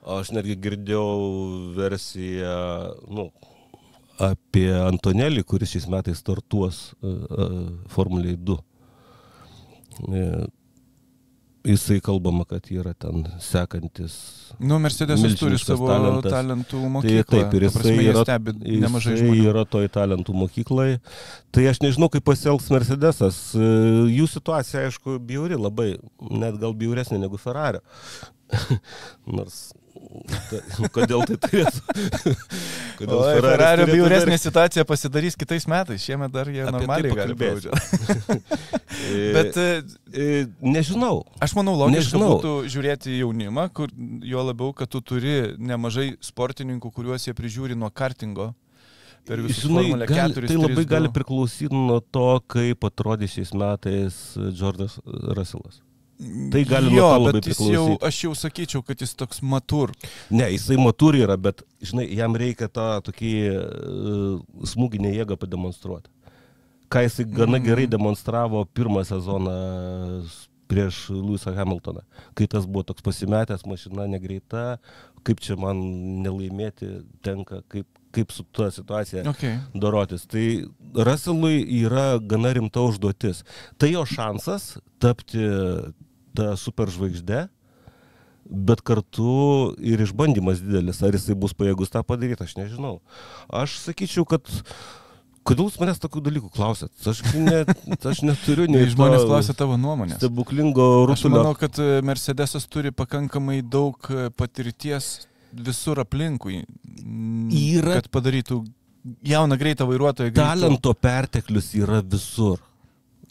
Aš 0.09 0.33
netgi 0.33 0.57
girdėjau 0.57 1.75
versiją, 1.77 2.57
nu, 3.13 3.29
apie 4.19 4.69
Antonelį, 4.75 5.45
kuris 5.47 5.75
šiais 5.75 5.89
metais 5.91 6.21
startuos 6.23 6.89
uh, 7.01 7.11
uh, 7.11 7.59
Formuliai 7.93 8.39
2. 8.41 8.59
E, 10.09 10.25
Jisai 11.69 11.99
kalbama, 12.01 12.45
kad 12.49 12.65
yra 12.73 12.95
ten 12.97 13.25
sekantis. 13.43 14.15
Nu, 14.63 14.79
Mercedesas 14.81 15.35
turi 15.37 15.59
savo 15.61 15.89
talentas. 15.91 16.33
talentų 16.33 16.79
Tai 16.81 16.91
mokyklą. 16.95 17.25
taip, 17.29 17.57
ir 17.59 17.67
jisai 17.67 17.81
prasme, 17.83 18.05
jie 18.05 18.13
yra, 18.13 18.23
stebi 18.25 18.55
nemažai 18.85 19.15
jisai 19.17 19.27
žmonių. 19.27 19.49
yra 19.51 19.65
toj 19.69 19.91
talentų 19.93 20.37
mokyklai. 20.39 20.87
Tai 21.53 21.67
aš 21.69 21.83
nežinau, 21.85 22.09
kaip 22.15 22.25
pasielgs 22.25 22.71
Mercedesas. 22.73 23.41
E, 23.59 23.69
Jų 24.15 24.31
situacija, 24.33 24.87
aišku, 24.89 25.19
bjauri 25.29 25.59
labai, 25.59 25.91
net 26.31 26.57
gal 26.63 26.73
bjauresnė 26.79 27.21
negu 27.27 27.41
Ferrari. 27.43 27.83
Nors, 29.37 29.75
kodėl 30.97 31.25
tai 31.29 31.37
turėtų? 31.43 31.81
Kodėl 32.99 33.19
Oi, 33.21 33.35
Ferrari 33.39 33.85
turėtų 33.85 33.97
bjauresnė 33.99 34.35
dar- 34.35 34.43
situacija 34.43 34.85
pasidarys 34.89 35.37
kitais 35.39 35.67
metais. 35.71 36.03
Šiemet 36.03 36.33
dar 36.35 36.49
jie 36.51 36.65
Apie 36.65 36.73
tai 36.73 36.79
normaliai 36.79 37.15
gali 37.15 37.37
pakalbėsim. 37.37 37.71
praudžioti. 37.71 38.77
E, 38.99 39.19
Bet 39.31 39.55
e, 39.63 39.67
e, 40.11 40.25
nežinau. 40.59 41.21
Aš 41.45 41.53
manau, 41.55 41.77
logiška 41.79 42.19
būtų 42.19 42.55
žiūrėti 42.73 43.13
jaunimą, 43.21 43.69
kur 43.71 43.93
jo 44.27 44.43
labiau, 44.43 44.73
kad 44.77 44.91
tu 44.91 44.99
turi 45.07 45.53
nemažai 45.55 46.17
sportininkų, 46.25 46.91
kuriuos 46.97 47.29
jie 47.29 47.35
prižiūri 47.39 47.77
nuo 47.79 47.93
kartingo 47.95 48.49
per 49.29 49.45
visus 49.45 49.69
Žinai, 49.69 49.85
Formulę 49.85 50.09
gali, 50.11 50.35
4. 50.35 50.51
tai 50.51 50.59
labai 50.59 50.85
gali 50.91 51.13
priklausyti 51.15 51.71
nuo 51.71 52.01
to, 52.03 52.27
kaip 52.51 52.89
atrodys 52.91 53.37
šiais 53.37 53.55
metais 53.55 54.19
Jordas 54.59 54.99
Russellas. 55.07 55.79
Tai 56.53 56.65
gali 56.67 56.91
nuo 56.91 56.99
jo, 56.99 57.09
to 57.15 57.23
labai 57.25 57.41
jis 57.47 57.61
jau, 57.73 57.85
aš 58.03 58.21
jau 58.25 58.33
sakyčiau, 58.35 58.83
kad 58.87 58.99
jis 59.01 59.15
toks 59.15 59.41
matur. 59.43 59.93
Ne, 60.31 60.49
jisai 60.55 60.77
maturi 60.81 61.23
yra, 61.27 61.37
bet, 61.39 61.63
žinai, 61.83 62.09
jam 62.19 62.35
reikia 62.35 62.69
tą 62.69 62.89
tokį 63.07 63.33
uh, 63.55 64.65
smūginę 64.67 65.13
jėgą 65.15 65.37
pademonstruoti. 65.39 66.11
Ką 66.91 67.03
jisai 67.05 67.25
gana 67.29 67.59
Mhm. 67.59 67.67
gerai 67.69 67.87
demonstravo 67.87 68.65
pirmą 68.75 69.05
sezoną 69.05 69.57
prieš 70.69 71.09
Luisą 71.11 71.55
Hamiltoną. 71.57 72.01
Kai 72.37 72.47
tas 72.47 72.67
buvo 72.67 72.83
toks 72.85 73.03
pasimetęs, 73.03 73.63
mašina 73.67 74.07
negreita, 74.09 74.79
kaip 75.25 75.41
čia 75.41 75.57
man 75.57 75.77
nelaimėti 76.25 76.89
tenka, 77.25 77.63
kaip, 77.73 77.87
kaip 78.13 78.33
su 78.33 78.45
tuo 78.53 78.69
situacija 78.71 79.25
Okay. 79.31 79.59
dorotis. 79.75 80.27
Tai 80.29 80.45
Russellui 80.95 81.65
yra 81.85 82.19
gana 82.21 82.53
rimta 82.53 82.81
užduotis. 82.85 83.45
Tai 83.79 83.89
jo 83.93 84.05
šansas 84.05 84.79
tapti 85.01 85.41
tą 86.39 86.53
superžvaigždę, 86.61 87.47
bet 88.49 88.81
kartu 88.87 89.75
ir 89.85 90.01
išbandymas 90.07 90.63
didelis. 90.65 91.03
Ar 91.05 91.13
jisai 91.19 91.37
bus 91.37 91.53
pajėgus 91.59 91.91
tą 91.93 92.01
padaryti, 92.07 92.47
aš 92.47 92.55
nežinau. 92.57 92.95
Aš 93.53 93.75
sakyčiau, 93.83 94.25
kad 94.31 94.47
kodėl 95.49 95.69
jūs 95.69 95.77
manęs 95.81 96.01
tokių 96.01 96.23
dalykų 96.29 96.49
klausėt? 96.55 96.93
Aš, 97.09 97.21
ne, 97.37 97.63
aš 98.09 98.23
neturiu 98.25 98.67
nei 98.71 98.83
Tai 98.87 98.95
žmonės 98.95 99.27
klausia 99.29 99.57
tavo 99.57 99.77
nuomonės. 99.81 100.19
Stebuklingo 100.23 100.87
Aš 101.05 101.25
rutulio. 101.25 101.35
manau, 101.43 101.55
kad 101.61 101.77
e, 101.81 101.91
Mercedesas 102.05 102.67
turi 102.69 102.93
pakankamai 102.93 103.61
daug 103.65 103.97
e, 104.13 104.29
patirties 104.37 105.27
visur 105.53 106.01
aplinkui, 106.03 106.63
Yra- 107.57 107.99
kad 108.03 108.11
padarytų 108.13 108.59
jauną 109.25 109.57
greitą 109.61 109.87
vairuotoją. 109.89 110.33
greitu. 110.33 110.45
Talento 110.45 110.93
perteklius 110.95 111.71
yra 111.81 112.03
visur. 112.05 112.61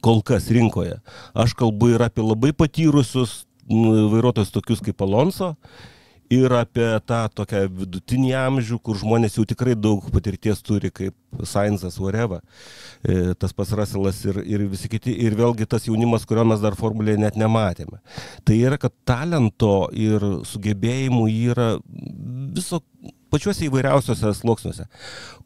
Kol 0.03 0.23
kas 0.25 0.49
rinkoje. 0.53 0.99
Aš 1.33 1.55
kalbu 1.57 1.93
ir 1.95 2.05
apie 2.05 2.23
labai 2.25 2.53
patyrusius 2.53 3.43
vairuotojus 3.67 4.53
tokius 4.53 4.83
kaip 4.85 5.01
Alonso. 5.01 5.55
Ir 6.27 6.51
apie 6.51 6.83
tą 7.07 7.21
tokią 7.31 7.61
vidutinį 7.71 8.33
amžių, 8.35 8.81
kur 8.83 8.97
žmonės 8.99 9.37
jau 9.37 9.45
tikrai 9.47 9.77
daug 9.79 10.03
patirties 10.11 10.59
turi, 10.59 10.89
kaip 10.91 11.15
Sainzas, 11.47 11.95
Vareva, 12.03 12.41
tas 13.39 13.55
pats 13.55 13.71
Russellas 13.71 14.19
ir, 14.27 14.41
ir 14.43 14.65
visi 14.67 14.91
kiti. 14.91 15.13
Ir 15.23 15.37
vėlgi 15.39 15.63
tas 15.71 15.87
jaunimas, 15.87 16.27
kurio 16.27 16.43
mes 16.43 16.59
dar 16.59 16.75
formulėje 16.75 17.21
net 17.23 17.39
nematėme. 17.39 18.01
Tai 18.43 18.59
yra, 18.59 18.75
kad 18.75 18.91
talento 19.07 19.87
ir 19.95 20.19
sugebėjimų 20.51 21.29
yra 21.47 21.69
viso 22.51 22.81
pačiuose 23.31 23.69
įvairiausiuose 23.69 24.35
sluoksniuose. 24.41 24.89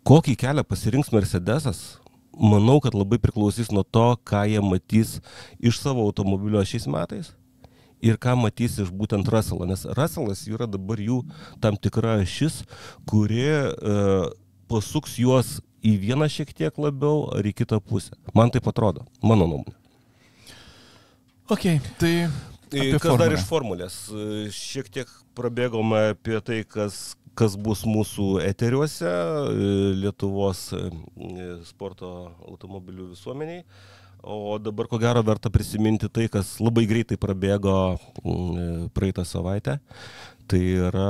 Kokį 0.02 0.34
kelią 0.48 0.66
pasirinks 0.66 1.14
Mercedesas, 1.14 2.01
manau, 2.38 2.80
kad 2.84 2.96
labai 2.96 3.20
priklausys 3.22 3.72
nuo 3.72 3.84
to, 3.84 4.16
ką 4.28 4.46
jie 4.50 4.62
matys 4.64 5.20
iš 5.60 5.80
savo 5.84 6.06
automobilio 6.08 6.64
šiais 6.66 6.88
metais 6.92 7.34
ir 8.02 8.18
ką 8.18 8.36
matys 8.40 8.80
iš 8.82 8.90
būtent 8.90 9.28
Russellą. 9.30 9.68
Nes 9.70 9.86
Russellas 9.86 10.46
yra 10.50 10.66
dabar 10.70 10.98
jų 11.02 11.22
tam 11.62 11.78
tikra 11.78 12.18
ašis, 12.24 12.64
kuri 13.10 13.44
e, 13.46 13.68
pasuks 14.72 15.20
juos 15.22 15.60
į 15.86 15.96
vieną 16.02 16.28
šiek 16.30 16.54
tiek 16.58 16.78
labiau 16.82 17.28
ar 17.36 17.46
į 17.46 17.54
kitą 17.62 17.82
pusę. 17.82 18.18
Man 18.38 18.50
tai 18.54 18.62
atrodo, 18.66 19.06
mano 19.22 19.48
nuomonė. 19.50 19.78
Ok, 21.52 21.66
tai 22.00 22.14
apie 22.72 23.00
Kas 23.00 23.18
dar 23.20 23.28
formulę. 23.28 23.38
iš 23.38 23.46
formulės? 23.50 23.96
E, 24.10 24.50
Šiek 24.56 24.88
tiek 24.94 25.10
prabėgome 25.36 26.12
apie 26.14 26.40
tai, 26.46 26.62
kas, 26.64 27.16
kas 27.38 27.56
bus 27.56 27.86
mūsų 27.88 28.42
eteriuose 28.44 29.08
e, 29.08 29.72
Lietuvos 30.02 30.68
e, 30.76 30.84
sporto 31.68 32.12
automobilių 32.50 33.12
visuomeniai. 33.16 33.64
O 34.22 34.60
dabar 34.62 34.86
ko 34.86 35.00
gero 35.02 35.24
verta 35.26 35.50
prisiminti 35.50 36.06
tai, 36.14 36.28
kas 36.30 36.60
labai 36.62 36.84
greitai 36.86 37.18
prabėgo 37.18 37.74
mm, 38.22 38.92
praeitą 38.94 39.26
savaitę. 39.26 39.80
Tai 40.52 40.62
yra 40.62 41.08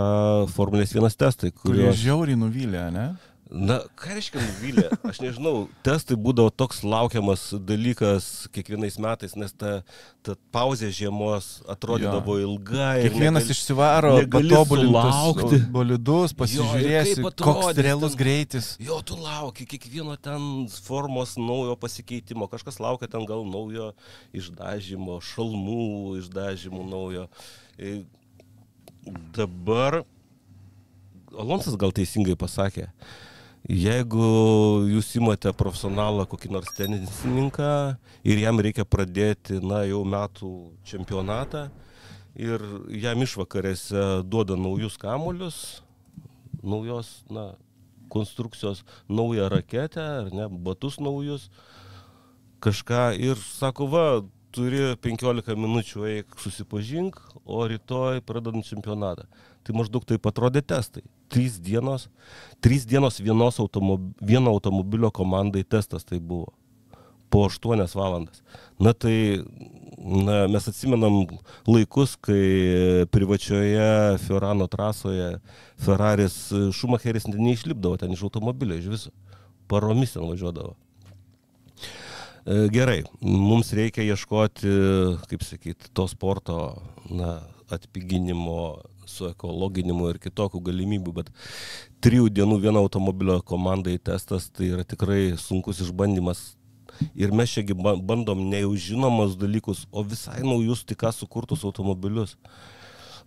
Formulės 0.53 0.93
1 0.95 1.17
testai, 1.19 1.51
kurie 1.51 1.81
kuriuos... 1.81 1.99
žiauriai 1.99 2.39
nuvylė, 2.39 2.85
ne? 2.95 3.09
Na, 3.51 3.81
ką 3.99 4.13
reiškia 4.15 4.39
nuvylė? 4.39 4.83
Aš 5.09 5.17
nežinau, 5.19 5.65
testai 5.83 6.15
būdavo 6.15 6.53
toks 6.55 6.77
laukiamas 6.87 7.49
dalykas 7.67 8.47
kiekvienais 8.55 8.95
metais, 9.03 9.33
nes 9.35 9.51
ta, 9.51 9.81
ta 10.23 10.37
pauzė 10.55 10.87
žiemos 10.95 11.49
atrodydavo 11.67 12.37
jo. 12.39 12.45
ilga. 12.47 12.93
Kiekvienas 13.03 13.43
negali- 13.43 13.55
išsivaro, 13.57 14.13
patobulintus 14.31 15.65
bolidus, 15.75 16.31
Jo, 16.31 16.37
pasižiūrėsi, 16.39 17.17
kaip 17.25 17.43
koks 17.43 17.81
realus 17.83 18.15
ten. 18.15 18.21
greitis. 18.23 18.69
Jo, 18.79 19.01
tu 19.03 19.19
lauki 19.19 19.67
kiekvieno 19.67 20.15
ten 20.15 20.47
formos 20.87 21.35
naujo 21.35 21.75
pasikeitimo, 21.75 22.47
kažkas 22.47 22.79
laukia 22.79 23.11
ten 23.11 23.27
gal 23.27 23.43
naujo 23.43 23.91
išdažymo, 24.31 25.19
šalmų 25.19 25.83
išdažymų 26.23 26.87
naujo. 26.87 27.27
E, 27.75 27.99
Dabar 29.35 30.03
Alonsas 31.33 31.73
gal 31.79 31.91
teisingai 31.95 32.35
pasakė, 32.37 32.89
Jeigu 33.69 34.25
jūs 34.89 35.11
imate 35.19 35.51
profesionalą 35.53 36.25
kokį 36.25 36.49
nors 36.49 36.71
tenisininką 36.73 37.95
ir 38.25 38.41
jam 38.41 38.57
reikia 38.57 38.87
pradėti, 38.89 39.59
na, 39.61 39.83
jau 39.85 40.01
metų 40.01 40.49
čempionatą 40.89 41.67
ir 42.33 42.63
jam 42.89 43.21
išvakarėse 43.21 44.23
duoda 44.25 44.57
naujus 44.57 44.97
kamuolius, 44.97 45.59
naujos, 46.63 47.21
na, 47.29 47.51
konstrukcijos, 48.09 48.83
naują 49.09 49.49
raketę, 49.49 50.01
ar 50.25 50.33
ne, 50.33 50.49
batus 50.49 50.99
naujus, 50.99 51.49
kažką 52.65 53.11
ir 53.21 53.37
sako, 53.37 53.87
va, 53.93 54.05
turi 54.51 54.97
15 54.99 55.55
minučių 55.55 56.07
eik 56.09 56.35
susipažink, 56.41 57.21
o 57.45 57.63
rytoj 57.71 58.19
pradedant 58.27 58.67
čempionatą. 58.67 59.29
Tai 59.61 59.75
maždaug 59.77 60.05
taip 60.09 60.25
atrodė 60.25 60.63
testai. 60.65 61.03
Trys 61.31 61.59
dienos, 61.61 62.07
trys 62.63 62.87
dienos 62.89 63.21
vienos 63.21 63.59
automob, 63.61 64.09
vieno 64.21 64.53
automobilio 64.55 65.11
komandai 65.13 65.63
testas 65.63 66.07
tai 66.07 66.19
buvo. 66.19 66.49
Po 67.31 67.45
8 67.47 67.85
valandas. 67.95 68.41
Na 68.79 68.91
tai 68.91 69.39
na, 69.97 70.47
mes 70.51 70.67
atsimenam 70.67 71.21
laikus, 71.69 72.17
kai 72.19 73.05
privačioje 73.13 74.17
Fiorano 74.25 74.67
trasoje 74.67 75.37
Ferraris 75.79 76.51
Šumacheris 76.75 77.29
neišlipdavo 77.31 78.01
ten 78.01 78.11
iš 78.11 78.25
automobilio, 78.27 78.77
iš 78.77 78.89
viso. 78.91 79.13
Paromis 79.71 80.17
ten 80.17 80.27
važiuodavo. 80.27 80.75
E, 82.45 82.67
Gerai, 82.73 83.03
mums 83.21 83.71
reikia 83.77 84.03
ieškoti, 84.09 84.75
kaip 85.29 85.45
sakyti, 85.45 85.91
to 85.93 86.07
sporto 86.09 86.57
na, 87.07 87.37
atpiginimo 87.71 88.81
su 89.11 89.27
ekologinimu 89.29 90.09
ir 90.13 90.19
kitokių 90.23 90.61
galimybių, 90.69 91.13
bet 91.19 91.29
trijų 92.03 92.31
dienų 92.33 92.57
vieno 92.63 92.81
automobilio 92.85 93.39
komandai 93.45 93.97
testas 93.99 94.49
tai 94.49 94.71
yra 94.73 94.87
tikrai 94.87 95.35
sunkus 95.37 95.83
išbandymas. 95.85 96.43
Ir 97.15 97.31
mes 97.33 97.49
čiagi 97.49 97.73
ba- 97.77 97.97
bandom 97.97 98.41
ne 98.49 98.61
jau 98.61 98.73
žinomas 98.75 99.37
dalykus, 99.39 99.85
o 99.91 100.03
visai 100.03 100.41
naujus 100.43 100.83
tik 100.85 100.99
ką 101.03 101.11
sukurtus 101.15 101.63
automobilius. 101.67 102.35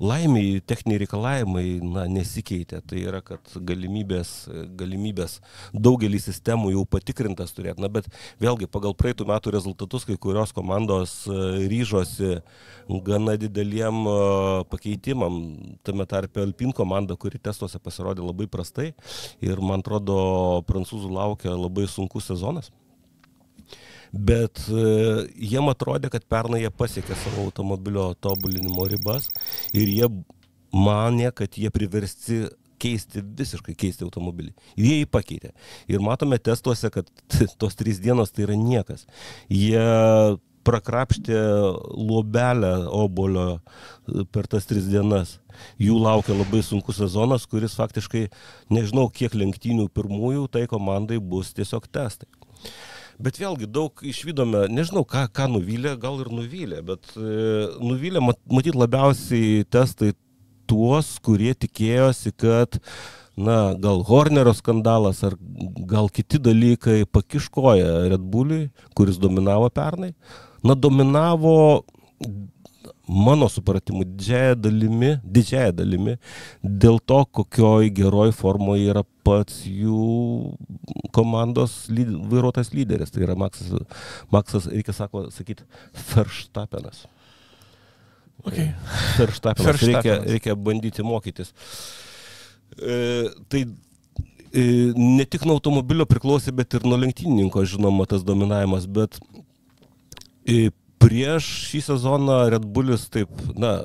Laimiai 0.03 0.61
techniniai 0.67 1.03
reikalavimai 1.05 1.65
na, 1.85 2.05
nesikeitė. 2.11 2.81
Tai 2.87 3.01
yra, 3.01 3.21
kad 3.25 3.55
galimybės, 3.69 4.33
galimybės 4.79 5.39
daugelį 5.75 6.21
sistemų 6.23 6.75
jau 6.75 6.85
patikrintas 6.89 7.55
turėti. 7.57 7.83
Na, 7.85 7.91
bet 7.93 8.09
vėlgi 8.43 8.69
pagal 8.71 8.97
praeitų 8.99 9.29
metų 9.31 9.55
rezultatus 9.55 10.07
kai 10.09 10.19
kurios 10.21 10.55
komandos 10.57 11.23
e, 11.29 11.41
ryžosi 11.71 12.39
gana 13.07 13.37
dideliem 13.41 14.05
e, 14.11 14.17
pakeitimam. 14.73 15.41
Tame 15.87 16.09
tarpe 16.11 16.43
Alpin 16.45 16.75
komanda, 16.77 17.17
kuri 17.17 17.41
testuose 17.43 17.81
pasirodė 17.83 18.25
labai 18.25 18.49
prastai. 18.51 18.93
Ir 19.45 19.63
man 19.63 19.85
atrodo, 19.85 20.63
prancūzų 20.69 21.13
laukia 21.13 21.55
labai 21.55 21.89
sunkus 21.91 22.31
sezonas. 22.33 22.73
Bet 24.15 24.61
e, 24.71 24.83
jiem 25.35 25.69
atrodė, 25.73 26.11
kad 26.13 26.27
pernai 26.31 26.63
jie 26.63 26.71
pasiekė 26.71 27.17
savo 27.19 27.49
automobilio 27.49 28.13
tobulinimo 28.23 28.87
ribas 28.91 29.27
ir 29.75 29.91
jie 29.91 30.09
manė, 30.75 31.33
kad 31.35 31.59
jie 31.59 31.71
priversti 31.75 32.45
keisti, 32.83 33.23
visiškai 33.39 33.75
keisti 33.79 34.07
automobilį. 34.07 34.53
Ir 34.77 34.87
jie 34.87 34.97
jį 35.03 35.11
pakeitė. 35.11 35.53
Ir 35.91 36.05
matome 36.05 36.39
testuose, 36.39 36.91
kad 36.95 37.11
tos 37.61 37.79
trys 37.79 38.03
dienos 38.03 38.35
tai 38.35 38.47
yra 38.47 38.59
niekas. 38.59 39.07
Jie 39.51 39.83
prakrapštė 40.65 41.41
lobelę 41.99 42.73
obolio 42.95 43.49
e, 43.59 44.25
per 44.33 44.49
tas 44.51 44.69
tris 44.71 44.87
dienas. 44.91 45.39
Jų 45.83 45.99
laukia 46.03 46.37
labai 46.39 46.63
sunkus 46.67 46.99
sezonas, 47.03 47.49
kuris 47.51 47.77
faktiškai, 47.79 48.29
nežinau 48.75 49.09
kiek 49.13 49.35
lenktynių 49.39 49.91
pirmųjų, 49.95 50.49
tai 50.55 50.67
komandai 50.71 51.21
bus 51.21 51.53
tiesiog 51.57 51.91
testai. 51.93 52.31
Bet 53.23 53.39
vėlgi 53.39 53.69
daug 53.71 54.03
išvykome, 54.03 54.65
nežinau, 54.75 55.05
ką, 55.07 55.27
ką 55.35 55.47
nuvylė, 55.53 55.95
gal 56.03 56.19
ir 56.25 56.31
nuvylė, 56.35 56.81
bet 56.87 57.15
e, 57.15 57.67
nuvylė 57.79 58.23
mat, 58.25 58.41
matyt 58.51 58.79
labiausiai 58.79 59.63
testai 59.71 60.13
tuos, 60.71 61.15
kurie 61.23 61.53
tikėjosi, 61.55 62.33
kad, 62.41 62.81
na, 63.37 63.75
gal 63.79 64.03
Hornerio 64.09 64.55
skandalas 64.57 65.23
ar 65.27 65.37
gal 65.91 66.11
kiti 66.11 66.41
dalykai 66.43 67.05
pakiškoja 67.07 68.09
Red 68.11 68.25
Bulliui, 68.35 68.71
kuris 68.99 69.21
dominavo 69.23 69.71
pernai. 69.75 70.15
Na, 70.65 70.75
dominavo 70.75 71.85
mano 73.09 73.49
supratimu 73.49 74.05
didžiaja 74.05 74.55
dalimi, 74.57 75.15
didžiaja 75.25 75.73
dalimi 75.77 76.17
dėl 76.63 77.01
to, 77.05 77.21
kokioj 77.39 77.91
geroj 77.95 78.33
formoje 78.37 78.89
yra 78.93 79.05
pats 79.25 79.65
jų 79.69 80.55
komandos 81.17 81.85
lyd, 81.93 82.13
vairuotojas 82.31 82.73
lyderis. 82.75 83.13
Tai 83.13 83.25
yra 83.27 83.37
Maksas, 83.39 83.73
Maksas 84.33 84.69
reikia 84.73 84.97
sako, 84.97 85.27
sakyti, 85.35 85.67
Verstappenas. 86.13 87.05
Okay. 88.45 88.73
Verstappenas. 89.19 89.81
Reikia, 89.81 90.01
Verstappenas. 90.01 90.31
reikia 90.33 90.57
bandyti 90.57 91.05
mokytis. 91.05 91.53
E, 92.81 93.29
tai 93.49 93.65
e, 94.53 94.65
ne 94.97 95.25
tik 95.29 95.45
nuo 95.45 95.59
automobilio 95.59 96.09
priklausė, 96.09 96.53
bet 96.57 96.77
ir 96.77 96.89
nuo 96.89 96.99
lenktynininko, 97.01 97.65
žinoma, 97.69 98.09
tas 98.11 98.25
dominavimas, 98.27 98.89
bet 98.91 99.21
e, 100.49 100.71
prieš 101.03 101.51
šį 101.71 101.85
sezoną 101.91 102.39
Red 102.55 102.67
Bullis 102.67 103.09
taip, 103.13 103.31
na, 103.59 103.83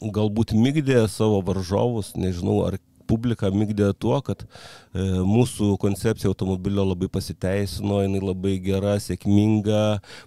galbūt 0.00 0.54
mygdė 0.56 1.04
savo 1.12 1.40
varžovus, 1.44 2.14
nežinau, 2.16 2.62
ar 2.68 2.78
publika 3.10 3.50
mygdė 3.50 3.90
tuo, 3.98 4.18
kad 4.24 4.44
e, 4.44 5.02
mūsų 5.26 5.74
koncepcija 5.82 6.30
automobilio 6.30 6.84
labai 6.86 7.10
pasiteisino, 7.12 8.00
jinai 8.04 8.20
labai 8.22 8.54
gera, 8.62 8.94
sėkminga, 9.02 9.82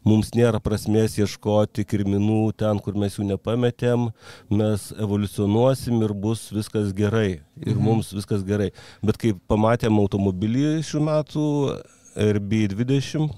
mums 0.07 0.33
nėra 0.35 0.59
prasmės 0.63 1.17
ieškoti 1.21 1.85
kirminų 1.87 2.41
ten, 2.59 2.81
kur 2.83 2.97
mes 2.99 3.17
jų 3.19 3.29
nepametėm, 3.31 4.09
mes 4.51 4.89
evoliucionuosim 4.97 6.03
ir 6.03 6.15
bus 6.25 6.49
viskas 6.55 6.91
gerai. 6.97 7.39
Ir 7.63 7.75
mhm. 7.77 7.83
mums 7.87 8.11
viskas 8.15 8.43
gerai. 8.47 8.71
Bet 9.05 9.21
kai 9.21 9.35
pamatėm 9.49 10.01
automobilį 10.03 10.81
šių 10.87 11.05
metų 11.07 11.47
RB20, 12.19 13.31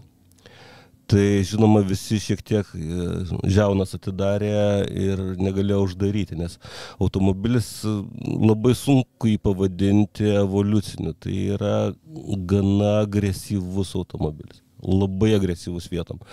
Tai 1.05 1.21
žinoma 1.45 1.83
visi 1.85 2.17
šiek 2.17 2.39
tiek 2.41 2.69
e, 2.73 3.07
žiaunas 3.53 3.93
atidarė 3.93 4.53
ir 4.89 5.19
negalėjo 5.37 5.83
uždaryti, 5.85 6.37
nes 6.39 6.57
automobilis 6.97 7.67
e, 7.85 7.93
labai 8.41 8.73
sunku 8.79 9.29
jį 9.29 9.37
pavadinti 9.45 10.31
evoliuciniu. 10.41 11.13
Tai 11.21 11.35
yra 11.57 11.75
gana 12.49 13.01
agresyvus 13.03 13.93
automobilis. 13.99 14.63
Labai 14.85 15.35
agresyvus 15.37 15.91
vietom. 15.93 16.23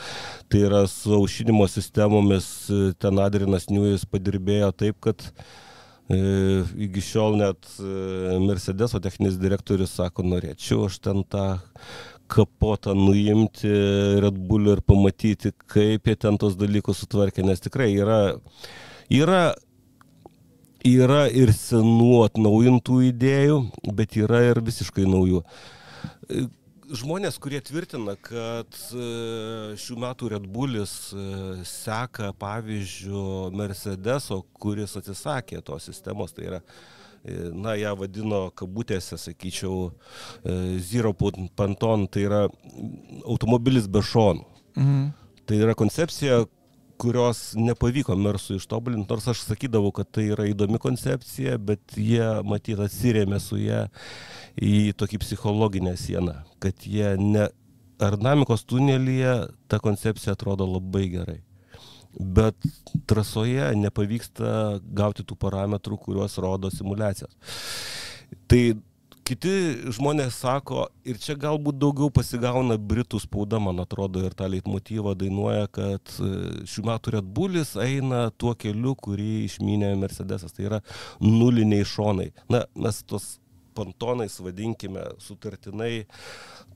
Tai 0.49 0.65
yra 0.71 0.87
su 0.89 1.13
aušinimo 1.19 1.69
sistemomis 1.69 2.49
e, 2.73 2.81
ten 2.97 3.21
Adrinas 3.21 3.69
Niujus 3.69 4.09
padirbėjo 4.09 4.73
taip, 4.73 5.03
kad 5.05 5.21
e, 6.09 6.23
iki 6.89 7.05
šiol 7.13 7.37
net 7.45 7.69
Mercedeso 8.41 9.05
techninis 9.05 9.37
direktorius 9.41 9.99
sako, 10.01 10.25
norėčiau 10.33 10.89
aš 10.89 10.97
ten 11.05 11.27
tą 11.29 11.47
kapotą 12.33 12.95
nuimti 12.97 13.71
Red 14.23 14.39
Bull 14.49 14.73
ir 14.73 14.81
pamatyti, 14.87 15.53
kaip 15.69 16.09
jie 16.09 16.17
ten 16.25 16.39
tos 16.41 16.57
dalykus 16.61 17.03
sutvarkė, 17.03 17.45
nes 17.45 17.61
tikrai 17.61 17.91
yra, 17.93 18.23
yra, 19.13 19.43
yra 20.89 21.27
ir 21.29 21.53
senų 21.57 22.25
atnaujintų 22.31 22.99
idėjų, 23.11 23.61
bet 23.99 24.17
yra 24.21 24.43
ir 24.49 24.63
visiškai 24.65 25.07
naujų. 25.09 25.45
Žmonės, 26.93 27.39
kurie 27.41 27.61
tvirtina, 27.65 28.19
kad 28.21 28.77
e, 28.93 29.05
šių 29.81 29.95
metų 30.03 30.33
Red 30.35 30.49
Bullis 30.53 30.93
e, 31.17 31.23
seka 31.65 32.35
pavyzdžių 32.37 33.53
Mercedeso, 33.57 34.43
kuris 34.61 34.99
atsisakė 35.01 35.63
tos 35.65 35.89
sistemos, 35.89 36.35
tai 36.37 36.51
yra 36.51 36.61
na, 37.55 37.77
ją 37.79 37.95
vadino 37.99 38.47
kabutėse, 38.59 39.19
sakyčiau, 39.21 39.93
e, 40.43 40.57
Zero 40.83 41.13
Panton, 41.15 42.09
tai 42.11 42.27
yra 42.27 42.47
automobilis 43.25 43.87
be 43.87 44.03
šonų. 44.03 44.45
Mhm. 44.77 45.07
Tai 45.47 45.57
yra 45.59 45.75
koncepcija, 45.75 46.45
kurios 47.03 47.55
nepavyko 47.59 48.15
Mersui 48.17 48.61
ištobulinti, 48.61 49.11
nors 49.11 49.27
aš 49.29 49.43
sakydavau, 49.49 49.91
kad 49.95 50.11
tai 50.15 50.29
yra 50.35 50.47
įdomi 50.51 50.79
koncepcija, 50.83 51.57
bet 51.59 51.97
jie, 51.99 52.23
matyt, 52.47 52.79
atsirėmė 52.79 53.41
su 53.43 53.59
ją 53.59 53.87
į 54.55 54.93
tokį 54.99 55.19
psichologinę 55.25 55.97
sieną, 55.99 56.37
kad 56.63 56.87
jie 56.87 57.17
ne 57.19 57.49
aerodinamikos 58.03 58.65
tunelyje 58.67 59.35
ta 59.71 59.79
koncepcija 59.83 60.37
atrodo 60.37 60.67
labai 60.67 61.09
gerai 61.11 61.41
bet 62.19 62.57
trasoje 63.09 63.73
nepavyksta 63.79 64.79
gauti 64.83 65.25
tų 65.27 65.37
parametrų, 65.41 65.99
kuriuos 66.07 66.39
rodo 66.43 66.71
simulacijos. 66.73 67.33
Tai 68.49 68.63
kiti 69.27 69.53
žmonės 69.95 70.37
sako, 70.43 70.87
ir 71.09 71.19
čia 71.23 71.37
galbūt 71.41 71.79
daugiau 71.81 72.11
pasigauna 72.15 72.77
Britų 72.77 73.21
spauda, 73.23 73.61
man 73.63 73.81
atrodo, 73.83 74.23
ir 74.25 74.35
tą 74.37 74.49
leitmotyvą 74.51 75.15
dainuoja, 75.19 75.69
kad 75.73 76.15
e, 76.19 76.31
šių 76.69 76.87
metų 76.89 77.15
Red 77.17 77.29
Bullis 77.37 77.75
eina 77.81 78.27
tuo 78.37 78.55
keliu, 78.59 78.97
kurį 78.99 79.45
išminė 79.47 79.95
Mercedesas. 80.01 80.55
Tai 80.57 80.67
yra 80.71 80.83
nuliniai 81.23 81.87
šonai. 81.89 82.33
Na, 82.53 82.65
mes 82.75 83.03
tos 83.09 83.37
pontonais, 83.77 84.35
vadinkime, 84.43 85.05
sutartinai 85.23 86.05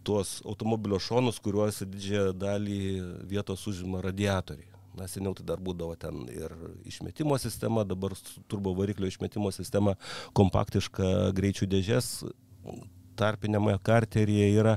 tuos 0.07 0.39
automobilio 0.47 1.01
šonus, 1.03 1.43
kuriuose 1.43 1.89
didžiąją 1.91 2.33
dalį 2.41 2.81
vietos 3.29 3.67
užima 3.69 4.01
radiatoriai. 4.05 4.76
Na, 4.97 5.05
seniau 5.11 5.35
tai 5.37 5.45
dar 5.45 5.61
būdavo 5.61 5.93
ten 6.01 6.25
ir 6.33 6.53
išmetimo 6.89 7.37
sistema, 7.41 7.85
dabar 7.85 8.15
turbo 8.49 8.73
variklio 8.79 9.11
išmetimo 9.11 9.53
sistema, 9.53 9.97
kompaktiška 10.37 11.35
greičių 11.37 11.69
dėžės, 11.75 12.09
tarpinėme 13.21 13.77
karteryje 13.85 14.49
yra. 14.57 14.77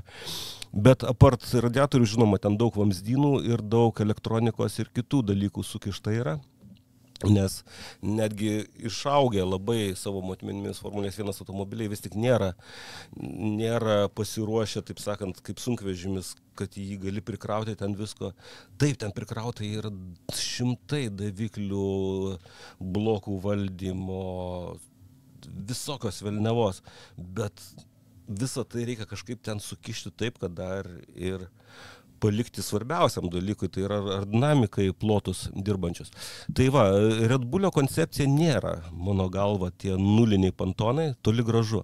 Bet 0.69 1.03
apart 1.07 1.47
radiatorių, 1.65 2.07
žinoma, 2.13 2.37
ten 2.41 2.59
daug 2.59 2.75
vamzdynų 2.77 3.39
ir 3.47 3.63
daug 3.63 3.99
elektronikos 4.03 4.77
ir 4.83 4.91
kitų 4.93 5.23
dalykų 5.31 5.63
sukišta 5.65 6.13
yra. 6.13 6.35
Nes 7.27 7.57
netgi 7.99 8.63
išaugę 8.87 9.43
labai 9.43 9.91
savo 9.99 10.21
matmenimis 10.23 10.79
Formulės 10.79 11.17
1 11.19 11.33
automobiliai 11.33 11.91
vis 11.91 12.05
tik 12.05 12.15
nėra, 12.15 12.53
nėra 13.19 14.05
pasiruošę, 14.15 14.85
taip 14.87 15.01
sakant, 15.03 15.41
kaip 15.43 15.59
sunkvežimis, 15.59 16.37
kad 16.55 16.77
jį 16.79 16.95
gali 17.03 17.23
prikrauti 17.23 17.75
ten 17.79 17.97
visko. 17.99 18.31
Taip, 18.79 19.01
ten 19.03 19.11
prikrauta 19.15 19.67
yra 19.67 19.91
šimtai 20.31 21.09
daviklių, 21.11 22.39
blokų 22.79 23.35
valdymo, 23.43 24.23
visokios 25.67 26.23
velnevos, 26.23 26.79
bet 27.17 27.59
visą 28.29 28.63
tai 28.63 28.85
reikia 28.87 29.09
kažkaip 29.09 29.43
ten 29.43 29.59
sukišti 29.59 30.15
taip, 30.15 30.39
kad 30.39 30.55
dar 30.55 30.87
ir 31.15 31.49
palikti 32.21 32.63
svarbiausiam 32.65 33.29
dalykui, 33.31 33.69
tai 33.73 33.85
yra 33.87 33.99
aerodinamikai 33.99 34.89
plotus 34.99 35.47
dirbančius. 35.53 36.11
Tai 36.55 36.69
va, 36.75 36.87
Red 37.31 37.45
Bullio 37.51 37.71
koncepcija 37.75 38.29
nėra, 38.29 38.75
mano 38.93 39.29
galva, 39.33 39.71
tie 39.71 39.95
nuliniai 39.99 40.55
pantonai, 40.55 41.13
toli 41.25 41.45
gražu. 41.45 41.83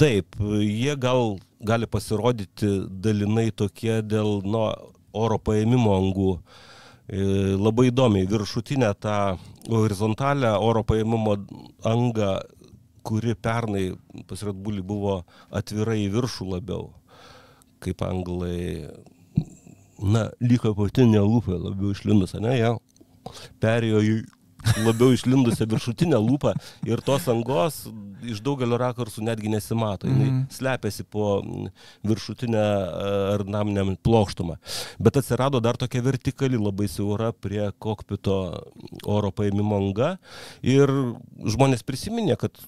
Taip, 0.00 0.38
jie 0.64 0.96
gal 0.96 1.36
gali 1.60 1.86
pasirodyti 1.90 2.70
dalinai 3.04 3.50
tokie 3.52 4.00
dėl 4.00 4.40
nu, 4.48 4.64
oro 5.12 5.36
paėmimo 5.42 5.92
angų. 5.98 6.30
E, 7.10 7.20
labai 7.58 7.90
įdomiai, 7.90 8.28
viršutinę 8.30 8.94
tą 9.02 9.18
horizontalę 9.68 10.54
oro 10.62 10.84
paėmimo 10.86 11.36
angą 11.84 12.38
kuri 13.02 13.34
pernai 13.34 13.90
pas 14.28 14.42
Red 14.46 14.58
Bullį 14.60 14.84
buvo 14.86 15.20
atvirai 15.56 15.98
į 16.04 16.10
viršų 16.14 16.48
labiau, 16.54 16.90
kaip 17.82 18.04
anglai, 18.04 18.88
na, 20.02 20.28
liko 20.40 20.74
apatinė 20.74 21.22
lūpa 21.22 21.56
labiau 21.56 21.94
išlindus, 21.94 22.36
ne, 22.40 22.56
jau 22.58 22.76
perėjo 23.62 24.04
į 24.04 24.14
labiau 24.84 25.14
išlindusią 25.14 25.66
viršutinę 25.70 26.18
lūpą 26.20 26.52
ir 26.88 27.00
tos 27.04 27.26
angos 27.32 27.82
iš 28.26 28.42
daugelio 28.44 28.78
rakursų 28.80 29.24
netgi 29.24 29.52
nesimato. 29.52 30.08
Jis 30.08 30.18
mm. 30.18 30.40
slepiasi 30.52 31.06
po 31.08 31.40
viršutinę 32.06 32.64
ar 33.34 33.44
naminiam 33.48 33.94
plokštumą. 33.96 34.58
Bet 35.00 35.20
atsirado 35.20 35.62
dar 35.64 35.80
tokia 35.80 36.04
vertikali 36.04 36.60
labai 36.60 36.88
siaura 36.92 37.32
prie 37.32 37.70
kokpito 37.78 38.38
oro 39.08 39.32
paėmimo 39.32 39.80
anga 39.80 40.14
ir 40.62 40.92
žmonės 41.40 41.84
prisiminė, 41.86 42.36
kad 42.40 42.60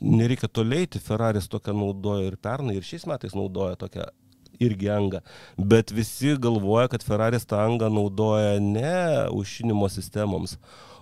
nereikia 0.00 0.50
tolėti, 0.52 1.00
Ferraris 1.02 1.48
tokią 1.48 1.74
naudoja 1.76 2.26
ir 2.28 2.36
pernai, 2.42 2.76
ir 2.76 2.86
šiais 2.86 3.06
metais 3.08 3.36
naudoja 3.36 3.78
tokią 3.80 4.10
irgi 4.60 4.90
angą. 4.92 5.20
Bet 5.58 5.92
visi 5.94 6.36
galvoja, 6.40 6.88
kad 6.92 7.04
Ferraris 7.06 7.46
tą 7.46 7.60
angą 7.62 7.90
naudoja 7.92 8.60
ne 8.60 8.96
aušinimo 9.26 9.88
sistemoms, 9.92 10.56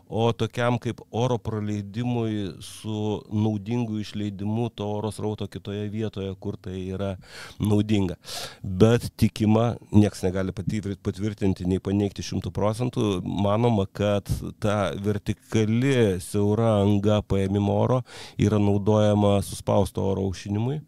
o 0.09 0.33
tokiam 0.33 0.79
kaip 0.79 1.01
oro 1.11 1.39
praleidimui 1.39 2.53
su 2.61 3.23
naudingu 3.33 3.99
išleidimu 4.01 4.69
to 4.75 4.89
oro 4.99 5.11
srauto 5.11 5.47
kitoje 5.47 5.89
vietoje, 5.89 6.35
kur 6.41 6.57
tai 6.57 6.77
yra 6.95 7.15
naudinga. 7.59 8.17
Bet 8.63 9.09
tikima, 9.17 9.75
nieks 9.93 10.23
negali 10.27 10.53
patvirtinti 10.53 11.67
nei 11.69 11.81
paneigti 11.81 12.25
šimtų 12.25 12.53
procentų, 12.55 13.09
manoma, 13.25 13.87
kad 13.93 14.29
ta 14.61 14.93
vertikali 15.01 16.21
siaura 16.21 16.81
anga 16.83 17.21
paėmimo 17.23 17.81
oro 17.87 18.03
yra 18.39 18.61
naudojama 18.63 19.41
suspausto 19.43 20.05
oro 20.13 20.29
aušinimui, 20.29 20.81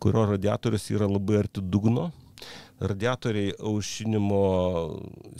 kurio 0.00 0.26
radiatorius 0.30 0.90
yra 0.94 1.10
labai 1.10 1.42
arti 1.44 1.62
dugno 1.62 2.10
radiatoriai 2.80 3.52
aušinimo 3.60 4.40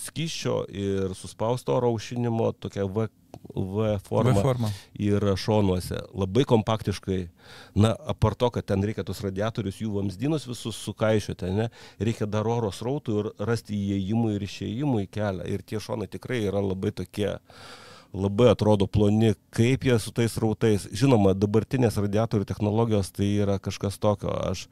skyščio 0.00 0.56
ir 0.76 1.14
suspausto 1.16 1.72
oro 1.78 1.94
aušinimo 1.94 2.52
tokia 2.60 2.84
V, 2.84 3.06
v, 3.54 3.98
forma 4.04 4.32
V 4.36 4.42
forma 4.42 4.70
yra 4.94 5.34
šonuose. 5.36 5.98
Labai 6.14 6.44
kompaktiškai, 6.48 7.20
na, 7.74 7.92
apart 8.12 8.38
to, 8.38 8.50
kad 8.54 8.66
ten 8.68 8.84
reikia 8.86 9.04
tos 9.06 9.22
radiatorius, 9.24 9.80
jų 9.82 9.94
vamzdynus 9.96 10.46
visus 10.48 10.78
sukaišiuoti, 10.84 11.52
ne, 11.56 11.68
reikia 12.00 12.28
dar 12.30 12.48
oro 12.48 12.70
srautų 12.74 13.18
ir 13.20 13.30
rasti 13.50 13.76
įėjimų 13.76 14.34
ir 14.36 14.48
išėjimų 14.48 15.04
į 15.04 15.12
kelią. 15.18 15.46
Ir 15.50 15.64
tie 15.66 15.80
šonai 15.82 16.10
tikrai 16.10 16.42
yra 16.46 16.62
labai 16.64 16.92
tokie 16.94 17.36
labai 18.10 18.50
atrodo 18.50 18.88
ploni, 18.90 19.34
kaip 19.54 19.86
jie 19.86 19.98
su 20.02 20.12
tais 20.14 20.34
rautais. 20.42 20.88
Žinoma, 20.90 21.34
dabartinės 21.38 21.98
radiatorių 22.02 22.48
technologijos 22.48 23.12
tai 23.14 23.28
yra 23.44 23.60
kažkas 23.62 24.00
tokio. 24.02 24.34
Aš 24.50 24.66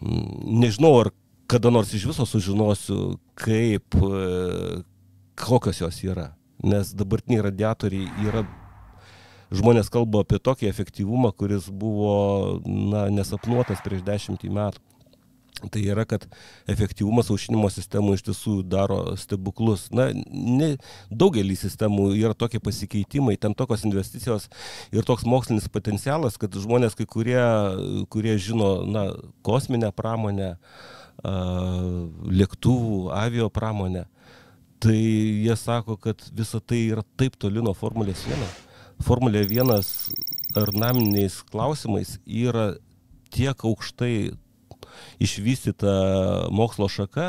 nežinau, 0.00 0.94
ar 1.02 1.10
kada 1.50 1.70
nors 1.74 1.92
iš 1.94 2.06
viso 2.10 2.26
sužinosiu, 2.26 3.18
kaip, 3.38 3.94
e, 3.94 4.82
kokios 5.38 5.82
jos 5.82 6.00
yra. 6.06 6.30
Nes 6.62 6.92
dabartiniai 6.94 7.42
radiatoriai 7.48 8.26
yra, 8.28 8.44
žmonės 9.54 9.90
kalba 9.92 10.22
apie 10.24 10.38
tokį 10.38 10.70
efektyvumą, 10.70 11.32
kuris 11.36 11.68
buvo 11.68 12.60
na, 12.64 13.08
nesapnuotas 13.12 13.82
prieš 13.84 14.04
dešimtį 14.06 14.52
metų. 14.54 14.82
Tai 15.70 15.80
yra, 15.80 16.02
kad 16.04 16.26
efektyvumas 16.68 17.30
aušinimo 17.32 17.70
sistemų 17.72 18.16
iš 18.16 18.24
tiesų 18.26 18.54
daro 18.68 19.14
stebuklus. 19.16 19.86
Na, 19.94 20.08
ne, 20.12 20.74
daugelį 21.14 21.56
sistemų 21.56 22.10
yra 22.18 22.34
tokie 22.36 22.60
pasikeitimai, 22.60 23.36
ten 23.40 23.54
tokios 23.56 23.86
investicijos 23.86 24.50
ir 24.92 25.06
toks 25.06 25.24
mokslinis 25.28 25.70
potencialas, 25.72 26.36
kad 26.40 26.58
žmonės, 26.58 26.98
kai 26.98 27.06
kurie, 27.08 27.40
kurie 28.12 28.36
žino 28.36 28.74
na, 28.84 29.06
kosminę 29.46 29.92
pramonę, 29.96 30.56
lėktuvų, 31.22 32.98
avio 33.14 33.48
pramonę, 33.54 34.04
tai 34.84 35.00
jie 35.46 35.56
sako, 35.56 35.96
kad 35.96 36.20
visa 36.36 36.60
tai 36.60 36.82
yra 36.92 37.04
taip 37.16 37.38
toli 37.40 37.62
nuo 37.64 37.72
Formulės 37.76 38.26
1. 38.28 38.48
Formulė 39.04 39.46
1 39.48 39.72
ar 40.60 40.72
naminiais 40.76 41.40
klausimais 41.48 42.18
yra 42.28 42.74
tiek 43.34 43.64
aukštai 43.64 44.34
išvystyta 45.24 45.94
mokslo 46.54 46.88
šaka, 46.92 47.28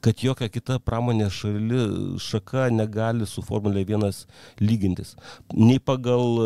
kad 0.00 0.22
jokia 0.22 0.48
kita 0.48 0.78
pramonės 0.82 1.36
šali, 1.42 1.82
šaka 2.22 2.68
negali 2.72 3.28
su 3.28 3.44
Formulė 3.44 3.84
1 3.84 4.24
lygintis. 4.62 5.14
Nei 5.52 5.78
pagal 5.78 6.40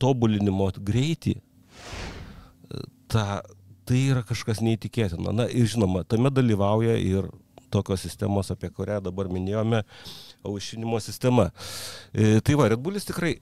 tobulinimo 0.00 0.70
greitį, 0.80 1.36
tą 3.10 3.26
tai 3.90 4.00
yra 4.12 4.22
kažkas 4.26 4.60
neįtikėtino. 4.64 5.32
Na 5.34 5.48
ir 5.50 5.66
žinoma, 5.70 6.04
tame 6.06 6.30
dalyvauja 6.30 6.94
ir 7.02 7.26
tokios 7.72 8.04
sistemos, 8.04 8.50
apie 8.52 8.70
kurią 8.74 9.00
dabar 9.06 9.30
minėjome, 9.32 9.82
aušinimo 10.46 11.00
sistema. 11.02 11.50
E, 12.12 12.38
tai 12.44 12.58
va, 12.58 12.70
Red 12.72 12.82
Bullis 12.82 13.08
tikrai 13.08 13.36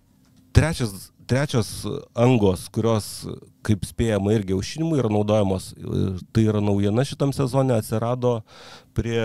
trečias, 0.56 1.10
trečios 1.28 1.70
angos, 2.16 2.66
kurios, 2.72 3.10
kaip 3.66 3.84
spėjama, 3.88 4.32
irgi 4.36 4.56
aušinimui 4.56 5.00
yra 5.02 5.12
naudojamos, 5.12 5.72
e, 5.76 6.08
tai 6.32 6.48
yra 6.48 6.62
naujiena 6.64 7.06
šitam 7.08 7.34
sezone, 7.36 7.76
atsirado 7.78 8.40
prie 8.96 9.22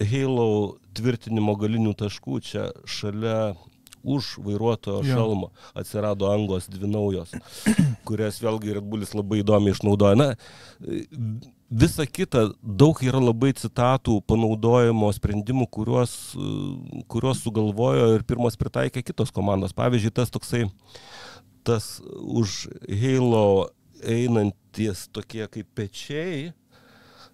Halo 0.00 0.78
tvirtinimo 0.96 1.52
galinių 1.60 1.92
taškų 2.00 2.38
čia 2.44 2.70
šalia 2.88 3.52
už 4.00 4.38
vairuotojo 4.40 5.02
jo. 5.04 5.12
šalmo 5.12 5.50
atsirado 5.76 6.30
angos 6.32 6.68
dvi 6.72 6.88
naujos, 6.88 7.34
kurias 8.08 8.40
vėlgi 8.40 8.78
Red 8.78 8.86
Bullis 8.88 9.12
labai 9.12 9.42
įdomiai 9.42 9.76
išnaudoja. 9.76 10.16
Na, 10.16 10.30
visa 11.70 12.06
kita, 12.06 12.50
daug 12.60 12.98
yra 13.06 13.20
labai 13.22 13.52
citatų 13.56 14.18
panaudojimo 14.28 15.10
sprendimų, 15.14 15.68
kuriuos, 15.70 16.14
kuriuos 17.10 17.42
sugalvojo 17.44 18.14
ir 18.16 18.26
pirmas 18.26 18.58
pritaikė 18.60 19.04
kitos 19.06 19.30
komandos. 19.34 19.74
Pavyzdžiui, 19.78 20.14
tas 20.14 20.32
toksai, 20.34 20.66
tas 21.64 22.00
už 22.20 22.66
Halo 22.90 23.70
einantis 24.02 25.06
tokie 25.14 25.44
kaip 25.46 25.68
pečiai, 25.76 26.50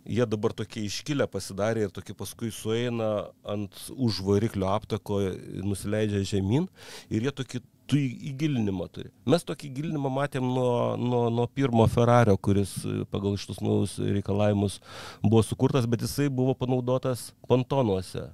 jie 0.07 0.26
dabar 0.28 0.53
tokie 0.55 0.84
iškilę 0.87 1.26
pasidarė 1.30 1.87
ir 1.87 1.95
tokie 1.95 2.14
paskui 2.14 2.53
sueina 2.55 3.30
ant 3.47 3.74
už 3.97 4.20
variklio 4.26 4.68
aptako, 4.70 5.22
nusileidžia 5.66 6.22
žemyn 6.37 6.68
ir 7.11 7.26
jie 7.26 7.32
tokį 7.41 7.62
tu 7.87 7.99
įgilinimą 8.01 8.89
turi. 8.93 9.11
Mes 9.28 9.45
tokį 9.47 9.70
gilinimą 9.76 10.11
matėm 10.12 10.47
nuo, 10.47 10.97
nuo, 11.01 11.26
nuo 11.32 11.47
pirmo 11.47 11.87
Ferrario, 11.91 12.37
kuris 12.37 12.78
pagal 13.12 13.39
šitus 13.41 13.62
naujus 13.64 13.99
reikalavimus 14.03 14.80
buvo 15.22 15.45
sukurtas, 15.47 15.87
bet 15.91 16.03
jisai 16.07 16.26
buvo 16.32 16.57
panaudotas 16.59 17.30
pontonuose, 17.49 18.26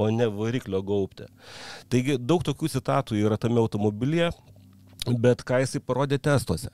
o 0.00 0.08
ne 0.14 0.30
variklio 0.32 0.80
gaubte. 0.86 1.26
Taigi 1.92 2.16
daug 2.18 2.44
tokių 2.46 2.70
citatų 2.72 3.18
yra 3.20 3.40
tame 3.40 3.60
automobilyje, 3.60 4.30
Bet 5.08 5.40
ką 5.48 5.62
jisai 5.62 5.80
parodė 5.80 6.18
testuose? 6.20 6.68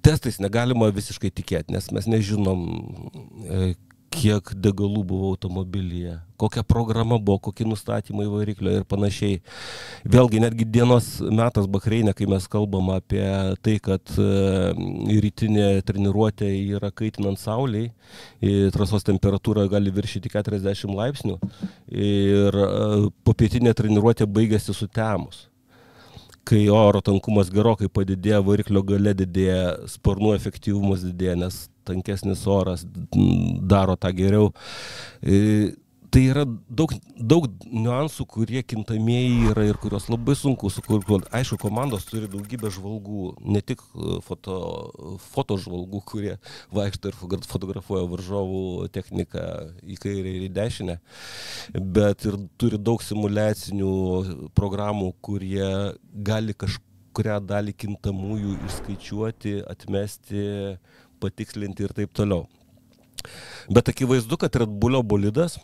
Testais 0.00 0.38
negalima 0.40 0.88
visiškai 0.94 1.28
tikėti, 1.28 1.74
nes 1.74 1.90
mes 1.92 2.06
nežinom, 2.08 2.62
e, 3.44 3.74
kiek 4.14 4.52
degalų 4.64 5.02
buvo 5.08 5.30
automobilyje, 5.32 6.16
kokia 6.40 6.62
programa 6.66 7.18
buvo, 7.18 7.40
kokie 7.48 7.66
nustatymai 7.68 8.26
variklio 8.30 8.72
ir 8.78 8.86
panašiai. 8.88 9.40
Vėlgi, 10.14 10.42
netgi 10.44 10.66
dienos 10.76 11.08
metas 11.24 11.68
Bahreinė, 11.70 12.14
kai 12.16 12.28
mes 12.30 12.46
kalbam 12.50 12.92
apie 12.94 13.24
tai, 13.64 13.76
kad 13.82 14.14
e, 14.20 14.28
rytinė 15.24 15.68
treniruotė 15.86 16.50
yra 16.76 16.92
kaitinant 16.94 17.40
sauliai, 17.42 17.90
trasos 18.74 19.06
temperatūra 19.06 19.66
gali 19.72 19.92
viršyti 19.94 20.32
40 20.32 20.94
laipsnių 21.00 21.40
ir 21.90 22.62
e, 22.62 22.70
popietinė 23.26 23.74
treniruotė 23.76 24.30
baigėsi 24.30 24.76
sutemus 24.76 25.48
kai 26.44 26.66
oro 26.68 27.00
tankumas 27.00 27.48
gerokai 27.48 27.88
padidėja, 27.88 28.42
variklio 28.44 28.82
gale 28.84 29.14
didėja, 29.16 29.88
sparnų 29.88 30.34
efektyvumas 30.36 31.00
didėja, 31.06 31.38
nes 31.40 31.62
tankesnis 31.86 32.46
oras 32.50 32.84
daro 33.74 33.96
tą 34.00 34.12
geriau. 34.16 34.52
E, 35.22 35.72
tai 36.14 36.28
yra 36.30 36.44
daug, 36.46 36.92
daug 37.18 37.48
niuansų, 37.66 38.24
kurie 38.30 38.60
kintamieji 38.62 39.48
yra 39.50 39.64
ir 39.66 39.78
kuriuos 39.82 40.06
labai 40.12 40.36
sunku 40.38 40.70
sukurti. 40.70 41.18
Aišku, 41.34 41.58
komandos 41.58 42.06
turi 42.06 42.28
daugybę 42.30 42.70
žvalgų, 42.74 43.32
ne 43.50 43.62
tik 43.66 43.82
e, 43.82 44.20
foto, 44.22 44.58
foto 45.32 45.58
žvalgų, 45.58 46.02
kurie 46.06 46.36
vaikšto 46.74 47.10
ir 47.10 47.18
fotografuoja 47.50 48.06
varžovų 48.12 48.62
techniką 48.94 49.44
į 49.82 49.98
kairę 50.04 50.36
ir 50.38 50.46
į 50.46 50.52
dešinę, 50.54 50.98
bet 51.98 52.28
ir 52.30 52.38
turi 52.62 52.78
daug 52.78 53.02
simulacinių 53.02 53.94
programų, 54.54 55.10
kurie 55.24 55.70
gali 56.14 56.54
kažkurią 56.54 57.40
dalį 57.42 57.74
kintamųjų 57.86 58.60
išskaičiuoti, 58.68 59.58
atmesti, 59.66 60.46
patikslinti 61.24 61.88
ir 61.88 61.96
taip 61.96 62.12
toliau. 62.16 62.44
Bet 63.72 63.88
akivaizdu, 63.88 64.36
kad 64.40 64.56
Red 64.60 64.72
Bullio 64.80 65.02
bolidas 65.02 65.58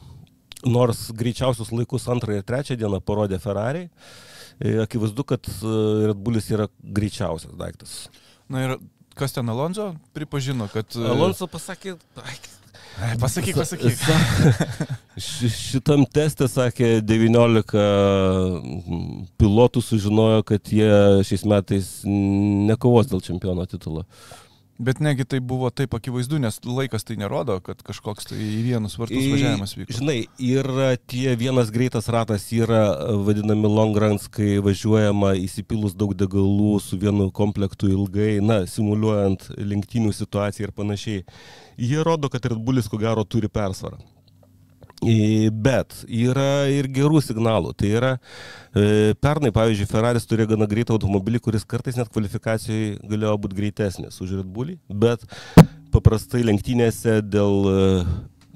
nors 0.66 1.08
greičiausius 1.16 1.72
laikus 1.72 2.06
antrą 2.12 2.36
ir 2.36 2.44
trečią 2.46 2.76
dieną 2.80 3.00
parodė 3.04 3.40
Ferrari, 3.40 3.88
e, 4.60 4.76
akivaizdu, 4.84 5.24
kad 5.24 5.48
e, 5.48 5.74
Red 6.10 6.20
Bullis 6.20 6.50
yra 6.52 6.68
greičiausias 6.82 7.56
daiktas. 7.56 8.08
Na 8.50 8.66
ir 8.66 8.76
kas 9.16 9.36
ten 9.36 9.48
Alonso 9.48 9.94
pripažino, 10.16 10.68
kad... 10.72 10.88
E, 10.96 11.06
Alonso 11.08 11.48
pasakė... 11.50 11.96
Pasakyk, 13.20 13.54
pasakyk. 13.56 14.00
Šitam 15.70 16.02
testė, 16.10 16.48
sakė, 16.50 16.88
19 17.06 17.84
pilotų 19.40 19.82
sužinojo, 19.84 20.42
kad 20.48 20.72
jie 20.74 20.90
šiais 21.24 21.46
metais 21.48 21.90
nekovos 22.04 23.08
dėl 23.08 23.22
čempiono 23.24 23.64
titulo. 23.70 24.04
Bet 24.80 25.00
negi 25.04 25.26
tai 25.28 25.42
buvo 25.44 25.68
taip 25.68 25.92
akivaizdu, 25.92 26.38
nes 26.40 26.56
laikas 26.64 27.04
tai 27.04 27.18
nerodo, 27.20 27.58
kad 27.64 27.82
kažkoks 27.84 28.30
tai 28.30 28.38
į 28.40 28.60
vienus 28.64 28.94
vartus 28.96 29.26
važiavimas 29.28 29.74
vyko. 29.76 29.92
Žinai, 29.98 30.14
ir 30.40 30.68
tie 31.10 31.34
vienas 31.36 31.68
greitas 31.74 32.08
ratas 32.08 32.46
yra 32.56 32.80
vadinami 33.26 33.68
long 33.68 33.98
runs, 34.00 34.24
kai 34.32 34.54
važiuojama 34.64 35.34
įsipilus 35.42 35.92
daug 36.00 36.14
degalų 36.16 36.78
su 36.80 36.96
vienu 37.02 37.28
komplektu 37.28 37.90
ilgai, 37.92 38.38
na, 38.40 38.62
simuliuojant 38.70 39.50
lenktynių 39.58 40.14
situaciją 40.16 40.70
ir 40.70 40.72
panašiai. 40.80 41.26
Jie 41.76 42.00
rodo, 42.06 42.32
kad 42.32 42.48
Red 42.48 42.64
Bullis 42.64 42.88
ko 42.88 42.96
gero 43.04 43.26
turi 43.28 43.52
persvarą. 43.52 44.00
Bet 45.00 46.02
yra 46.04 46.68
ir 46.68 46.88
gerų 46.92 47.22
signalų. 47.24 47.72
Tai 47.72 47.88
yra, 47.88 48.10
e, 48.76 49.14
pernai, 49.16 49.48
pavyzdžiui, 49.54 49.88
Ferraris 49.88 50.28
turėjo 50.28 50.50
gana 50.52 50.68
greitą 50.68 50.92
automobilį, 50.92 51.40
kuris 51.40 51.64
kartais 51.64 51.96
net 51.96 52.10
kvalifikacijoje 52.12 52.98
galėjo 53.08 53.38
būti 53.40 53.56
greitesnis 53.56 54.20
už 54.20 54.36
Red 54.42 54.50
Bullį, 54.52 54.76
bet 54.92 55.24
paprastai 55.90 56.42
lenktynėse 56.44 57.22
dėl 57.24 57.70
e, 57.70 58.04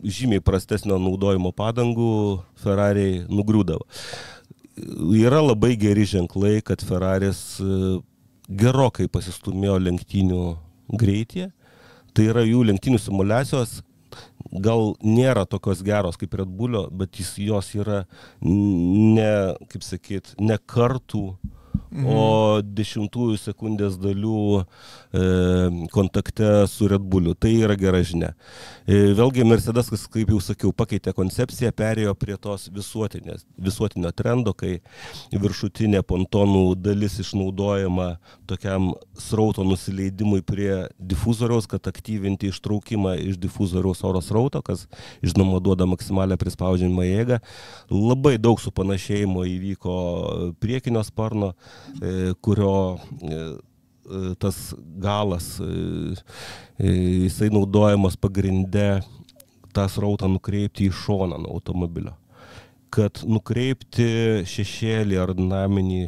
žymiai 0.04 0.44
prastesnio 0.44 0.98
naudojimo 1.00 1.54
padangų 1.56 2.42
Ferrari 2.60 3.24
nugriūdavo. 3.24 3.88
Yra 5.16 5.40
labai 5.40 5.78
geri 5.80 6.04
ženklai, 6.04 6.58
kad 6.60 6.84
Ferraris 6.84 7.56
e, 7.62 7.98
gerokai 8.52 9.08
pasistumėjo 9.08 9.80
lenktynių 9.80 10.44
greityje. 10.92 11.48
Tai 12.14 12.28
yra 12.30 12.44
jų 12.44 12.66
lenktynių 12.68 13.00
simulacijos 13.00 13.80
gal 14.64 14.94
nėra 15.02 15.44
tokios 15.50 15.82
geros 15.86 16.18
kaip 16.20 16.34
Red 16.38 16.52
Bullio, 16.54 16.86
bet 16.90 17.20
jis, 17.20 17.34
jos 17.42 17.72
yra 17.78 18.04
ne, 18.44 19.32
kaip 19.72 19.86
sakyt, 19.86 20.34
ne 20.40 20.58
kartų 20.58 21.26
mhm. 21.74 22.06
o 22.06 22.60
dešimtųjų 22.64 23.38
sekundės 23.40 23.96
dalių 24.00 24.40
e, 24.60 24.64
kontakte 25.94 26.64
su 26.70 26.88
Red 26.90 27.04
Bullu. 27.04 27.34
Tai 27.34 27.52
yra 27.54 27.76
gera 27.78 28.02
žinia. 28.06 28.32
E, 28.86 29.14
vėlgi 29.16 29.46
Mercedes, 29.46 29.90
kaip 30.12 30.32
jau 30.34 30.40
sakiau, 30.42 30.72
pakeitė 30.76 31.14
koncepciją, 31.16 31.72
perėjo 31.76 32.14
prie 32.18 32.36
tos 32.40 32.68
visuotinio 32.74 34.12
trendo, 34.16 34.54
kai 34.56 34.78
viršutinė 35.32 36.02
pontonų 36.06 36.64
dalis 36.80 37.18
išnaudojama 37.22 38.14
tokiam 38.50 38.92
srauto 39.18 39.64
nusileidimui 39.66 40.42
prie 40.46 40.84
difuzoriaus, 40.98 41.68
kad 41.70 41.86
aktyvinti 41.90 42.50
ištraukimą 42.52 43.16
iš 43.30 43.38
difuzoriaus 43.42 44.04
oro 44.06 44.22
srauto, 44.24 44.62
kas 44.64 44.86
žinoma 45.24 45.60
duoda 45.64 45.88
maksimalę 45.88 46.38
prispaudžiamą 46.40 47.06
jėgą. 47.08 47.40
Labai 47.92 48.36
daug 48.42 48.60
supanašėjimo 48.62 49.44
įvyko 49.54 49.94
priekinio 50.62 51.04
sparno 51.06 51.52
kurio 52.40 52.98
e, 53.22 53.34
e, 53.34 54.34
tas 54.38 54.74
galas, 55.00 55.58
jisai 56.78 57.50
naudojamas 57.54 58.18
pagrindė 58.20 59.02
tą 59.74 59.86
srautą 59.90 60.28
nukreipti 60.30 60.88
į 60.88 60.94
šoną 60.94 61.40
nuo 61.42 61.56
automobilio. 61.58 62.14
Kad 62.94 63.24
nukreipti 63.26 64.44
šešėlį 64.46 65.18
ar 65.18 65.32
dinaminį 65.34 66.04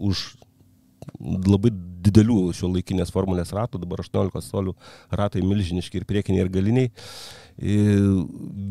už 0.00 0.22
labai 1.20 1.72
didelių 2.04 2.50
šio 2.56 2.70
laikinės 2.72 3.12
formulės 3.14 3.54
ratų, 3.56 3.80
dabar 3.82 4.04
18 4.04 4.44
solių 4.44 4.76
ratai 5.14 5.42
milžiniški 5.44 6.00
ir 6.00 6.06
priekiniai 6.08 6.44
ir 6.44 6.52
galiniai, 6.52 6.92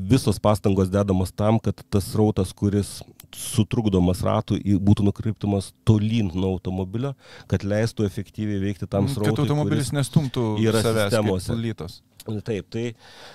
visos 0.09 0.39
pastangos 0.43 0.89
dedamos 0.91 1.31
tam, 1.31 1.59
kad 1.63 1.79
tas 1.89 2.09
rautas, 2.19 2.51
kuris 2.53 3.01
sutrukdomas 3.33 4.21
ratų, 4.25 4.59
būtų 4.83 5.05
nukreiptumas 5.07 5.71
tolyn 5.87 6.31
nuo 6.35 6.53
automobilio, 6.57 7.13
kad 7.47 7.63
leistų 7.63 8.05
efektyviai 8.05 8.59
veikti 8.61 8.89
tam 8.89 9.07
srautui. 9.07 9.31
Kad 9.31 9.45
automobilis 9.45 9.93
nestumtų 9.95 10.57
savęs 10.83 11.13
sistemose. 11.13 12.01
Taip, 12.23 12.69
tai 12.71 12.85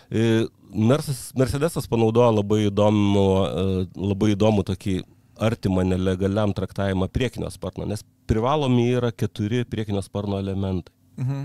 e, 0.09 0.47
Mercedesas 0.73 1.85
panaudojo 1.91 2.31
labai 2.39 2.63
įdomų, 2.71 3.25
e, 3.45 3.65
labai 4.01 4.31
įdomų 4.33 4.65
tokį 4.71 4.95
artimą 5.39 5.85
nelegaliam 5.87 6.55
traktavimą 6.57 7.09
priekinio 7.13 7.51
sparno, 7.55 7.87
nes 7.89 8.05
privalomi 8.31 8.89
yra 8.99 9.13
keturi 9.13 9.65
priekinio 9.65 10.03
sparno 10.05 10.41
elementai. 10.43 10.95
Mhm. 11.19 11.45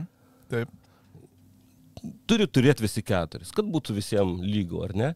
Taip 0.54 0.80
turi 2.28 2.48
turėti 2.48 2.84
visi 2.86 3.04
keturis, 3.06 3.52
kad 3.56 3.68
būtų 3.70 3.96
visiems 3.98 4.44
lygų, 4.44 4.82
ar 4.88 4.94
ne? 4.98 5.10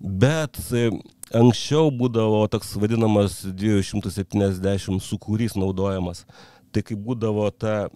Bet 0.00 0.60
e, 0.76 0.88
anksčiau 1.36 1.90
būdavo 1.94 2.44
toks 2.52 2.74
vadinamas 2.80 3.40
270 3.44 5.02
sukūrys 5.04 5.56
naudojamas. 5.58 6.24
Tai 6.70 6.84
kai 6.86 6.96
būdavo 6.98 7.48
ta 7.50 7.88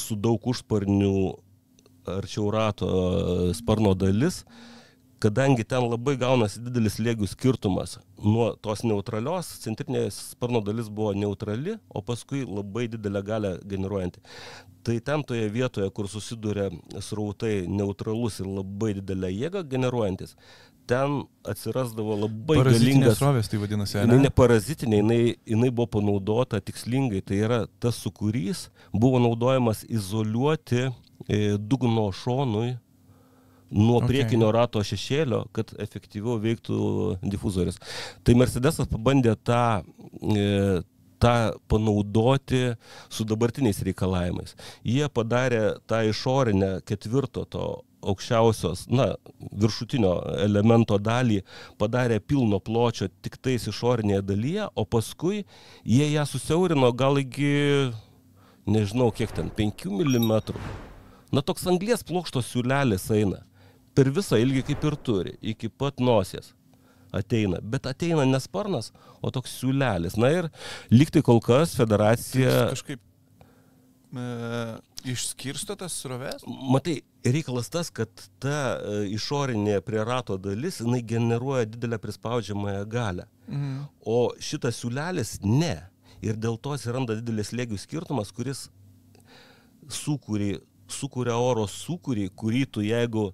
su 0.00 0.16
daug 0.16 0.44
užsparnių 0.48 1.14
arčiau 2.16 2.48
rato 2.54 2.88
e, 2.88 3.54
sparno 3.56 3.94
dalis, 3.98 4.42
kadangi 5.22 5.64
ten 5.64 5.86
labai 5.86 6.16
gaunasi 6.18 6.60
didelis 6.64 6.98
lėgių 6.98 7.28
skirtumas 7.30 7.98
nuo 8.18 8.52
tos 8.64 8.82
neutralios, 8.82 9.52
centrinė 9.62 10.08
sparno 10.14 10.62
dalis 10.64 10.88
buvo 10.90 11.12
neutrali, 11.14 11.76
o 11.88 12.02
paskui 12.02 12.42
labai 12.42 12.88
didelę 12.90 13.22
galę 13.26 13.52
generuojanti. 13.70 14.22
Tai 14.82 14.96
ten 15.06 15.22
toje 15.22 15.46
vietoje, 15.54 15.86
kur 15.94 16.08
susiduria 16.10 16.66
srautai 16.98 17.68
neutralus 17.70 18.40
ir 18.42 18.50
labai 18.50 18.96
didelę 18.98 19.30
jėgą 19.30 19.62
generuojantis, 19.70 20.34
ten 20.90 21.20
atsirasdavo 21.46 22.16
labai 22.24 22.58
galingas... 22.66 23.20
Srovės, 23.20 23.50
tai 23.50 23.60
vadinasi, 23.62 24.00
ne? 24.00 24.06
Jinai 24.08 24.26
ne 24.26 24.32
parazitinė, 24.42 25.02
jinai, 25.04 25.20
jinai 25.54 25.70
buvo 25.70 25.86
panaudota 26.00 26.58
tikslingai, 26.58 27.22
tai 27.22 27.38
yra 27.46 27.60
tas 27.82 28.02
sukūrys 28.02 28.66
buvo 28.90 29.22
naudojamas 29.22 29.84
izoliuoti 29.86 30.88
e, 30.88 30.90
dugno 31.58 32.10
šonui 32.24 32.72
nuo 33.72 33.98
okay. 33.98 34.08
priekinio 34.08 34.52
rato 34.54 34.82
šešėlio, 34.84 35.46
kad 35.56 35.72
efektyviau 35.80 36.38
veiktų 36.42 36.78
difuzorius. 37.24 37.80
Tai 38.24 38.36
Mercedesas 38.38 38.90
pabandė 38.90 39.34
tą, 39.40 39.82
e, 40.22 40.82
tą 41.22 41.36
panaudoti 41.72 42.74
su 43.12 43.24
dabartiniais 43.28 43.80
reikalavimais. 43.86 44.56
Jie 44.84 45.08
padarė 45.08 45.78
tą 45.88 46.02
išorinę 46.10 46.74
ketvirto 46.88 47.46
to 47.48 47.66
aukščiausios, 48.02 48.88
na, 48.90 49.12
viršutinio 49.38 50.12
elemento 50.42 50.98
dalį 50.98 51.42
padarė 51.78 52.18
pilno 52.18 52.58
pločio 52.58 53.06
tik 53.22 53.38
tais 53.38 53.68
išorinėje 53.70 54.24
dalyje, 54.26 54.66
o 54.74 54.84
paskui 54.84 55.44
jie 55.86 56.08
ją 56.10 56.26
susiaurino 56.26 56.90
gal 56.98 57.20
iki 57.22 57.92
nežinau 58.66 59.10
kiek 59.14 59.30
ten, 59.34 59.50
5 59.54 59.86
mm. 59.86 60.32
Na 61.32 61.40
toks 61.40 61.64
anglės 61.70 62.02
plokštos 62.04 62.50
siūlelis 62.52 63.06
eina. 63.14 63.40
Per 63.92 64.08
visą 64.14 64.38
ilgį 64.40 64.64
kaip 64.70 64.84
ir 64.88 64.98
turi, 65.04 65.36
iki 65.52 65.68
pat 65.68 66.00
nosies 66.00 66.54
ateina. 67.12 67.60
Bet 67.62 67.86
ateina 67.86 68.24
ne 68.24 68.40
sparnas, 68.40 68.90
o 69.20 69.30
toks 69.34 69.58
siūlelis. 69.60 70.16
Na 70.20 70.32
ir 70.32 70.48
liktai 70.92 71.22
kol 71.24 71.42
kas 71.44 71.76
federacija... 71.76 72.70
Kažkaip 72.72 73.02
e, 74.16 74.26
išskirsto 75.12 75.76
tas 75.78 75.96
sroves? 76.00 76.46
Matai, 76.46 77.00
reikalas 77.26 77.70
tas, 77.72 77.92
kad 77.94 78.10
ta 78.42 78.58
e, 78.78 78.98
išorinė 79.16 79.80
prie 79.84 80.02
rato 80.08 80.38
dalis, 80.40 80.80
jinai 80.82 81.02
generuoja 81.04 81.68
didelę 81.68 82.00
prispaudžiamąją 82.02 82.84
galę. 82.92 83.28
Mhm. 83.48 83.80
O 84.08 84.20
šitas 84.40 84.80
siūlelis 84.80 85.38
ne. 85.44 85.76
Ir 86.22 86.36
dėl 86.38 86.54
to 86.62 86.72
atsiranda 86.76 87.16
didelis 87.18 87.50
lėgių 87.52 87.80
skirtumas, 87.82 88.30
kuris 88.32 88.68
sukūrė, 89.90 90.60
sukuria 90.86 91.34
oro 91.34 91.64
sukūrį, 91.66 92.28
kurį 92.38 92.66
tu 92.70 92.84
jeigu 92.86 93.32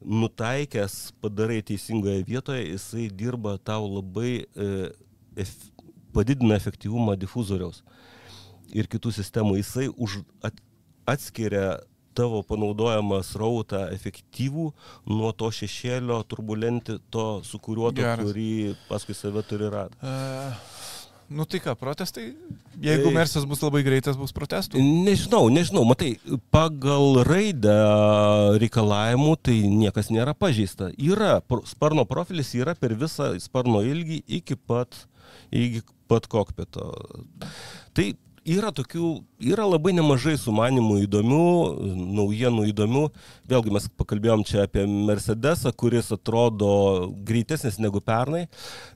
nutaikęs 0.00 1.12
padarai 1.20 1.60
teisingoje 1.66 2.24
vietoje, 2.24 2.64
jisai 2.72 3.08
dirba 3.12 3.58
tau 3.58 3.88
labai, 3.88 4.46
e, 4.56 4.90
ef, 5.36 5.52
padidina 6.14 6.56
efektyvumą 6.56 7.16
difuzoriaus 7.20 7.82
ir 8.74 8.88
kitų 8.90 9.12
sistemų. 9.14 9.58
Jisai 9.60 9.88
už, 9.90 10.20
at, 10.46 10.56
atskiria 11.10 11.78
tavo 12.16 12.42
panaudojamą 12.46 13.20
srautą 13.24 13.84
efektyvų 13.94 14.70
nuo 15.10 15.30
to 15.36 15.50
šešėlio 15.54 16.20
turbulenti, 16.28 16.98
to 17.12 17.40
sukūriuoto, 17.46 18.00
Geras. 18.02 18.26
kurį 18.26 18.76
paskui 18.88 19.16
save 19.16 19.44
turi 19.46 19.70
ratą. 19.70 20.00
Uh, 20.02 20.79
nu 21.30 21.46
tai 21.46 21.60
ką, 21.62 21.74
protestai? 21.78 22.32
Jeigu 22.80 23.08
Tai- 23.08 23.14
Mersas 23.14 23.44
bus 23.46 23.60
labai 23.62 23.82
greitas, 23.86 24.16
bus 24.18 24.32
protestų. 24.34 24.80
Nežinau, 25.06 25.44
nežinau, 25.52 25.84
matai, 25.86 26.14
pagal 26.50 27.20
raidę 27.28 27.76
reikalavimų 28.62 29.36
tai 29.42 29.58
niekas 29.68 30.10
nėra 30.10 30.34
pažeista. 30.34 30.90
Yra, 30.98 31.38
sparno 31.70 32.04
profilis 32.08 32.52
yra 32.58 32.74
per 32.74 32.94
visą 32.98 33.32
sparno 33.40 33.82
ilgį 33.86 34.22
iki 34.40 34.56
pat, 34.56 35.04
iki 35.52 35.84
pat 36.10 36.26
kokpito. 36.26 36.88
Tai 37.94 38.08
yra 38.48 38.70
tokių, 38.72 39.08
yra 39.52 39.66
labai 39.68 39.92
nemažai 39.96 40.36
sumanimų 40.40 41.00
įdomių, 41.04 41.46
naujienų 42.16 42.66
įdomių. 42.70 43.04
Vėlgi 43.50 43.74
mes 43.74 43.88
pakalbėjom 44.00 44.44
čia 44.48 44.64
apie 44.64 44.86
Mercedesą, 44.88 45.72
kuris 45.76 46.10
atrodo 46.14 47.10
greitesnis 47.26 47.78
negu 47.82 48.00
pernai, 48.04 48.46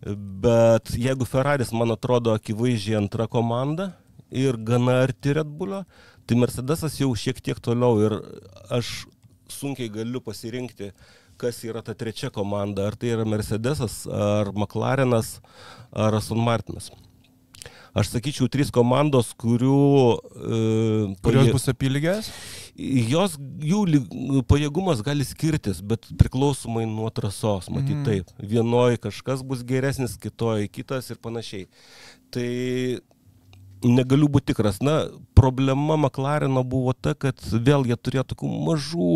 bet 0.05 0.95
jeigu 0.97 1.29
Ferraris, 1.29 1.75
man 1.77 1.95
atrodo, 1.95 2.35
akivaizdžiai 2.39 2.99
antra 3.03 3.29
komanda 3.29 3.93
ir 4.35 4.57
gana 4.57 5.03
arti 5.05 5.37
Red 5.37 5.51
Bullio, 5.51 5.85
tai 6.27 6.39
Mercedesas 6.41 6.97
jau 7.01 7.13
šiek 7.13 7.43
tiek 7.45 7.61
toliau 7.61 8.01
ir 8.01 8.19
aš 8.73 9.05
sunkiai 9.53 9.93
galiu 9.93 10.25
pasirinkti, 10.25 10.93
kas 11.37 11.61
yra 11.67 11.83
ta 11.85 11.95
trečia 11.99 12.31
komanda, 12.33 12.89
ar 12.89 12.97
tai 12.97 13.13
yra 13.13 13.27
Mercedesas, 13.29 14.05
ar 14.09 14.55
McLarenas, 14.57 15.39
ar 15.93 16.17
Aston 16.17 16.41
Martinas. 16.41 16.91
Aš 17.95 18.09
sakyčiau, 18.11 18.49
trys 18.51 18.73
komandos, 18.75 19.31
kurių... 19.39 19.79
E, 20.35 20.61
Kurios 21.23 21.51
bus 21.55 21.69
apylygės? 21.71 22.31
jos, 22.75 23.37
jų 23.63 24.43
pajėgumas 24.51 24.99
gali 25.07 25.23
skirtis, 25.23 25.79
bet 25.79 26.09
priklausomai 26.19 26.89
nuo 26.91 27.07
trasos, 27.15 27.69
matyt 27.71 27.95
Mhm. 27.95 28.05
taip. 28.05 28.33
Vienoje 28.43 28.99
kažkas 28.99 29.45
bus 29.47 29.63
geresnis, 29.63 30.17
kitoje 30.19 30.67
kitas 30.69 31.11
ir 31.11 31.17
panašiai. 31.23 31.69
Tai 32.35 32.99
negaliu 33.85 34.29
būti 34.33 34.53
tikras. 34.53 34.81
Na, 34.85 35.05
problema 35.37 35.97
McLareno 35.97 36.65
buvo 36.67 36.95
ta, 36.97 37.15
kad 37.15 37.41
vėl 37.53 37.87
jie 37.89 37.97
turėjo 37.97 38.25
tokių 38.33 38.51
mažų 38.69 39.11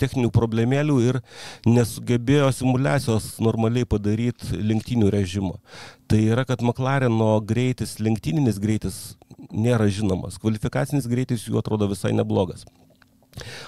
techninių 0.00 0.32
problemėlių 0.34 0.98
ir 1.06 1.20
nesugebėjo 1.68 2.50
simulacijos 2.56 3.32
normaliai 3.42 3.88
padaryti 3.88 4.58
lenktynių 4.58 5.10
režimo. 5.14 5.58
Tai 6.10 6.20
yra, 6.26 6.44
kad 6.48 6.62
McLareno 6.64 7.36
greitis, 7.46 7.98
lenktyninis 8.02 8.60
greitis 8.62 9.00
nėra 9.50 9.88
žinomas. 9.90 10.38
Kvalifikacinis 10.42 11.08
greitis 11.10 11.46
jų 11.48 11.60
atrodo 11.62 11.88
visai 11.90 12.12
neblogas. 12.16 12.66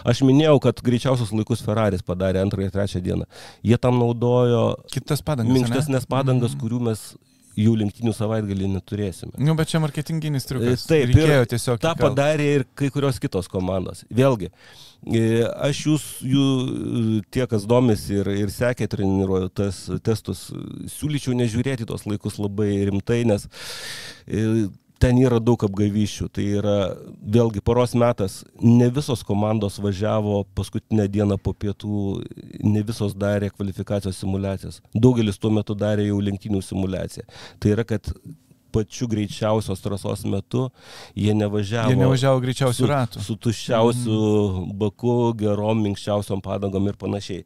Aš 0.02 0.24
minėjau, 0.26 0.56
kad 0.64 0.80
greičiausius 0.82 1.30
laikus 1.30 1.62
Ferraris 1.62 2.02
padarė 2.02 2.40
antrą 2.42 2.64
ir 2.66 2.72
trečią 2.74 3.02
dieną. 3.04 3.28
Jie 3.62 3.78
tam 3.78 4.00
naudojo 4.02 4.74
Kitas 4.90 5.22
padangas. 5.22 5.54
minkštesnės 5.54 6.08
padangas, 6.10 6.56
kurių 6.58 6.80
mes 6.90 7.12
jau 7.58 7.74
lenktynių 7.76 8.14
savaitgalį 8.16 8.70
neturėsime. 8.76 9.34
Nu, 9.42 9.56
bet 9.58 9.72
čia 9.72 9.80
marketinginis 9.82 10.48
triukas. 10.48 10.86
E, 10.86 10.90
Taip, 10.92 11.12
reikėjo 11.12 11.48
tiesiog. 11.52 11.80
tą 11.82 11.92
įkalt. 11.92 12.02
padarė 12.06 12.48
ir 12.58 12.64
kai 12.78 12.88
kurios 12.94 13.20
kitos 13.22 13.50
komandos. 13.52 14.04
Vėlgi, 14.12 14.50
e, 15.04 15.24
aš 15.68 15.82
jūs, 15.88 16.06
jų, 16.32 16.46
tie, 17.34 17.44
kas 17.50 17.66
domisi 17.68 18.16
ir, 18.20 18.30
ir 18.44 18.52
sekė 18.54 18.88
treniruoju 18.92 19.52
tas 19.62 19.84
testus, 20.06 20.46
siūlyčiau 20.96 21.36
nežiūrėti 21.38 21.88
tos 21.88 22.06
laikus 22.08 22.40
labai 22.40 22.70
rimtai, 22.88 23.22
nes 23.28 23.48
e, 24.26 24.68
ten 25.02 25.18
yra 25.18 25.40
daug 25.42 25.62
apgavyščių. 25.66 26.28
Tai 26.36 26.44
yra 26.60 26.76
vėlgi 27.34 27.62
poros 27.64 27.96
metas, 27.98 28.40
ne 28.62 28.88
visos 28.94 29.24
komandos 29.26 29.80
važiavo 29.82 30.42
paskutinę 30.56 31.08
dieną 31.10 31.38
po 31.42 31.54
pietų, 31.54 32.02
ne 32.62 32.84
visos 32.86 33.16
darė 33.18 33.50
kvalifikacijos 33.54 34.20
simulacijas. 34.22 34.80
Daugelis 34.94 35.40
tuo 35.42 35.50
metu 35.54 35.76
darė 35.78 36.06
jau 36.08 36.20
lenktynių 36.22 36.62
simulaciją. 36.64 37.26
Tai 37.58 37.74
yra, 37.74 37.86
kad 37.88 38.12
pačiu 38.72 39.08
greičiausios 39.10 39.82
trasos 39.84 40.24
metu 40.28 40.68
jie 41.18 41.34
nevažiavo, 41.36 41.92
Jie 41.92 42.00
nevažiavo 42.00 42.40
greičiausių 42.44 42.88
ratų. 42.90 43.24
su 43.24 43.36
tuščiausiu 43.36 44.16
mm. 44.16 44.72
baku, 44.80 45.16
gerom, 45.38 45.82
minkščiausiom 45.86 46.42
padangom 46.44 46.88
ir 46.90 46.98
panašiai. 47.00 47.44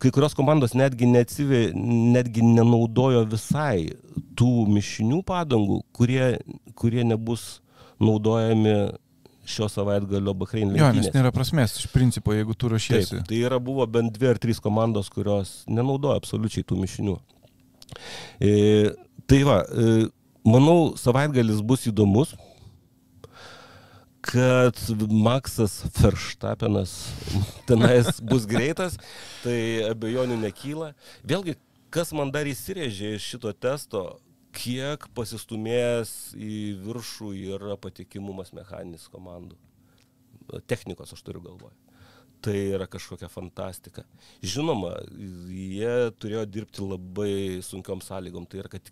Kai 0.00 0.14
kurios 0.14 0.36
komandos 0.38 0.76
netgi, 0.78 1.08
neatsivė, 1.10 1.62
netgi 1.76 2.44
nenaudojo 2.46 3.26
visai 3.30 3.90
tų 4.38 4.66
mišinių 4.70 5.22
padangų, 5.26 5.82
kurie, 5.96 6.34
kurie 6.78 7.04
nebus 7.06 7.60
naudojami 8.00 8.76
šio 9.50 9.68
savaitgalio 9.68 10.34
Bahrein 10.38 10.74
Jo, 10.76 10.90
nes 10.94 11.10
nėra 11.14 11.32
prasmės, 11.34 11.74
iš 11.80 11.90
principo, 11.92 12.34
jeigu 12.36 12.54
tu 12.58 12.70
ruošiesi. 12.70 13.18
Taip, 13.18 13.26
tai 13.28 13.42
yra 13.42 13.58
buvo 13.62 13.86
bent 13.90 14.14
dvi 14.14 14.30
ar 14.30 14.40
trys 14.42 14.62
komandos, 14.62 15.10
kurios 15.12 15.60
nenaudoja 15.70 16.20
absoliučiai 16.20 16.66
tų 16.66 16.78
mišinių. 16.84 17.16
E, 18.40 18.52
tai 19.30 19.40
va, 19.48 19.60
e, 19.66 20.06
manau, 20.46 20.94
savaitgalis 21.00 21.60
bus 21.64 21.86
įdomus, 21.90 22.34
kad 24.20 24.76
Maksas 25.10 25.80
Verstappenas 25.96 26.94
tenais 27.68 28.20
bus 28.20 28.46
greitas, 28.48 28.98
tai 29.44 29.86
abejonių 29.88 30.38
nekyla. 30.42 30.92
Vėlgi, 31.24 31.56
kas 31.92 32.12
man 32.16 32.32
dar 32.34 32.48
įsirėžė 32.48 33.14
iš 33.16 33.30
šito 33.34 33.52
testo, 33.56 34.04
kiek 34.56 35.06
pasistumėjęs 35.14 36.34
į 36.34 36.56
viršų 36.84 37.34
yra 37.54 37.76
patikimumas 37.80 38.52
mechaninis 38.56 39.06
komandų. 39.12 39.58
Technikos 40.66 41.14
aš 41.14 41.22
turiu 41.22 41.42
galvoje. 41.44 41.76
Tai 42.40 42.54
yra 42.56 42.86
kažkokia 42.88 43.28
fantastika. 43.28 44.06
Žinoma, 44.40 44.94
jie 45.52 46.10
turėjo 46.18 46.46
dirbti 46.48 46.82
labai 46.82 47.34
sunkiom 47.62 48.00
sąlygom. 48.02 48.48
Tai 48.48 48.62
yra, 48.62 48.70
kad 48.72 48.88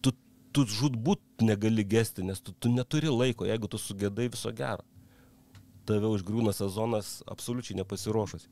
tu, 0.00 0.14
tu 0.52 0.64
žudbūt 0.66 1.44
negali 1.46 1.84
gesti, 1.86 2.24
nes 2.26 2.40
tu, 2.42 2.52
tu 2.52 2.70
neturi 2.72 3.10
laiko, 3.12 3.46
jeigu 3.48 3.70
tu 3.70 3.78
sugėdai 3.80 4.28
viso 4.32 4.52
gero. 4.56 4.84
Tave 5.88 6.10
užgrūna 6.10 6.52
sezonas 6.54 7.20
absoliučiai 7.30 7.78
nepasiruošus. 7.80 8.46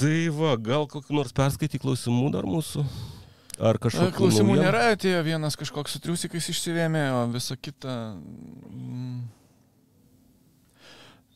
Tai 0.00 0.14
va, 0.32 0.54
gal 0.56 0.86
kokį 0.88 1.16
nors 1.16 1.32
perskaitį 1.36 1.80
klausimų 1.82 2.30
dar 2.32 2.48
mūsų? 2.48 2.84
Ar 3.60 3.76
kažkokių 3.76 4.16
Klausimų 4.16 4.54
naujienų? 4.54 4.64
nėra, 4.64 4.84
atėjo 4.94 5.20
vienas 5.26 5.56
kažkoks 5.60 5.92
sutriusikais 5.98 6.46
išsivėmė, 6.54 7.02
o 7.12 7.26
visa 7.34 7.58
kita... 7.60 7.96
mm, 8.16 9.20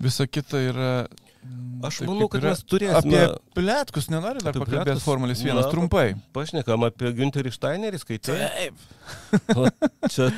Visa 0.05 0.27
kita 0.27 0.61
yra... 0.71 0.89
mm, 1.45 1.87
Aš 1.87 2.01
taip, 2.03 2.11
manau, 2.11 2.29
kad 2.33 2.45
mes 2.49 2.63
turėsime... 2.67 3.23
Apie 3.29 3.57
plėtkus 3.61 4.11
nenori 4.13 4.43
dar 4.45 4.55
Apie 4.55 4.65
pakalbėti? 4.65 5.05
Formulis 5.05 5.45
1 5.45 5.61
Na, 5.61 5.65
trumpai. 5.71 6.07
Pašnekam 6.37 6.87
apie 6.89 7.13
Günterį 7.17 7.55
Steinerį, 7.55 8.03
skaitai. 8.03 8.39
Taip. 8.59 8.87
O, 9.59 9.69
čia, 10.09 10.31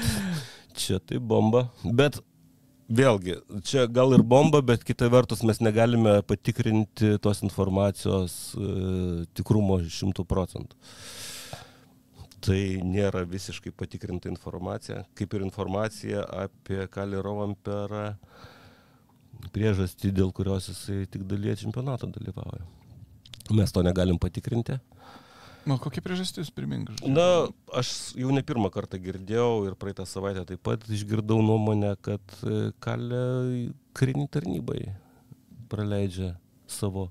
čia 0.75 0.99
tai 1.03 1.21
bomba. 1.23 1.69
Bet 1.85 2.19
vėlgi, 2.89 3.37
čia 3.67 3.87
gal 3.91 4.15
ir 4.15 4.23
bomba, 4.23 4.63
bet 4.63 4.85
kita 4.87 5.09
vertus 5.13 5.43
mes 5.47 5.61
negalime 5.63 6.21
patikrinti 6.27 7.17
tos 7.23 7.43
informacijos 7.47 8.37
e, 8.55 9.27
tikrumo 9.37 9.81
šimtų 9.83 10.27
procentų. 10.29 10.79
Tai 12.47 12.59
nėra 12.87 13.25
visiškai 13.27 13.73
patikrinta 13.75 14.31
informacija, 14.31 15.03
kaip 15.19 15.35
ir 15.35 15.47
informacija 15.47 16.23
apie 16.45 16.85
Kalį 16.93 17.23
Rovamperą, 17.25 18.11
priežastį, 19.55 20.13
dėl 20.15 20.33
kurios 20.37 20.69
jisai 20.71 21.05
tik 21.11 21.25
dalyje 21.29 21.63
čempionato 21.65 22.09
dalyvauja. 22.13 22.65
Mes 23.55 23.73
to 23.73 23.83
negalim 23.87 24.19
patikrinti. 24.19 24.79
Nu, 25.67 25.81
kokia 25.83 26.03
priežastis, 26.03 26.51
primink. 26.55 26.93
žodžiu. 26.93 27.11
Na, 27.11 27.49
aš 27.75 28.15
jau 28.15 28.31
ne 28.35 28.43
pirmą 28.47 28.71
kartą 28.75 29.01
girdėjau 29.03 29.67
ir 29.67 29.75
praeitą 29.79 30.07
savaitę 30.07 30.45
taip 30.47 30.63
pat 30.67 30.85
išgirdau 30.87 31.41
nuomonę, 31.43 31.97
kad 32.07 32.23
e, 32.47 32.71
kalė 32.83 33.23
karinį 33.99 34.29
tarnybai 34.31 34.83
praleidžia 35.71 36.37
savo 36.71 37.09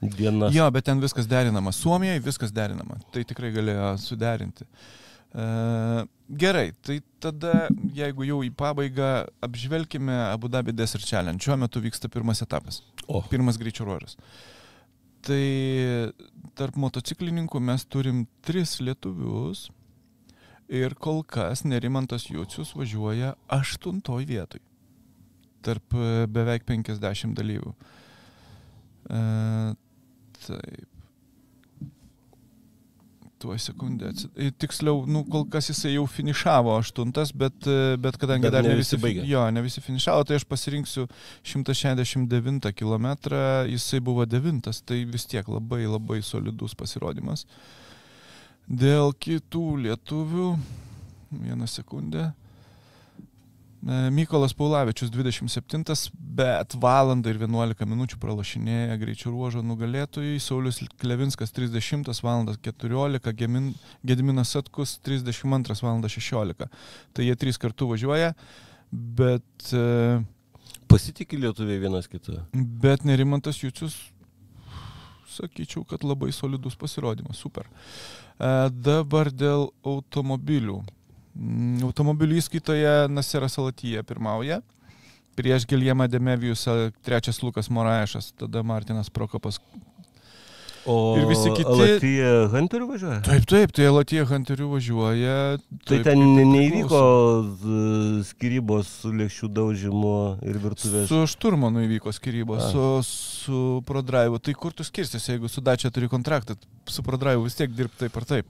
dienas. 0.00 0.54
Jo, 0.56 0.70
bet 0.72 0.88
ten 0.88 1.04
viskas 1.04 1.28
derinama. 1.28 1.74
Suomijoje 1.76 2.24
viskas 2.24 2.54
derinama. 2.56 2.96
Tai 3.12 3.26
tikrai 3.28 3.52
galėjo 3.52 3.90
suderinti. 4.00 4.64
E, 4.64 5.07
gerai, 5.32 6.72
tai 6.82 6.98
tada, 7.20 7.68
jeigu 7.94 8.26
jau 8.28 8.40
į 8.46 8.52
pabaigą, 8.56 9.26
apžvelkime 9.44 10.14
Abu 10.28 10.48
Dhabi 10.48 10.72
Desert 10.72 11.06
Challenge. 11.06 11.42
Šiuo 11.42 11.58
metu 11.60 11.82
vyksta 11.84 12.08
pirmas 12.12 12.42
etapas. 12.44 12.82
O. 13.06 13.20
Pirmas 13.30 13.60
greičio 13.60 13.86
ruožas. 13.88 14.16
Tai 15.26 15.42
tarp 16.56 16.78
motociklininkų 16.78 17.60
mes 17.60 17.84
turim 17.90 18.22
tris 18.46 18.78
lietuvius 18.80 19.66
ir 20.68 20.94
kol 21.00 21.22
kas 21.24 21.64
Nerimantas 21.64 22.28
Jūcius 22.30 22.74
važiuoja 22.76 23.34
aštuntoj 23.52 24.28
vietoj. 24.28 24.62
Tarp 25.64 25.96
e, 25.96 26.28
beveik 26.30 26.68
50 26.68 27.34
dalyvių. 27.36 27.72
E, 29.10 29.22
taip. 30.44 30.97
Tuo 33.38 33.54
sekundę. 33.58 34.10
Tiksliau, 34.58 35.04
nu, 35.06 35.20
kol 35.30 35.44
kas 35.46 35.68
jisai 35.70 35.92
jau 35.94 36.02
finišavo 36.10 36.72
aštuntas, 36.80 37.30
bet, 37.30 37.54
e, 37.70 37.94
bet 38.02 38.16
kadangi 38.18 38.48
Bet 38.48 38.56
dar 38.56 38.66
ne 38.66 38.74
visi 38.74 38.98
baigė. 38.98 39.22
jo, 39.30 39.44
ne 39.54 39.62
visi 39.62 39.82
finišavo, 39.84 40.24
tai 40.26 40.40
aš 40.40 40.46
pasirinksiu 40.50 41.04
169 41.46 42.72
km, 42.74 43.06
jisai 43.70 44.00
buvo 44.02 44.26
devintas, 44.26 44.82
tai 44.82 45.04
vis 45.06 45.26
tiek 45.30 45.46
labai 45.46 45.84
labai 45.86 46.18
solidus 46.22 46.74
pasirodymas. 46.74 47.46
Dėl 48.68 49.14
kitų 49.14 49.64
lietuvių, 49.86 50.50
vieną 51.30 51.70
sekundę. 51.70 52.32
E, 53.86 54.10
Mykolas 54.10 54.52
Paulavičius 54.58 55.10
27, 55.14 56.10
bet 56.18 56.74
valandą 56.82 57.30
ir 57.30 57.38
11 57.38 57.86
minučių 57.86 58.18
pralašinėja 58.18 58.96
greičio 58.98 59.30
ruožo 59.30 59.62
nugalėtojai. 59.62 60.40
Saulis 60.42 60.80
Klevinskas 60.98 61.52
30 61.54 62.10
val. 62.26 62.44
14, 62.58 63.32
Gemin- 63.38 63.74
Gediminas 64.04 64.50
Satkus 64.56 64.96
32 64.98 65.82
val. 65.86 66.02
16. 66.02 66.68
Tai 67.14 67.22
jie 67.28 67.36
trys 67.38 67.58
kartų 67.58 67.92
važiuoja, 67.94 68.34
bet, 68.92 69.72
e, 69.72 70.24
Pasitikė 70.88 71.36
lietuviai 71.38 71.78
vienas 71.82 72.08
kitą. 72.08 72.42
bet 72.54 73.04
Nerimantas 73.04 73.58
Jucius, 73.62 73.94
sakyčiau, 75.28 75.84
kad 75.86 76.02
labai 76.02 76.32
solidus 76.32 76.74
pasirodymas, 76.74 77.36
super. 77.36 77.66
E, 78.40 78.70
Dabar 78.70 79.30
dėl 79.30 79.68
automobilių. 79.84 80.82
Mm, 81.38 81.82
Automobilių 81.86 82.40
įskaitoje 82.40 82.94
Naseras 83.14 83.58
Alatyje 83.62 84.02
pirmauja. 84.02 84.60
Prieš 85.38 85.68
Giljamą 85.70 86.08
Demevijusą 86.10 86.90
trečias 87.06 87.38
Lukas 87.46 87.68
Moraešas, 87.70 88.32
tada 88.34 88.64
Martinas 88.66 89.06
Prokopas. 89.10 89.60
O 90.88 91.16
Ir 91.20 91.26
visi 91.28 91.50
kiti- 91.52 91.68
Latvija 91.78 92.48
Hunterių 92.48 92.86
važiuoja? 92.88 93.20
Taip, 93.26 93.44
taip, 93.46 93.72
tai 93.76 93.84
Alatyje 93.90 94.24
Hunteriu 94.24 94.70
važiuoja. 94.72 95.58
Tai 95.84 95.98
taip, 95.98 96.04
ten 96.06 96.18
kaip 96.22 96.40
ir 96.40 96.46
neįvyko 96.48 97.02
skirybos 98.30 98.88
su 99.02 99.12
lėkščių 99.12 99.50
daužimu 99.52 100.14
ir 100.48 100.58
virtuvės. 100.62 101.06
Su 101.10 101.20
Šturmanu 101.28 101.84
įvyko 101.86 102.12
skirybos, 102.16 102.64
A. 102.64 102.70
su, 102.72 102.86
su 103.04 103.60
ProDrive. 103.86 104.40
Tai 104.40 104.54
kur 104.54 104.72
tu 104.72 104.82
skirstysi, 104.86 105.34
jeigu 105.36 105.48
su 105.52 105.60
Dačia 105.60 105.90
turi 105.94 106.08
kontraktą? 106.08 106.56
Su 106.88 107.02
ProDrive 107.06 107.44
vis 107.44 107.54
tiek 107.58 107.70
dirbti 107.70 108.06
taip 108.06 108.16
ar 108.16 108.24
taip. 108.24 108.46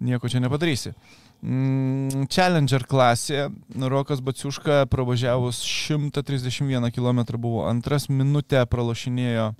Nieko 0.00 0.28
čia 0.28 0.40
nepadarysi. 0.42 0.92
Mm, 0.92 1.29
Challenger 1.40 2.84
klasė. 2.84 3.46
Rokas 3.72 4.20
Baciuška 4.20 4.84
pravažiavus 4.92 5.62
131 5.64 6.90
km 6.92 7.22
buvo 7.40 7.64
antras, 7.68 8.10
minutę 8.12 8.60
pralašinėjo 8.68 9.54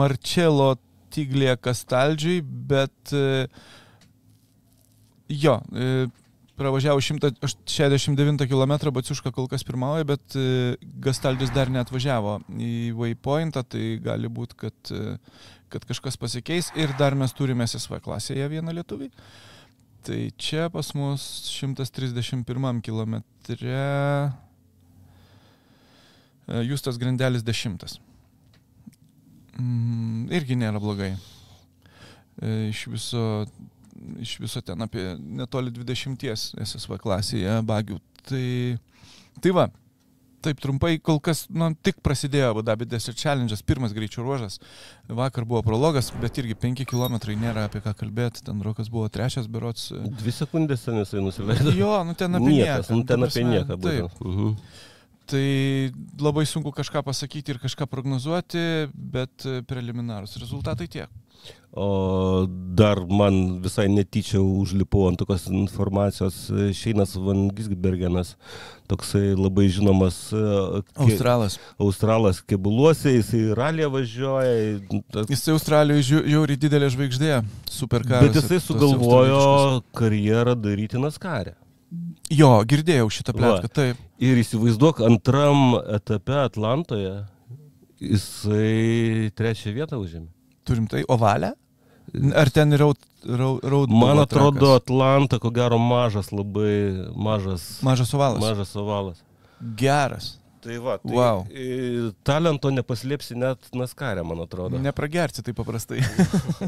Marčelo 0.00 0.74
Tiglė 1.12 1.54
Kastaldžiui, 1.60 2.40
bet 2.42 3.12
e, 3.14 3.46
jo, 5.28 5.58
e, 5.76 6.08
pravažiavo 6.56 7.00
169 7.00 8.48
km, 8.48 8.90
Baciuška 8.90 9.30
kol 9.30 9.48
kas 9.52 9.62
pirmauja, 9.68 10.08
bet 10.08 10.36
e, 10.36 10.74
Gastaldis 11.04 11.52
dar 11.54 11.70
neatvažiavo 11.70 12.40
į 12.58 12.74
Waypointą, 12.98 13.62
tai 13.62 13.96
gali 14.02 14.32
būti, 14.32 14.58
kad, 14.64 14.92
e, 14.92 15.16
kad 15.72 15.86
kažkas 15.88 16.18
pasikeis 16.18 16.72
ir 16.74 16.96
dar 16.98 17.14
mes 17.14 17.36
turime 17.36 17.68
SSV 17.68 18.02
klasėje 18.04 18.50
vieną 18.56 18.74
lietuvį. 18.80 19.12
Tai 20.02 20.18
čia 20.34 20.66
pas 20.72 20.88
mus 20.98 21.22
131 21.46 22.80
km 22.82 23.20
Justas 26.66 26.98
Grindelis 26.98 27.44
10. 27.46 28.00
Mm, 29.60 30.26
irgi 30.34 30.56
nėra 30.58 30.80
blogai. 30.82 31.12
E, 32.42 32.70
Iš 32.72 32.86
viso, 32.90 33.22
iš 34.18 34.34
viso 34.42 34.62
ten 34.64 34.82
apie 34.82 35.12
netoli 35.20 35.70
20 35.70 36.26
SSV 36.66 36.98
klasėje 37.02 37.60
bagių. 37.68 38.00
Tai, 38.26 38.46
tai 39.38 39.54
va, 39.54 39.68
taip 40.44 40.60
trumpai, 40.62 40.96
kol 40.98 41.20
kas, 41.24 41.44
nu, 41.50 41.70
tik 41.86 42.00
prasidėjo 42.04 42.50
Abu 42.52 42.64
Dhabi 42.66 42.86
Desert 42.90 43.18
Challenge, 43.20 43.58
pirmas 43.66 43.94
greičio 43.96 44.24
ruožas. 44.26 44.58
Vakar 45.08 45.46
buvo 45.48 45.62
prologas, 45.66 46.10
bet 46.22 46.38
irgi 46.42 46.56
5 46.58 46.84
km 46.90 47.18
nėra 47.38 47.66
apie 47.68 47.82
ką 47.84 47.94
kalbėti. 48.02 48.44
Ten 48.46 48.62
rokas 48.66 48.90
buvo 48.92 49.08
trečias 49.12 49.48
berots. 49.50 49.90
Dvi 50.22 50.34
sekundės 50.34 50.84
ten 50.86 50.98
jisai 51.02 51.22
nusileido. 51.24 51.74
Jo, 51.78 52.02
nu 52.04 52.14
ten 52.18 52.34
apie 52.38 52.56
Niekas, 52.58 52.90
nieką. 52.90 52.98
nu, 52.98 53.04
Ta 53.06 53.14
ten 53.14 53.28
apie 53.28 53.44
nieką 53.48 53.80
Taip. 53.82 54.20
Mhm. 54.26 54.56
Tai 55.26 55.90
labai 56.20 56.44
sunku 56.46 56.72
kažką 56.74 57.02
pasakyti 57.06 57.54
ir 57.54 57.58
kažką 57.62 57.86
prognozuoti, 57.88 58.62
bet 58.92 59.46
e, 59.46 59.62
preliminarus 59.62 60.36
rezultatai 60.40 60.88
tiek. 60.88 61.08
O 61.72 62.44
dar 62.76 63.00
man 63.08 63.62
visai 63.64 63.86
netyčia 63.88 64.38
užlipau 64.44 65.06
ant 65.08 65.16
tokios 65.18 65.46
informacijos 65.48 66.36
Šeinas 66.76 67.14
Van 67.16 67.46
Gisbergenas, 67.56 68.34
toksai 68.92 69.32
labai 69.38 69.64
žinomas 69.72 70.18
e, 70.36 70.42
ke- 70.92 71.06
Australas. 71.06 71.56
Australas 71.80 72.42
kebuluose, 72.44 73.14
jisai 73.16 73.54
ralė 73.58 73.88
važiuoja. 73.94 75.00
tas- 75.10 75.32
Jis 75.32 75.48
Australijoje 75.54 76.04
žiauriai 76.12 76.60
didelė 76.66 76.92
žvaigždė, 76.92 77.32
superkaras. 77.70 78.28
Bet 78.28 78.42
jisai 78.42 78.60
sugalvojo 78.68 79.82
karjerą 79.96 80.54
daryti 80.60 81.00
Naskarę. 81.00 81.56
Jo, 82.32 82.50
girdėjau 82.68 83.08
šitą 83.12 83.34
plėtką, 83.36 83.68
taip. 83.76 84.00
Ir 84.22 84.38
įsivaizduok, 84.40 85.00
antram 85.08 85.74
etape 85.98 86.36
Atlantoje 86.44 87.14
jisai 88.02 89.30
trečią 89.38 89.72
vietą 89.76 89.98
užėmė. 90.02 90.28
Turim 90.66 90.86
tai 90.90 91.02
ovalę? 91.10 91.52
Ar 92.36 92.50
ten 92.54 92.74
raud, 92.78 92.98
raud, 93.26 93.62
raud 93.64 93.90
Man 93.94 94.18
atrodo, 94.22 94.72
Atlanta, 94.78 95.38
ko 95.42 95.50
gero, 95.54 95.78
mažas, 95.78 96.32
labai 96.34 97.08
mažas, 97.14 97.66
Mažas 97.86 98.12
ovalas. 98.14 98.42
mažas 98.42 98.72
ovalas. 98.76 99.20
Geras. 99.78 100.32
Tai 100.62 100.76
va, 100.78 100.94
tai 101.02 101.16
e, 101.58 102.10
talento 102.22 102.70
nepaslėpsi 102.70 103.34
net 103.34 103.64
Naskarė, 103.74 104.22
man 104.26 104.44
atrodo. 104.44 104.78
Nepragersi 104.78 105.42
taip 105.42 105.56
paprastai. 105.58 105.98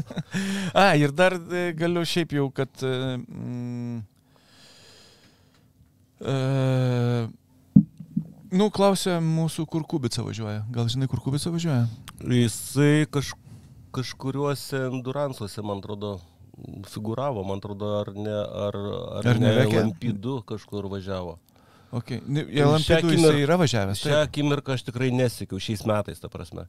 A, 0.75 0.89
ir 0.99 1.13
dar 1.15 1.37
e, 1.39 1.69
galiu 1.79 2.03
šiaip 2.03 2.35
jau, 2.35 2.49
kad... 2.51 2.71
e, 2.83 3.15
Mm, 3.23 4.01
e, 6.21 7.27
nu, 8.55 8.69
klausė 8.73 9.17
mūsų, 9.23 9.65
kur 9.71 9.85
Kubica 9.89 10.23
važiuoja. 10.25 10.65
Gal 10.73 10.91
žinai, 10.91 11.09
kur 11.11 11.21
Kubica 11.23 11.51
važiuoja? 11.53 11.87
Jisai 12.23 13.07
kaž, 13.11 13.33
kažkuriuose 13.95 14.85
enduransuose, 14.89 15.63
man 15.65 15.81
atrodo, 15.83 16.17
figuravo, 16.91 17.43
man 17.47 17.59
atrodo, 17.63 17.91
ar 18.01 18.13
ne, 18.15 18.35
ar, 18.67 18.77
ar, 19.19 19.31
Ar 19.31 19.41
ne 19.41 19.49
nevekė? 19.49 19.81
Lampydu 19.83 20.39
kažkur 20.47 20.87
važiavo. 20.91 21.37
Okay. 21.95 22.19
Šią 22.25 22.67
Lampedų 22.67 23.07
akimir- 23.11 23.19
jisai 23.21 23.43
yra 23.45 23.55
važiavęs. 23.61 24.01
Šią 24.03 24.21
akimirką 24.25 24.73
aš 24.75 24.83
tikrai 24.87 25.11
nesiekiau, 25.15 25.59
šiais 25.61 25.85
metais, 25.87 26.19
ta 26.19 26.27
prasme. 26.31 26.65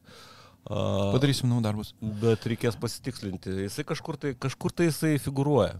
A, 0.67 1.11
Padarysim 1.15 1.49
namų 1.49 1.63
darbus. 1.65 1.93
Bet 1.99 2.45
reikės 2.47 2.77
pasitikslinti. 2.79 3.51
Jisai 3.65 3.83
kažkur 3.87 4.19
tai, 4.19 4.33
kažkur 4.39 4.71
tai 4.75 4.89
jisai 4.89 5.15
figuruoja. 5.23 5.75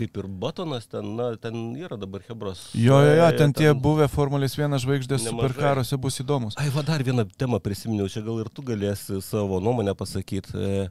Kaip 0.00 0.16
ir 0.16 0.28
Batonas, 0.42 0.86
ten, 0.88 1.04
na, 1.18 1.30
ten 1.36 1.56
yra 1.76 1.98
dabar 2.00 2.22
Hebros. 2.24 2.70
Jo, 2.72 3.00
jo, 3.04 3.14
jo, 3.18 3.26
E, 3.28 3.36
ten 3.36 3.52
tie 3.56 3.72
buvę 3.76 4.06
Formulės 4.08 4.56
1 4.56 4.80
žvaigždės 4.80 5.26
superkaruose 5.28 5.98
bus 6.00 6.16
įdomus. 6.22 6.56
Ai, 6.60 6.70
va 6.72 6.84
dar 6.86 7.04
vieną 7.04 7.26
temą 7.36 7.60
prisiminiau, 7.60 8.08
čia 8.08 8.22
gal 8.24 8.40
ir 8.40 8.48
tu 8.48 8.64
galėsi 8.64 9.20
savo 9.24 9.60
nuomonę 9.60 9.92
pasakyti. 9.98 10.56
E, 10.56 10.88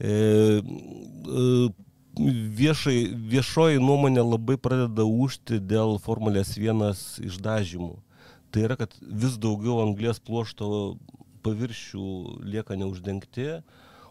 e, 0.00 0.14
e, 0.64 1.44
viešai, 2.62 2.96
viešoji 3.36 3.82
nuomonė 3.82 4.24
labai 4.24 4.56
pradeda 4.56 5.04
užti 5.04 5.60
dėl 5.60 5.98
Formulės 6.00 6.56
1 6.56 6.80
išdažymų. 7.28 7.92
Tai 8.50 8.64
yra, 8.64 8.78
kad 8.80 8.96
vis 9.02 9.36
daugiau 9.36 9.82
anglės 9.84 10.22
pluošto 10.24 10.96
paviršių 11.44 12.06
lieka 12.48 12.78
neuždengti, 12.80 13.60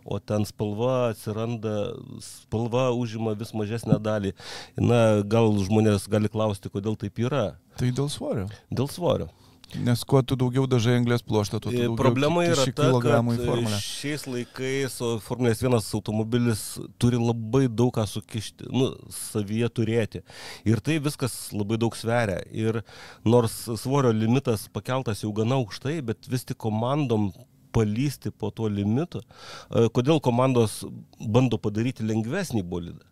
o 0.06 0.20
ten 0.22 0.46
spalva 0.46 1.10
atsiranda, 1.12 1.96
spalva 2.22 2.92
užima 2.94 3.34
vis 3.38 3.56
mažesnę 3.58 3.98
dalį. 4.00 4.36
Na, 4.78 5.02
gal 5.26 5.50
žmonės 5.66 6.06
gali 6.12 6.30
klausti, 6.32 6.70
kodėl 6.70 6.98
taip 7.02 7.20
yra. 7.26 7.48
Tai 7.80 7.90
dėl 7.90 8.12
svorio. 8.14 8.46
Dėl 8.70 8.92
svorio. 8.92 9.32
Nes 9.74 10.04
kuo 10.08 10.22
tu 10.22 10.38
daugiau 10.40 10.68
dažai 10.70 10.96
anglės 11.00 11.24
pluoštą, 11.26 11.60
tuo 11.60 11.72
tu 11.72 11.76
E, 11.76 11.82
daugiau 11.82 11.98
Problema 12.00 12.46
yra 12.46 12.68
ta, 12.70 12.92
kad 13.02 13.74
šiais 13.82 14.26
laikais 14.30 15.00
Formulės 15.26 15.64
1 15.64 15.76
automobilis 15.98 16.64
turi 17.02 17.20
labai 17.20 17.66
daug 17.68 17.92
ką 17.96 18.06
sukišti, 18.08 18.70
nu, 18.72 18.92
savyje 19.12 19.72
turėti. 19.74 20.22
Ir 20.70 20.84
tai 20.86 21.00
viskas 21.04 21.36
labai 21.56 21.80
daug 21.82 21.98
sveria. 21.98 22.40
Ir 22.54 22.84
nors 23.28 23.58
svorio 23.82 24.14
limitas 24.16 24.70
pakeltas 24.72 25.26
jau 25.26 25.34
gana 25.36 25.60
aukštai, 25.60 25.98
bet 26.06 26.30
vis 26.32 26.48
tik 26.48 26.62
komandom 26.62 27.32
palysti 27.76 28.32
po 28.32 28.52
tuo 28.56 28.70
limitu. 28.72 29.22
E, 29.70 29.90
Kodėl 29.96 30.22
komandos 30.24 30.82
bando 31.20 31.60
padaryti 31.60 32.06
lengvesnį 32.08 32.64
bolidą? 32.64 33.04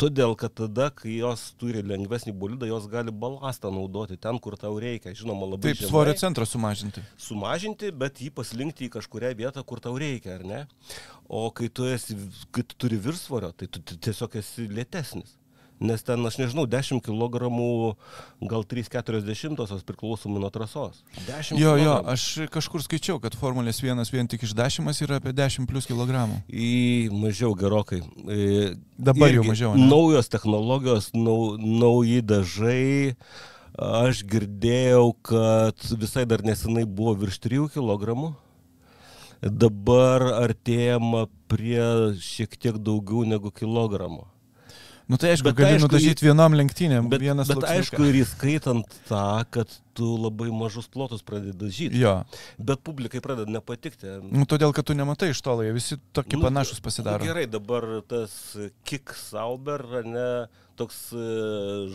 Todėl, 0.00 0.32
kad 0.40 0.54
tada, 0.56 0.86
kai 0.96 1.18
jos 1.18 1.42
turi 1.60 1.82
lengvesnį 1.84 2.32
bolidą, 2.40 2.64
jos 2.70 2.86
gali 2.88 3.12
balastą 3.12 3.68
naudoti 3.68 4.16
ten, 4.16 4.38
kur 4.40 4.54
tau 4.56 4.78
reikia. 4.80 5.12
Žinoma, 5.12 5.44
labai 5.50 5.74
Taip, 5.74 5.82
žemai 5.82 5.90
svorio 5.90 6.14
centrą 6.16 6.46
sumažinti. 6.48 7.02
sumažinti, 7.20 7.90
bet 7.92 8.22
jį 8.24 8.30
paslinkti 8.38 8.88
į 8.88 8.94
kažkurią 8.96 9.34
vietą, 9.36 9.60
kur 9.68 9.82
tau 9.84 9.92
reikia, 10.00 10.38
ar 10.38 10.46
ne? 10.48 10.62
O 11.28 11.50
kai 11.52 11.68
tu, 11.68 11.84
esi, 11.84 12.16
kai 12.50 12.64
tu 12.64 12.78
turi 12.80 12.96
viršsvorio, 12.96 13.52
tai 13.52 13.68
tu 13.68 13.82
ti- 13.84 13.98
tiesiog 14.08 14.38
esi 14.40 14.64
lėtesnis. 14.72 15.36
Nes 15.80 16.02
ten, 16.04 16.20
aš 16.28 16.36
nežinau, 16.36 16.66
10 16.68 17.00
kg, 17.00 17.48
gal 18.44 18.64
3,40 18.68 19.80
priklausomai 19.88 20.42
nuo 20.42 20.50
trasos. 20.52 20.98
10 21.24 21.56
Jo, 21.56 21.70
jo, 21.80 21.94
kilogramų. 21.96 22.10
aš 22.12 22.24
kažkur 22.52 22.82
skaičiau, 22.84 23.16
kad 23.22 23.32
Formulės 23.40 23.80
1 23.80 24.04
vien 24.12 24.28
tik 24.28 24.44
išdašymas 24.44 25.00
yra 25.06 25.16
apie 25.22 25.32
10 25.32 25.64
plus 25.70 25.88
kilogramų. 25.88 26.42
Į 26.52 27.08
mažiau 27.16 27.54
gerokai. 27.56 28.02
E, 28.28 28.74
Dabar 29.00 29.32
jau 29.32 29.40
irgi 29.40 29.48
mažiau, 29.54 29.72
ne? 29.78 29.88
Naujos 29.88 30.28
technologijos, 30.28 31.08
nau, 31.16 31.56
nauji 31.56 32.20
dažai. 32.28 33.16
Aš 33.80 34.20
girdėjau, 34.28 35.14
kad 35.24 35.80
visai 35.96 36.26
dar 36.28 36.42
nesenai 36.44 36.84
buvo 36.84 37.14
virš 37.22 37.38
3 37.46 37.70
kg. 37.72 38.34
Dabar 39.40 40.20
artėjama 40.42 41.24
prie 41.48 41.86
šiek 42.20 42.58
tiek 42.60 42.76
daugiau 42.76 43.24
negu 43.24 43.48
kilogramo. 43.50 44.26
Nu 45.10 45.18
tai 45.18 45.32
aišku, 45.34 45.48
Bet 45.48 45.56
gali 45.58 45.74
aišku, 45.74 45.88
nudažyti 45.88 46.22
vienam 46.28 46.54
lenktynėm, 46.54 47.08
Bet, 47.10 47.18
vienas 47.24 47.48
bet 47.50 47.58
sluoksniukas. 47.58 47.80
aišku, 47.90 48.04
ir 48.12 48.18
įskaitant 48.20 48.92
tą, 49.08 49.22
kad 49.50 49.72
tu 49.98 50.06
labai 50.22 50.52
mažus 50.54 50.86
plotus 50.86 51.24
pradedi 51.26 51.56
dažyti. 51.58 51.98
Jo, 51.98 52.12
Bet 52.62 52.84
publikai 52.86 53.18
pradeda 53.24 53.50
nepatikti. 53.50 54.06
nu, 54.30 54.46
todėl, 54.46 54.70
kad 54.76 54.86
tu 54.86 54.94
nematai 54.94 55.32
iš 55.34 55.42
tolo, 55.42 55.66
jie 55.66 55.74
visi 55.74 55.98
tokie 56.14 56.38
Nu, 56.38 56.44
panašus 56.46 56.78
pasidaro. 56.84 57.18
Nu, 57.24 57.26
gerai, 57.32 57.48
dabar 57.50 57.88
tas 58.06 58.36
kick 58.86 59.10
sauber, 59.18 59.82
ne, 60.06 60.28
toks 60.78 61.10
e, 61.12 61.26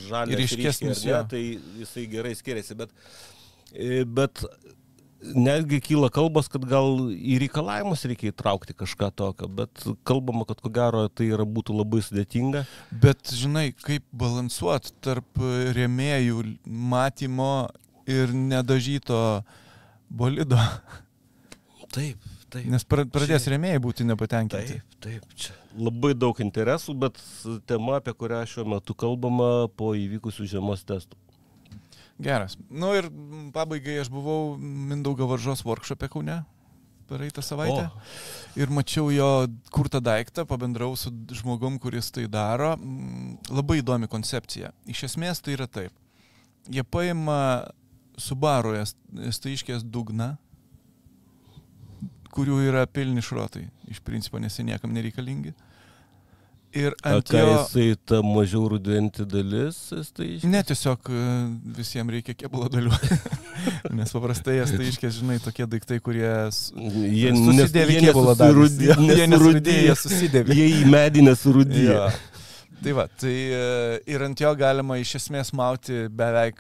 žalias 0.10 0.44
Ryškesnis, 0.44 1.06
jo. 1.08 1.16
ne, 1.16 1.24
tai 1.32 1.44
jisai 1.86 2.04
gerai 2.12 2.36
skiriasi, 2.36 2.76
bet, 2.84 2.92
e, 3.72 4.04
bet 4.04 4.44
netgi 5.24 5.80
kyla 5.82 6.10
kalbos, 6.14 6.48
kad 6.52 6.66
gal 6.70 7.08
į 7.14 7.40
reikalavimus 7.46 8.04
reikia 8.06 8.30
įtraukti 8.34 8.76
kažką 8.78 9.10
tokio, 9.18 9.48
bet 9.50 9.86
kalbama, 10.06 10.46
kad 10.46 10.62
ko 10.62 10.70
gero 10.74 11.06
tai 11.10 11.30
yra 11.34 11.46
būtų 11.48 11.76
labai 11.80 12.02
sudėtinga. 12.06 12.66
Bet 12.92 13.32
žinai, 13.34 13.70
kaip 13.74 14.06
balansuot 14.14 14.92
tarp 15.06 15.42
rėmėjų 15.78 16.44
matymo 16.66 17.70
ir 18.06 18.34
nedažyto 18.36 19.44
bolido. 20.10 20.60
Taip, 21.96 22.18
taip. 22.52 22.66
Nes 22.70 22.84
pra- 22.84 23.06
pradės 23.10 23.46
Čia- 23.48 23.56
rėmėjai 23.56 23.82
būti 23.82 24.06
nepatenkinti. 24.06 24.80
Taip, 24.82 24.98
taip, 25.02 25.36
čia 25.36 25.54
labai 25.76 26.14
daug 26.14 26.38
interesų, 26.44 26.94
bet 27.00 27.18
tema, 27.68 27.98
apie 28.00 28.14
kurią 28.14 28.44
šiuo 28.48 28.66
metu 28.76 28.94
kalbama 28.96 29.68
po 29.76 29.94
įvykusių 29.98 30.48
žiemos 30.54 30.84
testų. 30.88 31.18
Geras. 32.22 32.56
Nu 32.72 32.94
ir 32.96 33.10
pabaigai 33.56 33.98
aš 34.00 34.10
buvau 34.12 34.56
Mindaugo 34.60 35.28
varžos 35.28 35.66
workshopė 35.68 36.10
Kaune 36.14 36.44
praeitą 37.06 37.42
savaitę. 37.42 37.90
O. 37.90 38.02
Ir 38.58 38.72
mačiau 38.74 39.12
jo 39.14 39.30
kurtą 39.74 40.02
daiktą, 40.02 40.46
pabendrau 40.50 40.96
su 40.98 41.12
žmogum, 41.38 41.78
kuris 41.80 42.12
tai 42.12 42.26
daro. 42.32 42.74
Labai 43.52 43.82
įdomi 43.82 44.10
koncepcija. 44.12 44.72
Iš 44.90 45.06
esmės 45.12 45.44
tai 45.44 45.58
yra 45.58 45.68
taip. 45.70 45.94
Jie 46.72 46.84
paima 46.88 47.68
Subaru 48.18 48.72
estaiškės 48.80 49.84
dugną, 49.84 50.38
kurių 52.36 52.62
yra 52.70 52.86
pilni 52.88 53.24
šrotai. 53.24 53.68
Iš 53.92 54.00
principo, 54.08 54.40
nes 54.40 54.56
jie 54.56 54.66
niekam 54.68 54.96
nereikalingi. 54.96 55.54
Ir 56.76 56.92
ant 57.08 57.30
jo... 57.32 57.42
jisai 57.54 57.96
ta 58.04 58.18
mažiau 58.26 58.66
ruduojantį 58.74 59.26
dalis, 59.32 59.78
tai 60.18 60.26
iš... 60.36 60.44
Ne, 60.52 60.60
tiesiog 60.68 61.08
e, 61.08 61.20
visiems 61.78 62.12
reikia 62.18 62.36
kėbulo 62.36 62.68
dalių. 62.74 62.92
Nes 63.98 64.12
paprastai 64.12 64.58
jas 64.58 64.74
tai 64.76 64.90
iškės, 64.92 65.22
žinai, 65.22 65.38
tokie 65.44 65.68
daiktai, 65.72 66.02
kurie 66.04 66.28
Jie 66.28 67.32
susidėvi 67.32 67.96
nes- 68.00 68.08
kėbulo 68.10 68.34
dalys. 68.40 68.76
nesurudė- 68.76 69.16
Jie 69.22 69.28
nesurudėjo, 69.32 69.86
jie 69.88 69.96
susidėvi. 70.04 70.58
Jie 70.60 70.68
į 70.82 70.84
medį 70.92 71.24
nesurudėjo. 71.30 71.96
Jo. 72.02 72.10
Tai 72.84 72.92
va, 73.00 73.08
tai 73.24 73.34
e, 73.56 73.64
ir 74.12 74.28
ant 74.28 74.44
jo 74.44 74.52
galima 74.60 75.00
iš 75.00 75.16
esmės 75.22 75.54
mauti 75.56 76.04
beveik 76.12 76.60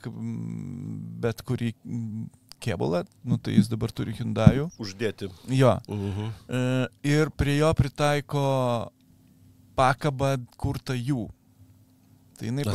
bet 1.21 1.43
kurį 1.45 1.73
kėbulą, 2.65 3.03
nu 3.27 3.35
tai 3.37 3.57
jis 3.59 3.67
dabar 3.69 3.91
turi 3.93 4.15
Hyundai. 4.17 4.63
Uždėti. 4.81 5.27
Jo. 5.53 5.75
Mhm. 5.91 6.31
E, 6.47 6.63
Ir 7.11 7.29
prie 7.35 7.59
jo 7.59 7.69
pritaiko 7.77 8.45
pakabą 9.75 10.35
kurtą 10.57 10.95
jų. 10.97 11.27
Tai 12.35 12.49
jinai 12.49 12.65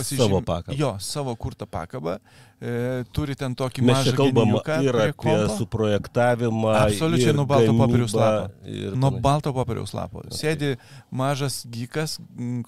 pakabą. 0.47 0.77
Jo, 0.79 0.95
savo 1.01 1.35
kurtą 1.37 1.67
pakabą. 1.69 2.19
E, 2.61 3.05
turi 3.17 3.33
ten 3.41 3.55
tokį 3.57 3.81
Mes 3.89 3.97
mažą 3.97 4.13
kalbam 4.19 4.51
ir 4.85 4.97
apie 5.01 5.35
suprojektavimą. 5.57 6.75
Absoliučiai 6.77 7.33
nuo 7.33 7.47
balto 7.49 7.73
popieriaus 7.73 8.13
lapo. 8.13 8.51
Nuo 9.01 9.11
balto 9.25 9.53
popieriaus 9.57 9.95
lapo. 9.97 10.21
Sėdi 10.29 10.75
mažas 11.09 11.63
gykas, 11.73 12.19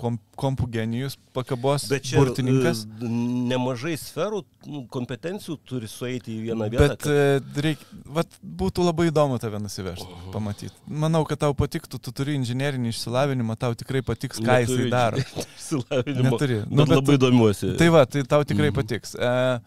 kom, 0.01 0.17
kompų 0.41 0.71
genijus, 0.73 1.19
pakabos 1.37 1.85
čia 1.93 2.23
burtininkas. 2.23 2.87
e, 2.89 3.11
nemažai 3.53 3.93
sferų, 4.01 4.41
nu, 4.65 4.87
kompetencijų 4.89 5.59
turi 5.69 5.91
sueiti 5.93 6.39
į 6.39 6.47
vieną 6.49 6.71
vietą. 6.73 6.89
Bet 6.89 7.07
e, 7.13 7.63
reik, 7.69 7.85
vat, 8.17 8.33
būtų 8.41 8.89
labai 8.89 9.11
įdomu 9.13 9.37
tave 9.45 9.61
nusivežti, 9.61 10.09
pamatyti. 10.33 10.73
Manau, 10.89 11.27
kad 11.29 11.45
tau 11.45 11.53
patiktų, 11.53 12.01
tu 12.01 12.17
turi 12.17 12.39
inžinierinį 12.41 12.95
išsilavinimą, 12.97 13.59
tau 13.61 13.77
tikrai 13.77 14.01
patiks, 14.01 14.41
ką 14.41 14.63
jisai 14.65 14.89
daro. 14.89 15.21
Neturi. 16.25 16.63
Nu, 16.71 16.81
bet 16.81 16.89
bet- 16.89 16.97
labai 16.97 17.21
domiuosi. 17.29 17.77
Tai 17.77 17.93
va, 17.93 18.07
tai 18.09 18.25
tau 18.25 18.41
tikrai 18.49 18.73
Mhm. 18.73 18.81
patiks. 18.81 19.15
E, 19.21 19.61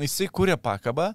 jisai 0.00 0.28
kūrė 0.32 0.56
pakabą, 0.60 1.12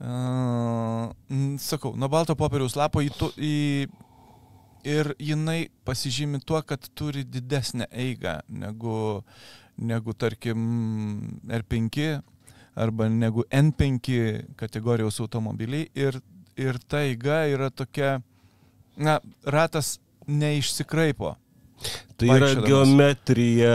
m, 0.00 1.56
sakau, 1.62 1.94
nuo 1.98 2.08
balto 2.12 2.36
popieriaus 2.38 2.76
lapo 2.78 3.02
į, 3.04 3.10
tu, 3.18 3.30
į 3.36 3.88
ir 4.88 5.12
jinai 5.18 5.68
pasižymi 5.86 6.40
tuo, 6.46 6.60
kad 6.62 6.88
turi 6.94 7.24
didesnę 7.24 7.88
eigą 7.92 8.38
negu, 8.48 9.22
negu 9.76 10.14
tarkim 10.14 10.60
R5 11.48 12.08
arba 12.78 13.08
negu 13.10 13.44
N5 13.50 14.54
kategorijos 14.56 15.18
automobiliai 15.20 15.88
ir, 15.98 16.20
ir 16.56 16.78
ta 16.86 17.02
eiga 17.02 17.42
yra 17.50 17.70
tokia, 17.70 18.20
na, 18.96 19.18
ratas 19.44 19.98
neišsikraipo. 20.26 21.34
Tai 22.18 22.28
yra 22.28 22.48
geometrija, 22.66 23.74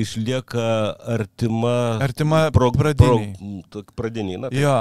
išlieka 0.00 0.96
artima. 1.16 1.98
Artima 2.00 2.50
pro- 2.50 2.70
pradiniai. 2.72 3.62
pro- 3.70 3.82
Pradiniai, 3.96 4.38
na. 4.40 4.48
tai- 4.50 4.60
Jo. 4.60 4.76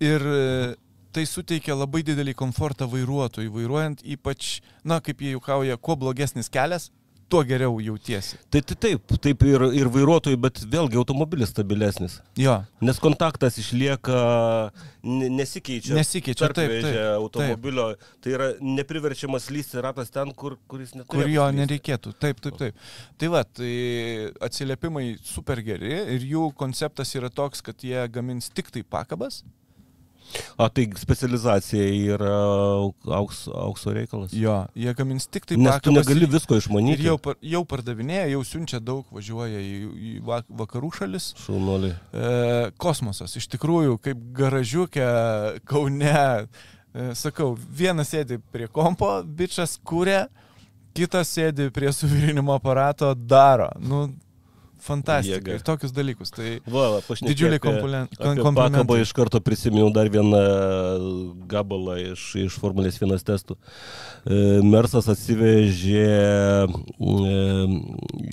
Ir 0.00 0.20
e, 0.26 0.74
tai 1.12 1.24
suteikia 1.28 1.76
labai 1.76 2.02
didelį 2.02 2.34
komfortą 2.34 2.88
vairuotojui, 2.90 3.50
vairuojant 3.52 4.00
ypač, 4.02 4.60
na, 4.84 5.00
kaip 5.00 5.20
jie 5.20 5.34
juokauja, 5.36 5.76
kuo 5.76 5.96
blogesnis 5.96 6.48
kelias, 6.50 6.90
tuo 7.28 7.42
geriau 7.46 7.78
jautiesi. 7.82 8.38
Tai, 8.52 8.60
tai 8.62 8.76
taip, 8.86 9.14
taip 9.24 9.42
ir, 9.48 9.64
ir 9.78 9.88
vairuotojai, 9.92 10.38
bet 10.40 10.60
vėlgi 10.70 10.98
automobilis 11.00 11.50
stabilesnis. 11.54 12.18
Jo, 12.38 12.60
Nes 12.84 13.00
kontaktas 13.02 13.56
išlieka, 13.62 14.18
ne- 15.02 15.30
nesikeičia. 15.32 15.94
nesikeičia 15.96 16.50
taip, 16.54 16.72
taip, 16.84 16.98
automobilio. 17.16 17.88
Tai 18.24 18.34
yra 18.36 18.50
nepriverčiamas 18.60 19.48
lysti 19.54 19.82
ratas 19.84 20.12
ten, 20.14 20.32
kur, 20.36 20.58
kuris 20.68 20.94
neturi. 20.94 21.24
kur 21.24 21.30
jo 21.32 21.48
nereikėtų. 21.58 22.14
Taip, 22.20 22.40
taip, 22.44 22.58
taip. 22.60 22.86
Tai 23.18 23.32
va, 23.34 23.44
tai 23.44 23.72
atsiliepimai 24.44 25.16
super 25.24 25.62
geri 25.64 25.92
ir 26.16 26.28
jų 26.34 26.50
konceptas 26.58 27.14
yra 27.18 27.30
toks, 27.32 27.62
kad 27.64 27.76
jie 27.84 28.06
gamins 28.12 28.50
tik 28.54 28.70
tai 28.74 28.82
pakabas. 28.82 29.42
O 30.58 30.68
tai 30.68 30.88
specializacija 30.98 31.84
yra 32.14 32.30
auks, 33.18 33.44
aukso 33.54 33.92
reikalas. 33.94 34.32
Jo, 34.34 34.66
jie 34.74 34.94
gamins 34.94 35.26
tik 35.30 35.46
tai 35.46 35.56
Nes 35.56 35.80
tu 35.82 35.92
negali 35.92 36.22
ir- 36.26 36.30
visko 36.32 36.54
Ir 36.56 36.62
išmanyti. 36.62 37.02
jau, 37.06 37.18
par- 37.18 37.36
jau 37.42 37.64
pardavinėja, 37.64 38.28
jau 38.32 38.42
siunčia 38.44 38.80
daug, 38.80 39.04
važiuoja 39.12 39.58
į, 39.60 39.74
į 39.94 40.12
va- 40.24 40.42
vakarų 40.48 40.92
šalis. 40.98 41.34
Šaunuoliai. 41.44 41.94
E, 42.12 42.70
kosmosas. 42.78 43.36
Iš 43.36 43.46
tikrųjų, 43.56 43.98
kaip 44.00 44.18
garažiukė 44.32 45.60
Kaune 45.64 46.48
E, 46.94 47.10
Sakau, 47.18 47.56
vienas 47.58 48.06
sėdi 48.14 48.36
prie 48.52 48.68
kompo, 48.70 49.08
bičias 49.26 49.80
kūrė, 49.82 50.28
kitas 50.94 51.26
sėdi 51.34 51.66
prie 51.74 51.90
suvirinimo 51.90 52.54
aparato, 52.54 53.08
daro. 53.16 53.66
Nu, 53.80 54.04
fantastika. 54.84 55.54
Ir 55.56 55.64
tokius 55.64 55.92
dalykus. 55.94 56.32
Tai 56.34 56.50
Va, 56.68 56.86
va, 56.94 57.16
Didžiuliai 57.24 57.60
komplimentai. 57.62 58.34
Pakabą 58.44 58.98
iš 59.00 59.12
karto 59.16 59.40
prisiminiau 59.44 59.90
dar 59.94 60.10
vieną 60.12 60.40
gabalą 61.50 61.96
iš, 62.12 62.26
iš 62.44 62.58
Formulės 62.60 63.00
1 63.00 63.24
testų. 63.26 63.56
E, 63.56 64.60
Mersas 64.64 65.08
atsivežė 65.12 66.04
e, 66.04 67.34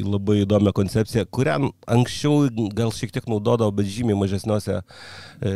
labai 0.05 0.41
įdomią 0.43 0.73
koncepciją, 0.75 1.25
kurią 1.31 1.57
anksčiau 1.97 2.47
gal 2.75 2.93
šiek 2.95 3.13
tiek 3.15 3.27
naudodavo, 3.31 3.71
bet 3.79 3.89
žymiai 3.91 4.19
mažesniuose 4.19 4.79
e, 4.81 5.53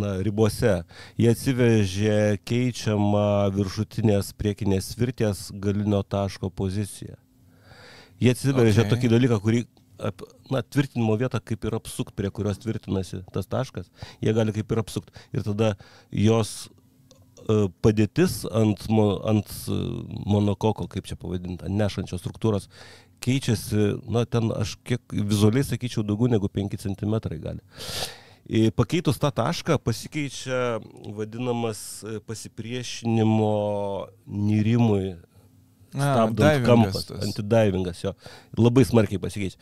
na, 0.00 0.16
ribose. 0.26 0.80
Jie 1.20 1.30
atsivežė 1.32 2.18
keičiamą 2.46 3.28
viršutinės 3.56 4.34
priekinės 4.36 4.92
svirties 4.94 5.48
galinio 5.62 6.02
taško 6.04 6.52
poziciją. 6.52 7.16
Jie 8.20 8.32
atsivežė 8.32 8.86
okay. 8.86 8.92
tokį 8.94 9.08
dalyką, 9.12 9.40
kurį 9.44 9.66
ap, 9.98 10.24
na, 10.50 10.62
tvirtinimo 10.62 11.16
vietą 11.20 11.40
kaip 11.44 11.66
ir 11.66 11.76
apsukt, 11.78 12.14
prie 12.16 12.30
kurios 12.34 12.60
tvirtinasi 12.62 13.22
tas 13.34 13.48
taškas, 13.50 13.90
jie 14.24 14.34
gali 14.36 14.54
kaip 14.56 14.72
ir 14.72 14.82
apsukt. 14.82 15.12
Ir 15.36 15.44
tada 15.46 15.74
jos 16.10 16.54
e, 16.66 17.66
padėtis 17.84 18.42
ant, 18.50 18.86
ant 19.32 19.52
e, 19.68 19.80
monokoko, 20.28 20.88
kaip 20.92 21.08
čia 21.08 21.18
pavadinti, 21.20 21.66
ant 21.66 21.80
nešančios 21.82 22.22
struktūros 22.22 22.70
keičiasi, 23.24 23.88
na, 24.12 24.26
ten 24.28 24.52
aš 24.54 24.76
kiek 24.86 25.16
vizualiai 25.16 25.66
sakyčiau 25.66 26.04
daugiau 26.06 26.30
negu 26.32 26.50
5 26.52 26.78
cm 26.84 27.16
gali. 27.40 27.62
E, 28.46 28.70
Pakeitus 28.70 29.18
tą 29.18 29.32
tašką 29.34 29.80
pasikeičia 29.82 30.78
vadinamas 31.16 32.04
pasipriešinimo 32.28 33.54
nirimui 34.26 35.16
stabdant 35.96 36.66
kampas, 36.66 37.08
antidivingas 37.18 38.02
jo, 38.04 38.12
labai 38.60 38.84
smarkiai 38.88 39.22
pasikeičia. 39.22 39.58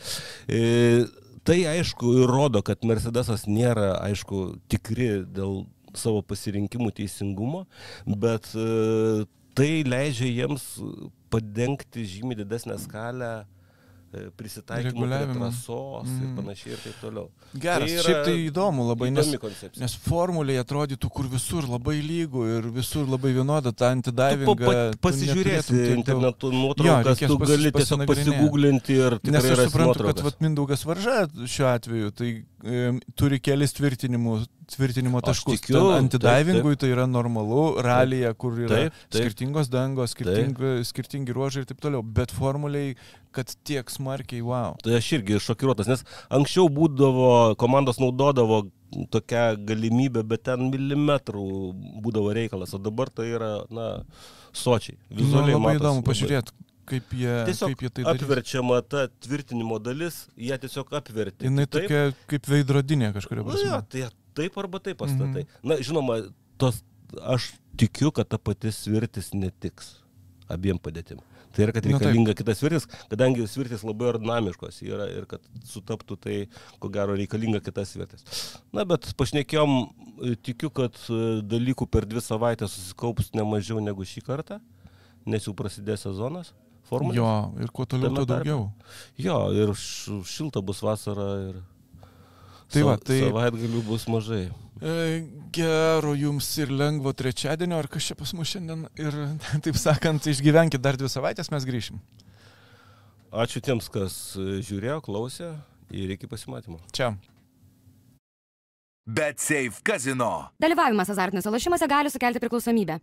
E, 0.48 1.06
tai 1.47 1.61
aišku 1.74 2.16
ir 2.23 2.31
rodo, 2.31 2.62
kad 2.66 2.85
Mercedesas 2.89 3.47
nėra, 3.51 3.94
aišku, 4.09 4.44
tikri 4.73 5.24
dėl 5.24 5.65
savo 5.94 6.24
pasirinkimų 6.27 6.90
teisingumo, 6.98 7.65
bet 8.06 8.51
e, 8.59 9.24
tai 9.55 9.70
leidžia 9.86 10.31
jiems 10.31 10.66
padengti 11.31 12.06
žymiai 12.06 12.43
didesnę 12.43 12.78
skalę 12.82 13.32
e, 14.14 14.24
prisitaikymų 14.38 15.08
prie 15.10 15.26
trasos 15.34 16.08
mm. 16.08 16.22
ir 16.22 16.32
panašiai 16.38 16.74
ir 16.76 16.82
taip 16.84 17.00
toliau. 17.02 17.26
Geras, 17.54 17.90
Tai 17.94 18.04
šiaip 18.06 18.20
tai 18.28 18.34
įdomu 18.46 18.86
labai, 18.88 19.10
nes, 19.14 19.30
koncepcija. 19.42 19.82
nes 19.82 19.96
formulėje 20.06 20.64
atrodytų, 20.64 21.10
kur 21.18 21.28
visur 21.32 21.68
labai 21.70 21.96
lygų 22.04 22.46
ir 22.56 22.70
visur 22.74 23.10
labai 23.10 23.34
vienoda, 23.36 23.74
ta 23.74 23.92
Tu 23.94 24.12
pa, 24.14 24.54
pa, 24.58 24.74
pasižiūrėsi 25.08 25.80
internetu 25.94 26.50
nuotraukas, 26.54 27.20
reikės 27.20 27.30
tu 27.30 27.38
gali 27.42 27.72
tiesiog 27.74 28.04
pasigūglinti 28.08 28.98
ir 28.98 29.18
Nes 29.18 29.28
tikrai 29.28 29.42
aš 29.42 29.60
rasi 29.60 29.70
suprantu, 29.70 29.92
kad 29.92 30.04
nuotraukas. 30.04 30.26
vat, 30.26 30.40
Mindaugas 30.44 30.84
Varža 30.88 31.18
šiuo 31.50 31.68
atveju 31.70 32.14
tai 32.18 32.30
turi 33.18 33.38
kelis 33.44 33.74
tvirtinimo 33.76 34.38
Aš 35.20 35.26
taškus. 35.28 35.60
tikiu, 35.60 35.76
Ten 35.76 36.08
taip, 36.08 36.24
Antidivingui 36.24 36.76
tai 36.80 36.88
yra 36.94 37.04
normalu, 37.10 37.76
ralyje, 37.84 38.30
kur 38.40 38.56
yra 38.64 38.68
Taip, 38.74 38.94
taip. 39.12 39.18
skirtingos 39.20 39.68
dangos, 39.72 40.14
skirtingi, 40.16 40.70
skirtingi 40.88 41.34
ruožai 41.36 41.64
ir 41.64 41.68
taip 41.68 41.82
toliau. 41.84 42.00
Bet 42.02 42.32
formuliai, 42.32 42.94
kad 43.36 43.52
tiek 43.68 43.90
smarkiai, 43.92 44.40
wow. 44.46 44.78
Tai 44.84 44.96
aš 44.96 45.10
irgi 45.18 45.40
šokiruotas, 45.44 45.90
nes 45.92 46.04
anksčiau 46.32 46.70
būdavo, 46.72 47.28
komandos 47.60 48.00
naudodavo 48.00 48.64
tokią 49.12 49.44
galimybę, 49.68 50.22
bet 50.24 50.44
ten 50.48 50.68
milimetrų 50.70 51.44
būdavo 52.04 52.32
reikalas, 52.36 52.72
o 52.76 52.78
dabar 52.80 53.10
tai 53.10 53.26
yra, 53.34 53.52
na, 53.74 53.88
sočiai. 54.54 54.96
Nu, 55.10 55.18
Vizualiai 55.20 55.56
labai 55.58 55.74
matos 55.74 55.80
įdomu 55.82 56.00
labai. 56.00 56.08
pažiūrėti, 56.12 56.54
kaip 56.89 57.12
jie, 57.16 57.35
Tiesiog 57.48 57.73
kaip 57.74 57.85
jie 57.86 57.90
tai 57.98 58.05
daro. 58.06 58.19
apverčiama 58.20 58.81
ta 58.86 59.06
tvirtinimo 59.27 59.78
dalis, 59.82 60.24
jie 60.36 60.56
tiesiog 60.65 60.93
apverti. 61.01 61.48
Jis 61.51 61.70
tokia 61.74 62.02
kaip 62.31 62.48
veidrodinė 62.51 63.12
kažkuria 63.16 63.43
nu, 63.44 63.51
prasme. 63.51 63.69
jo, 63.70 63.82
tai 63.94 64.06
taip 64.40 64.59
arba 64.62 64.81
taip 64.85 64.98
pastatai. 65.02 65.44
Mhm. 65.47 65.69
Na, 65.70 65.78
žinoma, 65.82 66.19
tos, 66.61 66.82
aš 67.23 67.52
tikiu, 67.81 68.11
kad 68.15 68.28
ta 68.31 68.39
pati 68.39 68.73
svirtis 68.74 69.32
netiks 69.35 69.97
abiem 70.51 70.78
padėtim. 70.78 71.23
Tai 71.55 71.62
yra, 71.69 71.73
kad 71.77 71.85
Nu, 71.86 71.94
reikalinga 71.94 72.32
kitas 72.35 72.59
svirtis, 72.59 72.85
kadangi 73.06 73.44
svirtis 73.47 73.85
labai 73.86 74.09
aerodinamiškos 74.09 74.81
yra 74.89 75.05
ir 75.12 75.23
kad 75.31 75.39
sutaptų, 75.70 76.16
tai 76.19 76.39
ko 76.82 76.89
gero 76.90 77.15
reikalinga 77.15 77.61
kitas 77.62 77.93
svirtis. 77.94 78.24
Na, 78.74 78.82
bet 78.82 79.06
pašnekėjom, 79.15 79.77
e, 80.19 80.35
tikiu, 80.43 80.73
kad 80.74 80.98
e, 81.06 81.20
dalykų 81.47 81.86
per 81.86 82.09
dvi 82.11 82.19
savaitės 82.27 82.74
susikaups 82.74 83.31
ne 83.39 83.47
mažiau 83.47 83.78
negu 83.78 84.02
šį 84.02 84.24
kartą, 84.27 84.59
nes 85.31 85.47
jau 85.47 85.55
prasidės 85.55 86.02
sezonas. 86.09 86.51
Formulės. 86.89 87.16
Jo, 87.16 87.28
ir 87.65 87.70
kuo 87.73 87.86
toliau, 87.89 88.12
tuo 88.15 88.24
daugiau. 88.28 88.65
Jo, 89.16 89.39
ir 89.56 89.73
šilta 89.78 90.61
bus 90.65 90.82
vasara 90.85 91.28
ir 91.48 91.62
Tai 92.74 92.82
va, 92.82 92.97
sa- 92.98 93.05
tai- 93.09 93.20
savaitgalių 93.23 93.82
bus 93.86 94.05
mažai. 94.11 94.44
E, 94.82 94.94
Gero 95.55 96.15
jums 96.19 96.48
ir 96.59 96.69
lengvo 96.74 97.12
trečiadienio, 97.15 97.78
ar 97.78 97.86
kas 97.89 98.09
čia 98.11 98.16
pas 98.19 98.32
mus 98.35 98.51
šiandien. 98.51 98.89
Ir, 98.98 99.15
taip 99.65 99.77
sakant, 99.78 100.27
išgyvenkit 100.27 100.82
dar 100.82 100.98
dvi 100.98 101.09
savaitės, 101.09 101.51
mes 101.55 101.65
grįšim. 101.69 102.01
Ačiū 103.35 103.62
tiems, 103.65 103.89
kas 103.90 104.16
žiūrėjo, 104.36 105.01
klausė 105.06 105.55
ir 105.94 106.12
iki 106.16 106.27
pasimatymo. 106.31 106.78
Čia. 106.94 107.15
Bet 109.06 109.39
Safe 109.43 109.82
Casino. 109.85 110.51
Dalyvavimas 110.62 111.11
azartiniuose 111.12 111.51
lošimuose 111.52 111.89
gali 111.90 112.11
sukelti 112.12 112.40
priklausomybę. 112.40 112.98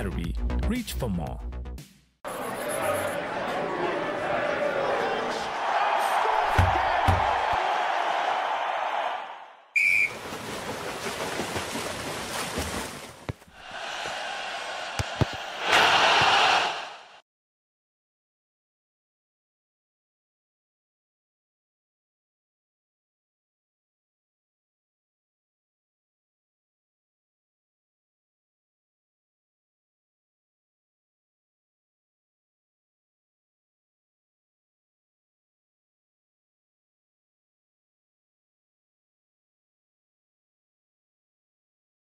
battery. 0.00 0.34
Reach 0.66 0.94
for 0.94 1.10
more. 1.10 1.40